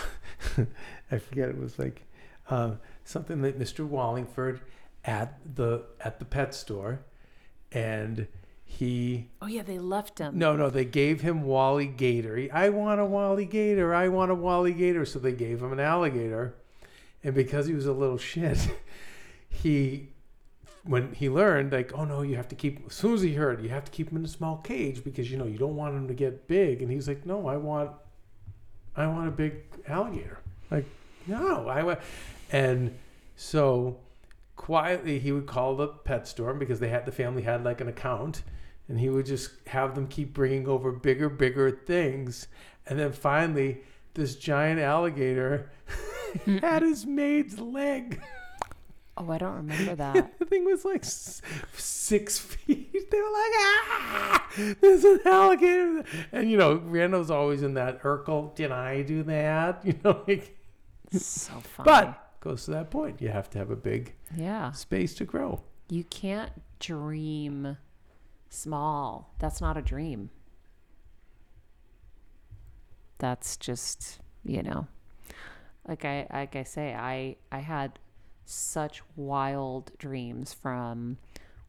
I 1.11 1.18
forget 1.18 1.49
it 1.49 1.59
was 1.59 1.78
like 1.78 2.03
um, 2.51 2.80
something 3.05 3.43
that 3.43 3.59
Mr. 3.59 3.87
Wallingford 3.87 4.61
at 5.05 5.39
the 5.55 5.85
at 6.01 6.18
the 6.18 6.24
pet 6.24 6.53
store, 6.53 7.01
and 7.70 8.26
he 8.75 9.29
Oh, 9.41 9.47
yeah, 9.47 9.62
they 9.62 9.79
left 9.79 10.18
him. 10.18 10.39
no, 10.39 10.57
no, 10.57 10.68
they 10.68 10.85
gave 10.85 11.20
him 11.20 11.43
Wally 11.43 11.87
Gator. 11.87 12.37
He, 12.37 12.51
I 12.51 12.68
want 12.70 13.01
a 13.01 13.05
Wally 13.05 13.45
Gator. 13.45 13.95
I 13.95 14.09
want 14.09 14.31
a 14.31 14.35
Wally 14.35 14.72
Gator. 14.72 15.05
So 15.05 15.18
they 15.18 15.33
gave 15.33 15.62
him 15.62 15.72
an 15.72 15.81
alligator. 15.81 16.55
And 17.22 17.35
because 17.35 17.66
he 17.66 17.75
was 17.75 17.87
a 17.87 17.93
little 17.93 18.18
shit, 18.18 18.68
he, 19.49 20.09
when 20.85 21.12
he 21.14 21.31
learned, 21.31 21.72
like, 21.72 21.93
oh 21.95 22.05
no, 22.05 22.22
you 22.22 22.37
have 22.37 22.49
to 22.49 22.55
keep, 22.55 22.87
as 22.87 22.95
soon 22.95 23.14
as 23.14 23.22
he 23.22 23.35
heard, 23.35 23.62
you 23.62 23.68
have 23.70 23.85
to 23.85 23.91
keep 23.91 24.11
him 24.11 24.18
in 24.18 24.25
a 24.25 24.29
small 24.29 24.59
cage 24.59 25.03
because, 25.05 25.31
you 25.31 25.39
know, 25.39 25.47
you 25.47 25.57
don't 25.57 25.77
want 25.77 25.95
him 25.95 26.09
to 26.09 26.14
get 26.14 26.47
big. 26.49 26.83
And 26.83 26.91
he's 26.91 27.09
like, 27.09 27.25
no, 27.25 27.47
I 27.47 27.57
want, 27.57 27.91
I 28.97 29.07
want 29.07 29.29
a 29.29 29.31
big 29.31 29.55
alligator. 29.89 30.41
Like, 30.70 30.85
no, 31.27 31.68
I 31.68 31.83
want, 31.83 32.01
and 32.51 32.95
so 33.37 33.99
quietly 34.57 35.18
he 35.18 35.33
would 35.33 35.47
call 35.47 35.77
the 35.77 35.89
pet 35.89 36.29
store 36.29 36.55
because 36.55 36.81
they 36.81 36.89
had, 36.89 37.07
the 37.07 37.12
family 37.12 37.43
had 37.43 37.64
like 37.64 37.81
an 37.81 37.89
account 37.89 38.43
and 38.89 38.99
he 39.01 39.09
would 39.09 39.26
just 39.26 39.51
have 39.68 39.95
them 39.95 40.07
keep 40.07 40.35
bringing 40.35 40.68
over 40.68 40.93
bigger, 40.93 41.28
bigger 41.28 41.70
things. 41.70 42.49
And 42.87 42.99
then 42.99 43.12
finally, 43.12 43.80
this 44.14 44.37
giant 44.37 44.80
alligator 44.80 45.70
had 46.61 46.82
his 46.82 47.07
maid's 47.07 47.59
leg. 47.59 48.20
Oh, 49.16 49.30
I 49.30 49.39
don't 49.39 49.55
remember 49.55 49.95
that. 49.97 50.39
the 50.39 50.45
thing 50.45 50.64
was 50.64 50.85
like 50.85 51.05
six 51.05 52.39
feet. 52.39 53.11
They 53.11 53.20
were 53.20 53.24
like, 53.24 53.53
ah, 53.55 54.49
there's 54.80 55.05
an 55.05 55.20
alligator. 55.24 56.05
And, 56.32 56.51
you 56.51 56.57
know, 56.57 56.76
Randall's 56.85 57.30
always 57.30 57.62
in 57.62 57.74
that 57.74 58.03
Urkel, 58.03 58.55
did 58.55 58.72
I 58.72 59.03
do 59.03 59.22
that? 59.24 59.85
You 59.85 59.95
know, 60.05 60.22
like, 60.26 60.57
so 61.12 61.53
funny. 61.61 61.85
but 61.87 62.20
goes 62.41 62.64
to 62.64 62.72
that 62.72 62.91
point. 62.91 63.22
You 63.22 63.28
have 63.28 63.49
to 63.51 63.59
have 63.59 63.70
a 63.70 63.76
big 63.76 64.14
yeah, 64.37 64.72
space 64.72 65.14
to 65.14 65.24
grow. 65.24 65.62
you 65.89 66.05
can't 66.05 66.51
dream 66.80 67.76
small. 68.55 69.35
That's 69.39 69.61
not 69.61 69.77
a 69.77 69.83
dream. 69.83 70.31
That's 73.19 73.57
just, 73.57 74.21
you 74.45 74.63
know, 74.63 74.87
like 75.87 76.05
I 76.05 76.27
like 76.33 76.57
I 76.57 76.63
say, 76.63 76.95
I 76.95 77.37
I 77.53 77.59
had 77.59 77.99
such 78.45 79.03
wild 79.17 79.93
dreams 79.99 80.53
from 80.53 81.19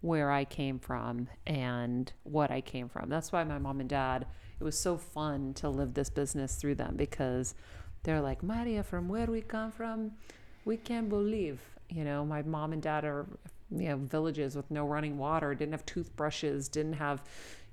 where 0.01 0.31
I 0.31 0.45
came 0.45 0.77
from 0.77 1.27
and 1.47 2.11
what 2.23 2.51
I 2.51 2.61
came 2.61 2.89
from. 2.89 3.09
That's 3.09 3.31
why 3.31 3.43
my 3.43 3.57
mom 3.57 3.79
and 3.79 3.89
dad, 3.89 4.27
it 4.59 4.63
was 4.63 4.77
so 4.77 4.97
fun 4.97 5.53
to 5.55 5.69
live 5.69 5.93
this 5.93 6.09
business 6.09 6.55
through 6.55 6.75
them 6.75 6.95
because 6.95 7.55
they're 8.03 8.21
like, 8.21 8.43
Maria, 8.43 8.83
from 8.83 9.09
where 9.09 9.25
we 9.25 9.41
come 9.41 9.71
from, 9.71 10.11
we 10.63 10.77
can't 10.77 11.09
believe. 11.09 11.59
You 11.89 12.03
know, 12.03 12.23
my 12.23 12.43
mom 12.43 12.71
and 12.73 12.81
dad 12.81 13.03
are, 13.03 13.25
you 13.71 13.89
know, 13.89 13.97
villages 13.97 14.55
with 14.55 14.69
no 14.71 14.85
running 14.85 15.17
water, 15.17 15.53
didn't 15.55 15.73
have 15.73 15.85
toothbrushes, 15.85 16.67
didn't 16.67 16.93
have, 16.93 17.23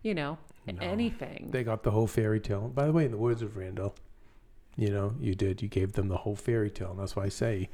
you 0.02 0.14
know, 0.14 0.38
anything. 0.80 1.48
They 1.50 1.64
got 1.64 1.82
the 1.82 1.90
whole 1.90 2.06
fairy 2.06 2.40
tale. 2.40 2.68
By 2.68 2.86
the 2.86 2.92
way, 2.92 3.04
in 3.04 3.10
the 3.10 3.18
words 3.18 3.42
of 3.42 3.56
Randall, 3.56 3.94
you 4.76 4.90
know, 4.90 5.14
you 5.20 5.34
did. 5.34 5.60
You 5.62 5.68
gave 5.68 5.92
them 5.92 6.08
the 6.08 6.16
whole 6.16 6.36
fairy 6.36 6.70
tale. 6.70 6.92
And 6.92 7.00
that's 7.00 7.16
why 7.16 7.24
I 7.24 7.28
say, 7.28 7.68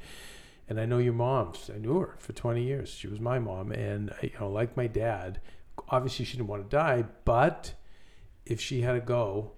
and 0.67 0.79
I 0.79 0.85
know 0.85 0.97
your 0.97 1.13
moms. 1.13 1.69
I 1.73 1.77
knew 1.77 1.99
her 1.99 2.15
for 2.19 2.33
20 2.33 2.63
years. 2.63 2.89
She 2.89 3.07
was 3.07 3.19
my 3.19 3.39
mom. 3.39 3.71
And, 3.71 4.11
uh, 4.11 4.15
you 4.21 4.31
know, 4.39 4.49
like 4.49 4.75
my 4.75 4.87
dad, 4.87 5.39
obviously 5.87 6.25
she 6.25 6.37
didn't 6.37 6.49
want 6.49 6.69
to 6.69 6.75
die, 6.75 7.05
but 7.25 7.73
if 8.45 8.59
she 8.59 8.81
had 8.81 8.93
to 8.93 8.99
go 8.99 9.51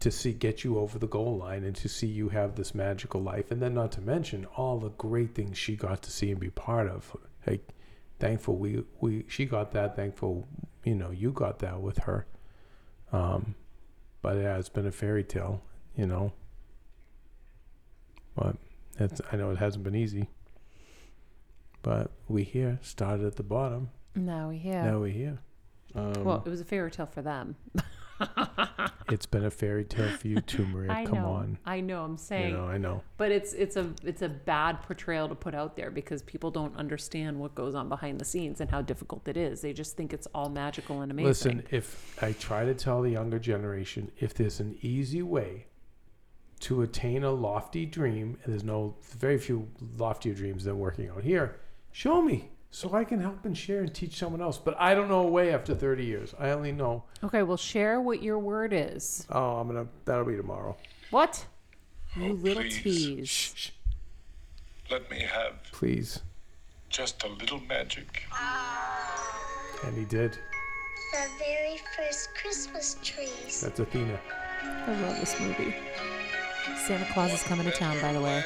to 0.00 0.10
see, 0.10 0.32
get 0.32 0.64
you 0.64 0.78
over 0.78 0.98
the 0.98 1.06
goal 1.06 1.38
line 1.38 1.64
and 1.64 1.74
to 1.76 1.88
see 1.88 2.06
you 2.06 2.28
have 2.28 2.54
this 2.54 2.74
magical 2.74 3.20
life, 3.20 3.50
and 3.50 3.60
then 3.60 3.74
not 3.74 3.90
to 3.92 4.00
mention 4.00 4.46
all 4.56 4.78
the 4.78 4.90
great 4.90 5.34
things 5.34 5.58
she 5.58 5.74
got 5.74 6.02
to 6.02 6.10
see 6.10 6.30
and 6.30 6.38
be 6.38 6.50
part 6.50 6.88
of. 6.88 7.16
Like, 7.48 7.68
thankful 8.18 8.56
we, 8.56 8.84
we, 9.00 9.24
she 9.28 9.46
got 9.46 9.72
that. 9.72 9.96
Thankful, 9.96 10.46
you 10.84 10.94
know, 10.94 11.10
you 11.10 11.32
got 11.32 11.60
that 11.60 11.80
with 11.80 11.98
her. 11.98 12.26
Um, 13.12 13.54
but 14.20 14.36
yeah, 14.36 14.58
it's 14.58 14.68
been 14.68 14.86
a 14.86 14.92
fairy 14.92 15.24
tale, 15.24 15.62
you 15.96 16.06
know. 16.06 16.32
But 18.34 18.56
it's, 18.98 19.20
I 19.32 19.36
know 19.36 19.50
it 19.50 19.58
hasn't 19.58 19.84
been 19.84 19.94
easy. 19.94 20.28
But 21.82 22.10
we 22.28 22.42
here 22.42 22.78
started 22.82 23.26
at 23.26 23.36
the 23.36 23.42
bottom. 23.42 23.90
now 24.14 24.50
we 24.50 24.58
here. 24.58 24.82
Now 24.82 24.98
we're 24.98 25.12
here. 25.12 25.38
Um, 25.94 26.24
well, 26.24 26.42
it 26.44 26.50
was 26.50 26.60
a 26.60 26.64
fairy 26.64 26.90
tale 26.90 27.06
for 27.06 27.22
them. 27.22 27.56
it's 29.08 29.26
been 29.26 29.44
a 29.44 29.50
fairy 29.50 29.84
tale 29.84 30.10
for 30.10 30.28
you 30.28 30.40
too, 30.40 30.66
Maria. 30.66 30.90
I 30.92 31.04
Come 31.04 31.18
know. 31.18 31.28
on. 31.28 31.58
I 31.64 31.80
know. 31.80 32.04
I'm 32.04 32.16
saying. 32.16 32.50
You 32.50 32.56
know, 32.56 32.66
I 32.66 32.78
know. 32.78 33.02
But 33.16 33.32
it's 33.32 33.52
it's 33.52 33.76
a 33.76 33.92
it's 34.04 34.22
a 34.22 34.28
bad 34.28 34.82
portrayal 34.82 35.28
to 35.28 35.34
put 35.34 35.54
out 35.54 35.76
there 35.76 35.90
because 35.90 36.22
people 36.22 36.50
don't 36.50 36.76
understand 36.76 37.38
what 37.38 37.54
goes 37.54 37.74
on 37.74 37.88
behind 37.88 38.20
the 38.20 38.24
scenes 38.24 38.60
and 38.60 38.70
how 38.70 38.82
difficult 38.82 39.28
it 39.28 39.36
is. 39.36 39.60
They 39.60 39.72
just 39.72 39.96
think 39.96 40.12
it's 40.12 40.26
all 40.34 40.48
magical 40.48 41.00
and 41.02 41.10
amazing. 41.10 41.28
Listen, 41.28 41.64
if 41.70 42.22
I 42.22 42.32
try 42.32 42.64
to 42.64 42.74
tell 42.74 43.02
the 43.02 43.10
younger 43.10 43.38
generation, 43.38 44.10
if 44.18 44.34
there's 44.34 44.60
an 44.60 44.76
easy 44.82 45.22
way 45.22 45.66
to 46.60 46.82
attain 46.82 47.22
a 47.22 47.30
lofty 47.30 47.86
dream, 47.86 48.36
and 48.42 48.52
there's 48.52 48.64
no 48.64 48.96
very 49.02 49.38
few 49.38 49.68
loftier 49.96 50.34
dreams 50.34 50.64
than 50.64 50.78
working 50.78 51.08
out 51.08 51.22
here, 51.22 51.60
show 51.92 52.20
me 52.20 52.50
so 52.70 52.92
I 52.94 53.04
can 53.04 53.20
help 53.20 53.44
and 53.44 53.56
share 53.56 53.80
and 53.80 53.94
teach 53.94 54.16
someone 54.16 54.40
else. 54.42 54.58
But 54.58 54.76
I 54.78 54.94
don't 54.94 55.08
know 55.08 55.20
a 55.20 55.28
way 55.28 55.52
after 55.54 55.74
30 55.74 56.04
years. 56.04 56.34
I 56.38 56.50
only 56.50 56.72
know. 56.72 57.04
Okay, 57.24 57.42
well, 57.42 57.56
share 57.56 58.00
what 58.00 58.22
your 58.22 58.38
word 58.38 58.72
is. 58.72 59.26
Oh, 59.30 59.56
I'm 59.56 59.66
gonna. 59.68 59.86
That'll 60.04 60.24
be 60.24 60.36
tomorrow. 60.36 60.76
What? 61.10 61.46
Oh, 62.16 62.20
you 62.20 62.30
Oh, 62.30 62.34
little 62.34 62.62
please. 62.62 62.82
tease. 62.82 63.28
Shh, 63.28 63.52
shh, 63.54 63.70
Let 64.90 65.10
me 65.10 65.20
have 65.20 65.62
please. 65.72 66.20
just 66.90 67.22
a 67.24 67.28
little 67.28 67.60
magic. 67.60 68.22
And 69.84 69.96
he 69.96 70.04
did. 70.04 70.32
The 71.12 71.26
very 71.38 71.78
first 71.96 72.28
Christmas 72.34 72.96
trees. 73.02 73.60
That's 73.62 73.80
Athena. 73.80 74.18
I 74.62 75.00
love 75.02 75.18
this 75.20 75.38
movie. 75.40 75.74
Santa 76.86 77.06
Claus 77.14 77.32
is 77.32 77.42
coming 77.44 77.64
to 77.64 77.72
town, 77.72 77.98
by 78.02 78.12
the 78.12 78.20
way. 78.20 78.42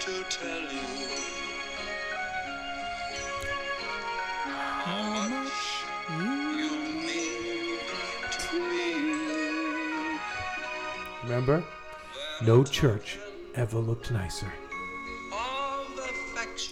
To 0.00 0.24
Remember? 11.34 11.64
No 12.42 12.62
church 12.62 13.18
ever 13.56 13.78
looked 13.78 14.12
nicer. 14.12 14.46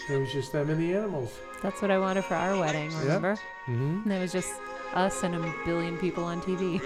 It 0.08 0.16
was 0.18 0.32
just 0.32 0.52
them 0.52 0.70
and 0.70 0.80
the 0.80 0.94
animals. 0.96 1.32
That's 1.62 1.82
what 1.82 1.90
I 1.90 1.98
wanted 1.98 2.24
for 2.24 2.34
our 2.34 2.56
wedding, 2.58 2.96
remember? 2.98 3.34
Mm-hmm. 3.66 4.02
And 4.04 4.12
it 4.12 4.20
was 4.20 4.30
just 4.32 4.52
us 4.94 5.22
and 5.24 5.34
a 5.34 5.54
billion 5.64 5.96
people 5.98 6.22
on 6.24 6.40
TV. 6.42 6.80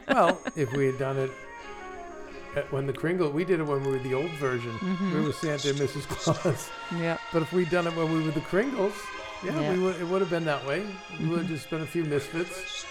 Well, 0.10 0.40
if 0.56 0.72
we 0.72 0.86
had 0.86 0.98
done 0.98 1.16
it 1.18 1.30
when 2.70 2.84
the 2.86 2.92
Kringle, 2.92 3.30
we 3.30 3.44
did 3.44 3.60
it 3.60 3.62
when 3.62 3.82
we 3.84 3.92
were 3.92 3.98
the 4.00 4.12
old 4.12 4.30
version. 4.32 4.74
We 5.14 5.20
were 5.24 5.32
Santa 5.32 5.70
and 5.70 5.78
Mrs. 5.78 6.02
Claus. 6.08 6.68
yeah. 6.96 7.16
But 7.32 7.42
if 7.42 7.52
we'd 7.52 7.70
done 7.70 7.86
it 7.86 7.94
when 7.96 8.12
we 8.12 8.22
were 8.24 8.32
the 8.32 8.40
Kringles, 8.40 8.92
yeah, 9.44 9.58
Yeah. 9.58 9.72
we 9.72 9.78
would, 9.78 9.96
it 10.00 10.06
would 10.08 10.20
have 10.20 10.28
been 10.30 10.44
that 10.46 10.66
way. 10.66 10.84
We 11.20 11.28
would 11.28 11.38
have 11.40 11.48
just 11.48 11.70
been 11.70 11.82
a 11.82 11.86
few 11.86 12.04
misfits. 12.04 12.84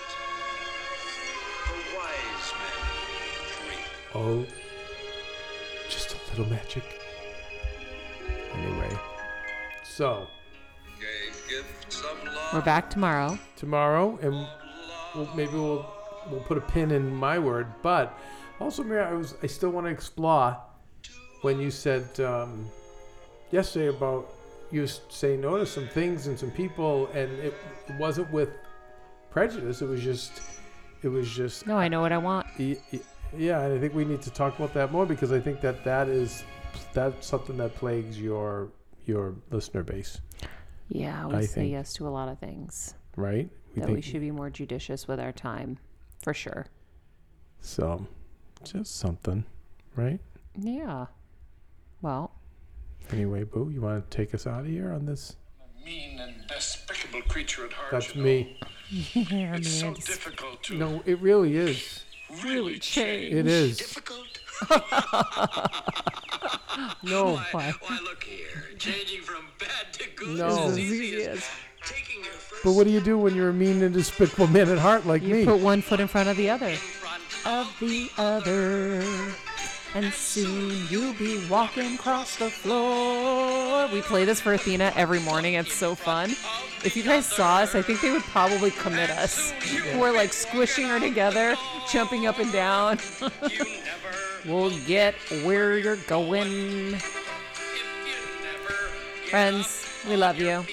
Oh, 4.15 4.45
just 5.87 6.13
a 6.15 6.17
little 6.31 6.51
magic. 6.51 6.83
Anyway, 8.53 8.97
so 9.83 10.27
Gave 10.99 11.47
gifts 11.47 12.01
of 12.01 12.23
love. 12.25 12.53
We're 12.53 12.61
back 12.61 12.89
tomorrow. 12.89 13.37
tomorrow, 13.55 14.17
and 14.21 14.47
we'll, 15.15 15.29
maybe 15.35 15.53
we'll 15.53 15.85
we'll 16.31 16.41
put 16.41 16.57
a 16.57 16.61
pin 16.61 16.91
in 16.91 17.13
my 17.13 17.37
word. 17.37 17.67
But 17.83 18.17
also, 18.59 18.83
Mary, 18.83 19.03
I 19.03 19.13
was 19.13 19.35
I 19.43 19.47
still 19.47 19.69
want 19.69 19.85
to 19.85 19.91
explore 19.91 20.57
when 21.41 21.59
you 21.59 21.69
said 21.69 22.19
um, 22.19 22.67
yesterday 23.51 23.87
about 23.87 24.33
you 24.71 24.87
saying 24.87 25.41
no 25.41 25.57
to 25.57 25.65
some 25.65 25.87
things 25.87 26.27
and 26.27 26.37
some 26.37 26.51
people, 26.51 27.07
and 27.13 27.31
it, 27.39 27.53
it 27.87 27.95
wasn't 27.99 28.31
with 28.31 28.49
prejudice. 29.29 29.81
It 29.83 29.87
was 29.87 30.03
just 30.03 30.41
it 31.03 31.09
was 31.09 31.29
just 31.29 31.67
No, 31.67 31.77
I 31.77 31.87
know 31.87 32.01
what 32.01 32.11
I 32.11 32.17
want. 32.17 32.47
Yeah. 33.37 33.61
And 33.63 33.73
I 33.73 33.79
think 33.79 33.93
we 33.93 34.05
need 34.05 34.21
to 34.23 34.31
talk 34.31 34.57
about 34.57 34.73
that 34.73 34.91
more 34.91 35.05
because 35.05 35.31
I 35.31 35.39
think 35.39 35.61
that 35.61 35.83
that 35.83 36.07
is 36.07 36.43
that's 36.93 37.25
something 37.27 37.57
that 37.57 37.75
plagues 37.75 38.19
your 38.19 38.69
your 39.05 39.33
listener 39.51 39.83
base, 39.83 40.21
Yeah, 40.89 41.25
we 41.25 41.35
I 41.35 41.41
say 41.41 41.47
think- 41.61 41.71
yes 41.71 41.93
to 41.95 42.07
a 42.07 42.09
lot 42.09 42.29
of 42.29 42.37
things. 42.39 42.93
right? 43.15 43.49
that 43.75 43.89
we 43.89 44.01
should 44.01 44.19
be 44.21 44.31
more 44.31 44.49
judicious 44.49 45.07
with 45.07 45.19
our 45.19 45.31
time, 45.31 45.77
for 46.21 46.33
sure. 46.33 46.65
so 47.61 48.05
just 48.63 48.97
something, 48.97 49.45
right? 49.95 50.19
Yeah. 50.59 51.05
Well, 52.01 52.31
Anyway, 53.11 53.43
Boo, 53.43 53.69
you 53.73 53.81
want 53.81 54.09
to 54.09 54.15
take 54.17 54.35
us 54.35 54.45
out 54.45 54.61
of 54.61 54.65
here 54.67 54.91
on 54.91 55.05
this? 55.05 55.35
Mean 55.85 56.19
and 56.19 56.45
despicable 56.47 57.21
creature 57.23 57.65
at 57.65 57.73
heart. 57.73 57.91
That's 57.91 58.13
you 58.15 58.21
know. 58.21 58.25
me. 58.25 58.59
It's 58.91 59.69
so 59.69 59.93
difficult 59.93 60.61
to 60.63 60.75
No, 60.77 61.01
it 61.05 61.19
really 61.21 61.55
is. 61.55 62.03
Really 62.43 62.79
change. 62.79 63.33
It 63.33 63.47
is. 63.47 63.77
Difficult? 63.77 64.25
No, 67.03 67.35
Why, 67.51 67.73
why, 67.81 67.99
look 68.03 68.23
here. 68.23 68.69
Changing 68.77 69.21
from 69.21 69.45
bad 69.59 69.91
to 69.93 70.03
good 70.15 70.37
No. 70.37 70.47
is 70.47 70.57
as 70.57 70.77
It's 70.77 70.79
easy 70.79 71.23
as 71.25 71.49
taking 71.83 72.23
your 72.23 72.33
first 72.33 72.63
but 72.63 72.71
what 72.73 72.85
do 72.85 72.91
you 72.91 72.99
do 73.01 73.17
when 73.17 73.35
you're 73.35 73.49
a 73.49 73.53
mean 73.53 73.81
and 73.83 73.93
despicable 73.93 74.47
man 74.47 74.69
at 74.69 74.77
heart 74.77 75.05
like 75.05 75.21
you 75.21 75.35
me? 75.35 75.45
put 75.45 75.59
one 75.59 75.81
foot 75.81 75.99
in 75.99 76.07
front 76.07 76.29
of 76.29 76.37
the 76.37 76.49
other. 76.49 76.73
front 76.75 77.21
Of 77.45 77.73
the 77.79 78.09
other. 78.17 79.03
And 79.95 80.13
soon 80.13 80.87
you'll 80.89 81.13
be 81.15 81.45
walking 81.47 81.95
across 81.95 82.35
the 82.35 82.49
floor. 82.49 83.87
We 83.91 84.01
play 84.01 84.23
this 84.23 84.39
for 84.39 84.53
Athena 84.53 84.93
every 84.95 85.19
morning. 85.19 85.55
It's 85.55 85.73
so 85.73 85.95
fun. 85.95 86.29
If 86.85 86.95
you 86.95 87.03
guys 87.03 87.25
saw 87.25 87.57
us, 87.57 87.75
I 87.75 87.81
think 87.81 88.01
they 88.01 88.11
would 88.11 88.23
probably 88.23 88.71
commit 88.71 89.09
us. 89.09 89.53
We're 89.95 90.13
like 90.13 90.31
squishing 90.31 90.87
her 90.87 90.99
together, 90.99 91.55
jumping 91.91 92.27
up 92.27 92.39
and 92.39 92.51
down. 92.51 92.99
We'll 94.45 94.71
get 94.85 95.15
where 95.43 95.77
you're 95.77 95.97
going. 96.07 96.95
Friends, 99.29 99.85
we 100.07 100.15
love 100.15 100.39
you. 100.39 100.65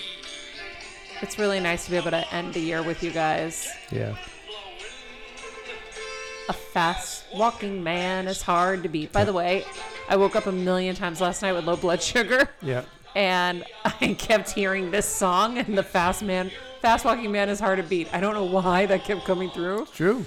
It's 1.21 1.39
really 1.39 1.61
nice 1.61 1.85
to 1.87 1.91
be 1.91 1.97
able 1.97 2.13
to 2.13 2.33
end 2.33 2.55
the 2.55 2.61
year 2.61 2.83
with 2.83 3.03
you 3.03 3.11
guys. 3.11 3.69
Yeah. 3.91 4.15
A 6.49 6.53
fast 6.53 7.25
walking 7.35 7.83
man 7.83 8.29
is 8.29 8.41
hard 8.43 8.83
to 8.85 8.89
beat. 8.89 9.13
By 9.13 9.25
the 9.25 9.33
way, 9.33 9.65
I 10.09 10.17
woke 10.17 10.37
up 10.37 10.47
a 10.47 10.53
million 10.53 10.95
times 10.95 11.21
last 11.21 11.43
night 11.43 11.53
with 11.53 11.65
low 11.65 11.77
blood 11.77 12.01
sugar, 12.03 12.49
Yeah. 12.63 12.83
and 13.17 13.65
I 13.85 14.15
kept 14.19 14.51
hearing 14.53 14.91
this 14.93 15.07
song 15.07 15.59
and 15.59 15.77
the 15.77 15.83
fast 15.83 16.23
man, 16.23 16.53
fast 16.81 17.05
walking 17.05 17.33
man 17.33 17.49
is 17.49 17.59
hard 17.59 17.79
to 17.79 17.83
beat. 17.83 18.09
I 18.15 18.21
don't 18.21 18.35
know 18.35 18.45
why 18.45 18.87
that 18.87 19.05
kept 19.05 19.25
coming 19.25 19.51
through, 19.51 19.87
True. 19.93 20.25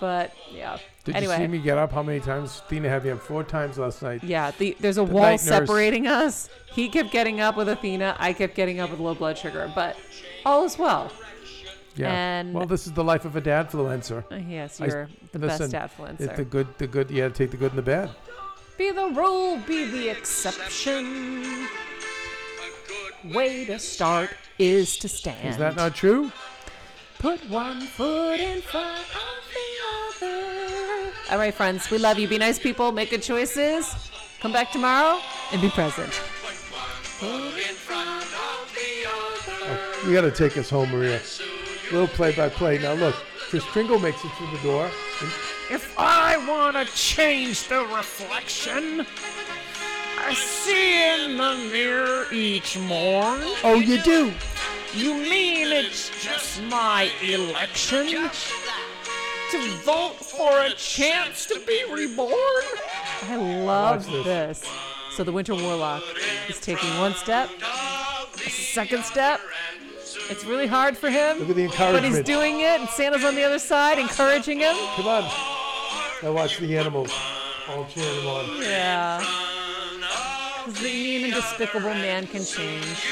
but 0.00 0.32
yeah. 0.52 0.76
Did 1.04 1.16
anyway, 1.16 1.38
you 1.38 1.44
see 1.46 1.48
me 1.48 1.58
get 1.58 1.78
up? 1.78 1.90
How 1.92 2.02
many 2.02 2.20
times? 2.20 2.62
Athena 2.66 2.88
had 2.88 3.02
me 3.04 3.10
up 3.10 3.20
four 3.20 3.42
times 3.42 3.76
last 3.78 4.02
night. 4.02 4.22
yeah, 4.22 4.52
the, 4.58 4.76
there's 4.78 4.98
a 4.98 5.02
wall 5.04 5.36
separating 5.38 6.06
us. 6.06 6.48
He 6.72 6.88
kept 6.90 7.10
getting 7.10 7.40
up 7.40 7.56
with 7.56 7.68
Athena. 7.68 8.14
I 8.20 8.34
kept 8.34 8.54
getting 8.54 8.78
up 8.78 8.90
with 8.90 9.00
low 9.00 9.14
blood 9.14 9.36
sugar, 9.38 9.72
but 9.74 9.96
all 10.44 10.64
is 10.64 10.78
well. 10.78 11.10
Yeah. 11.96 12.12
And- 12.12 12.54
well, 12.54 12.66
this 12.66 12.86
is 12.86 12.92
the 12.92 13.04
life 13.04 13.24
of 13.24 13.36
a 13.36 13.40
dadfluencer. 13.40 14.24
Uh, 14.30 14.36
Yes, 14.36 14.80
I- 14.80 14.86
you're 14.86 15.08
the 15.32 15.38
listen, 15.38 15.70
best 15.70 15.94
It's 15.94 15.94
influencer. 16.32 16.36
the 16.36 16.44
good, 16.44 16.66
the 16.78 16.86
good. 16.86 17.10
You 17.10 17.22
got 17.22 17.28
to 17.34 17.34
take 17.34 17.50
the 17.50 17.56
good 17.56 17.72
and 17.72 17.78
the 17.78 17.82
bad. 17.82 18.10
Be 18.78 18.90
the 18.90 19.06
rule, 19.08 19.58
be 19.66 19.84
the 19.90 20.08
exception. 20.08 21.68
Way 23.32 23.64
to 23.66 23.78
start 23.78 24.30
is 24.58 24.96
to 24.98 25.08
stand. 25.08 25.48
Is 25.48 25.56
that 25.58 25.76
not 25.76 25.94
true? 25.94 26.32
Put 27.18 27.48
one 27.48 27.82
foot 27.82 28.40
in 28.40 28.60
front 28.62 28.98
of 28.98 29.42
the 29.54 30.26
other. 30.26 31.12
All 31.30 31.38
right, 31.38 31.54
friends, 31.54 31.88
we 31.90 31.98
love 31.98 32.18
you. 32.18 32.26
Be 32.26 32.38
nice 32.38 32.58
people, 32.58 32.90
make 32.90 33.10
good 33.10 33.22
choices. 33.22 33.94
Come 34.40 34.52
back 34.52 34.72
tomorrow 34.72 35.20
and 35.52 35.60
be 35.62 35.68
present. 35.70 36.12
foot 36.12 37.54
in 37.58 37.74
front 37.76 38.24
of 38.24 38.74
the 38.74 39.70
other? 39.70 40.08
You 40.08 40.14
got 40.14 40.22
to 40.22 40.32
take 40.32 40.58
us 40.58 40.68
home, 40.68 40.90
Maria. 40.90 41.20
Soon 41.92 42.00
little 42.00 42.16
play-by-play. 42.16 42.78
Now 42.78 42.94
look, 42.94 43.14
Kris 43.50 43.64
Kringle 43.64 43.98
makes 43.98 44.24
it 44.24 44.30
through 44.32 44.56
the 44.56 44.62
door. 44.62 44.90
And 45.20 45.30
If 45.70 45.94
I 45.98 46.38
want 46.48 46.74
to 46.76 46.90
change 46.94 47.68
the 47.68 47.80
reflection 47.94 49.06
I 50.18 50.32
see 50.32 51.26
in 51.26 51.36
the 51.36 51.70
mirror 51.70 52.26
each 52.32 52.78
morn, 52.78 53.40
oh, 53.62 53.82
you 53.84 54.00
do. 54.02 54.32
you 54.94 55.14
mean 55.14 55.68
it's 55.68 56.08
just 56.24 56.62
my 56.62 57.10
election? 57.22 58.30
To 59.50 59.70
vote 59.84 60.16
for 60.16 60.62
a 60.62 60.70
chance 60.70 61.44
to 61.46 61.60
be 61.66 61.84
reborn? 61.92 62.32
I 63.24 63.36
love 63.36 64.06
this. 64.06 64.60
this. 64.60 64.70
So 65.10 65.24
the 65.24 65.32
Winter 65.32 65.54
Warlock 65.54 66.02
is 66.48 66.58
taking 66.58 66.88
one 66.98 67.12
step, 67.14 67.50
a 68.46 68.48
second 68.48 69.04
step. 69.04 69.40
It's 70.30 70.44
really 70.44 70.66
hard 70.66 70.96
for 70.96 71.10
him, 71.10 71.38
Look 71.38 71.50
at 71.50 71.56
the 71.56 71.68
but 71.68 72.04
he's 72.04 72.22
doing 72.22 72.60
it, 72.60 72.80
and 72.80 72.88
Santa's 72.88 73.24
on 73.24 73.34
the 73.34 73.44
other 73.44 73.58
side 73.58 73.98
encouraging 73.98 74.60
him. 74.60 74.74
Come 74.96 75.06
on. 75.06 75.22
Now 76.22 76.32
watch 76.32 76.58
the 76.58 76.78
animals 76.78 77.12
all 77.68 77.84
cheering 77.86 78.20
him 78.20 78.26
on. 78.28 78.62
Yeah. 78.62 79.18
Because 80.64 80.80
the 80.80 80.92
mean 80.92 81.24
and 81.24 81.34
despicable 81.34 81.94
man 81.94 82.26
can 82.26 82.44
change. 82.44 83.06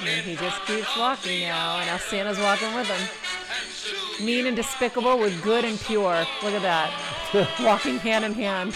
And 0.00 0.24
he 0.24 0.36
just 0.36 0.64
keeps 0.66 0.96
walking 0.96 1.42
now, 1.42 1.78
and 1.78 1.86
now 1.86 1.96
Santa's 1.96 2.38
walking 2.38 2.74
with 2.74 2.86
him. 2.86 4.24
Mean 4.24 4.46
and 4.46 4.56
despicable 4.56 5.18
with 5.18 5.42
good 5.42 5.64
and 5.64 5.78
pure. 5.80 6.26
Look 6.42 6.54
at 6.54 6.62
that. 6.62 7.58
walking 7.60 7.98
hand 7.98 8.24
in 8.24 8.32
hand. 8.32 8.74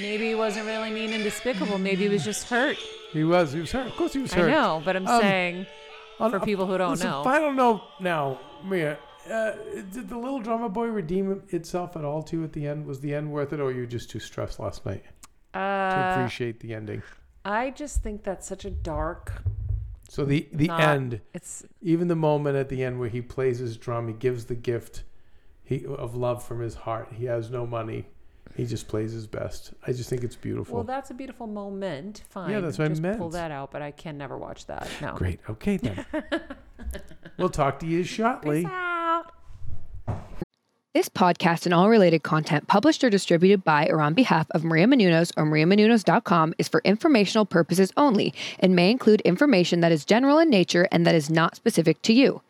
Maybe 0.00 0.28
he 0.28 0.34
wasn't 0.34 0.66
really 0.66 0.90
mean 0.90 1.12
and 1.12 1.22
despicable. 1.24 1.78
Maybe 1.78 2.02
he 2.04 2.08
was 2.08 2.24
just 2.24 2.48
hurt. 2.48 2.76
He 3.12 3.24
was. 3.24 3.52
He 3.52 3.60
was 3.60 3.72
hurt. 3.72 3.86
Of 3.86 3.96
course, 3.96 4.12
he 4.12 4.18
was 4.20 4.32
hurt. 4.32 4.48
I 4.48 4.52
know, 4.52 4.82
but 4.84 4.96
I'm 4.96 5.06
Um, 5.06 5.20
saying 5.20 5.66
On- 6.20 6.30
for 6.30 6.40
people 6.40 6.66
who 6.66 6.76
don't 6.76 6.90
listen, 6.92 7.08
know. 7.10 7.22
Final 7.24 7.52
note 7.52 7.80
now, 8.00 8.38
Mia. 8.64 8.98
Uh, 9.30 9.52
did 9.92 10.08
the 10.08 10.16
Little 10.16 10.38
Drummer 10.40 10.68
Boy 10.68 10.86
redeem 10.86 11.42
itself 11.48 11.96
at 11.96 12.04
all 12.04 12.22
to 12.24 12.36
you 12.36 12.44
at 12.44 12.52
the 12.52 12.66
end? 12.66 12.86
Was 12.86 13.00
the 13.00 13.14
end 13.14 13.32
worth 13.32 13.52
it, 13.52 13.58
or 13.60 13.64
were 13.64 13.72
you 13.72 13.86
just 13.86 14.10
too 14.10 14.20
stressed 14.20 14.60
last 14.60 14.84
night 14.86 15.02
to 15.52 15.58
Uh, 15.58 16.12
appreciate 16.14 16.60
the 16.60 16.74
ending? 16.74 17.02
I 17.44 17.70
just 17.70 18.02
think 18.02 18.22
that's 18.22 18.46
such 18.46 18.64
a 18.64 18.70
dark. 18.70 19.42
So 20.08 20.24
the 20.24 20.48
the 20.52 20.68
not- 20.68 20.80
end, 20.80 21.20
It's 21.34 21.64
even 21.82 22.06
the 22.08 22.14
moment 22.16 22.56
at 22.56 22.68
the 22.68 22.84
end 22.84 23.00
where 23.00 23.08
he 23.08 23.20
plays 23.20 23.58
his 23.58 23.76
drum, 23.76 24.06
he 24.06 24.14
gives 24.14 24.44
the 24.44 24.54
gift 24.54 25.02
he, 25.64 25.84
of 25.84 26.14
love 26.14 26.44
from 26.44 26.60
his 26.60 26.74
heart. 26.76 27.08
He 27.14 27.24
has 27.24 27.50
no 27.50 27.66
money. 27.66 28.06
He 28.54 28.64
just 28.64 28.88
plays 28.88 29.12
his 29.12 29.26
best. 29.26 29.72
I 29.86 29.92
just 29.92 30.08
think 30.08 30.24
it's 30.24 30.36
beautiful. 30.36 30.76
Well, 30.76 30.84
that's 30.84 31.10
a 31.10 31.14
beautiful 31.14 31.46
moment. 31.46 32.22
Fine. 32.30 32.50
Yeah, 32.50 32.60
that's 32.60 32.78
what 32.78 32.86
I 32.86 32.88
Just 32.88 33.02
Pull 33.18 33.30
that 33.30 33.50
out, 33.50 33.70
but 33.70 33.82
I 33.82 33.90
can 33.90 34.16
never 34.16 34.38
watch 34.38 34.66
that. 34.66 34.88
No. 35.00 35.14
Great. 35.14 35.40
Okay 35.48 35.76
then. 35.76 36.06
we'll 37.38 37.50
talk 37.50 37.78
to 37.80 37.86
you 37.86 38.02
shortly. 38.02 38.64
Out. 38.64 39.32
This 40.96 41.10
podcast 41.10 41.66
and 41.66 41.74
all 41.74 41.90
related 41.90 42.22
content 42.22 42.68
published 42.68 43.04
or 43.04 43.10
distributed 43.10 43.62
by 43.62 43.86
or 43.88 44.00
on 44.00 44.14
behalf 44.14 44.46
of 44.52 44.64
Maria 44.64 44.86
Menounos 44.86 45.30
or 45.36 45.44
mariamenounos.com 45.44 46.54
is 46.56 46.68
for 46.68 46.80
informational 46.86 47.44
purposes 47.44 47.92
only 47.98 48.32
and 48.60 48.74
may 48.74 48.90
include 48.90 49.20
information 49.20 49.80
that 49.80 49.92
is 49.92 50.06
general 50.06 50.38
in 50.38 50.48
nature 50.48 50.88
and 50.90 51.06
that 51.06 51.14
is 51.14 51.28
not 51.28 51.54
specific 51.54 52.00
to 52.00 52.14
you. 52.14 52.40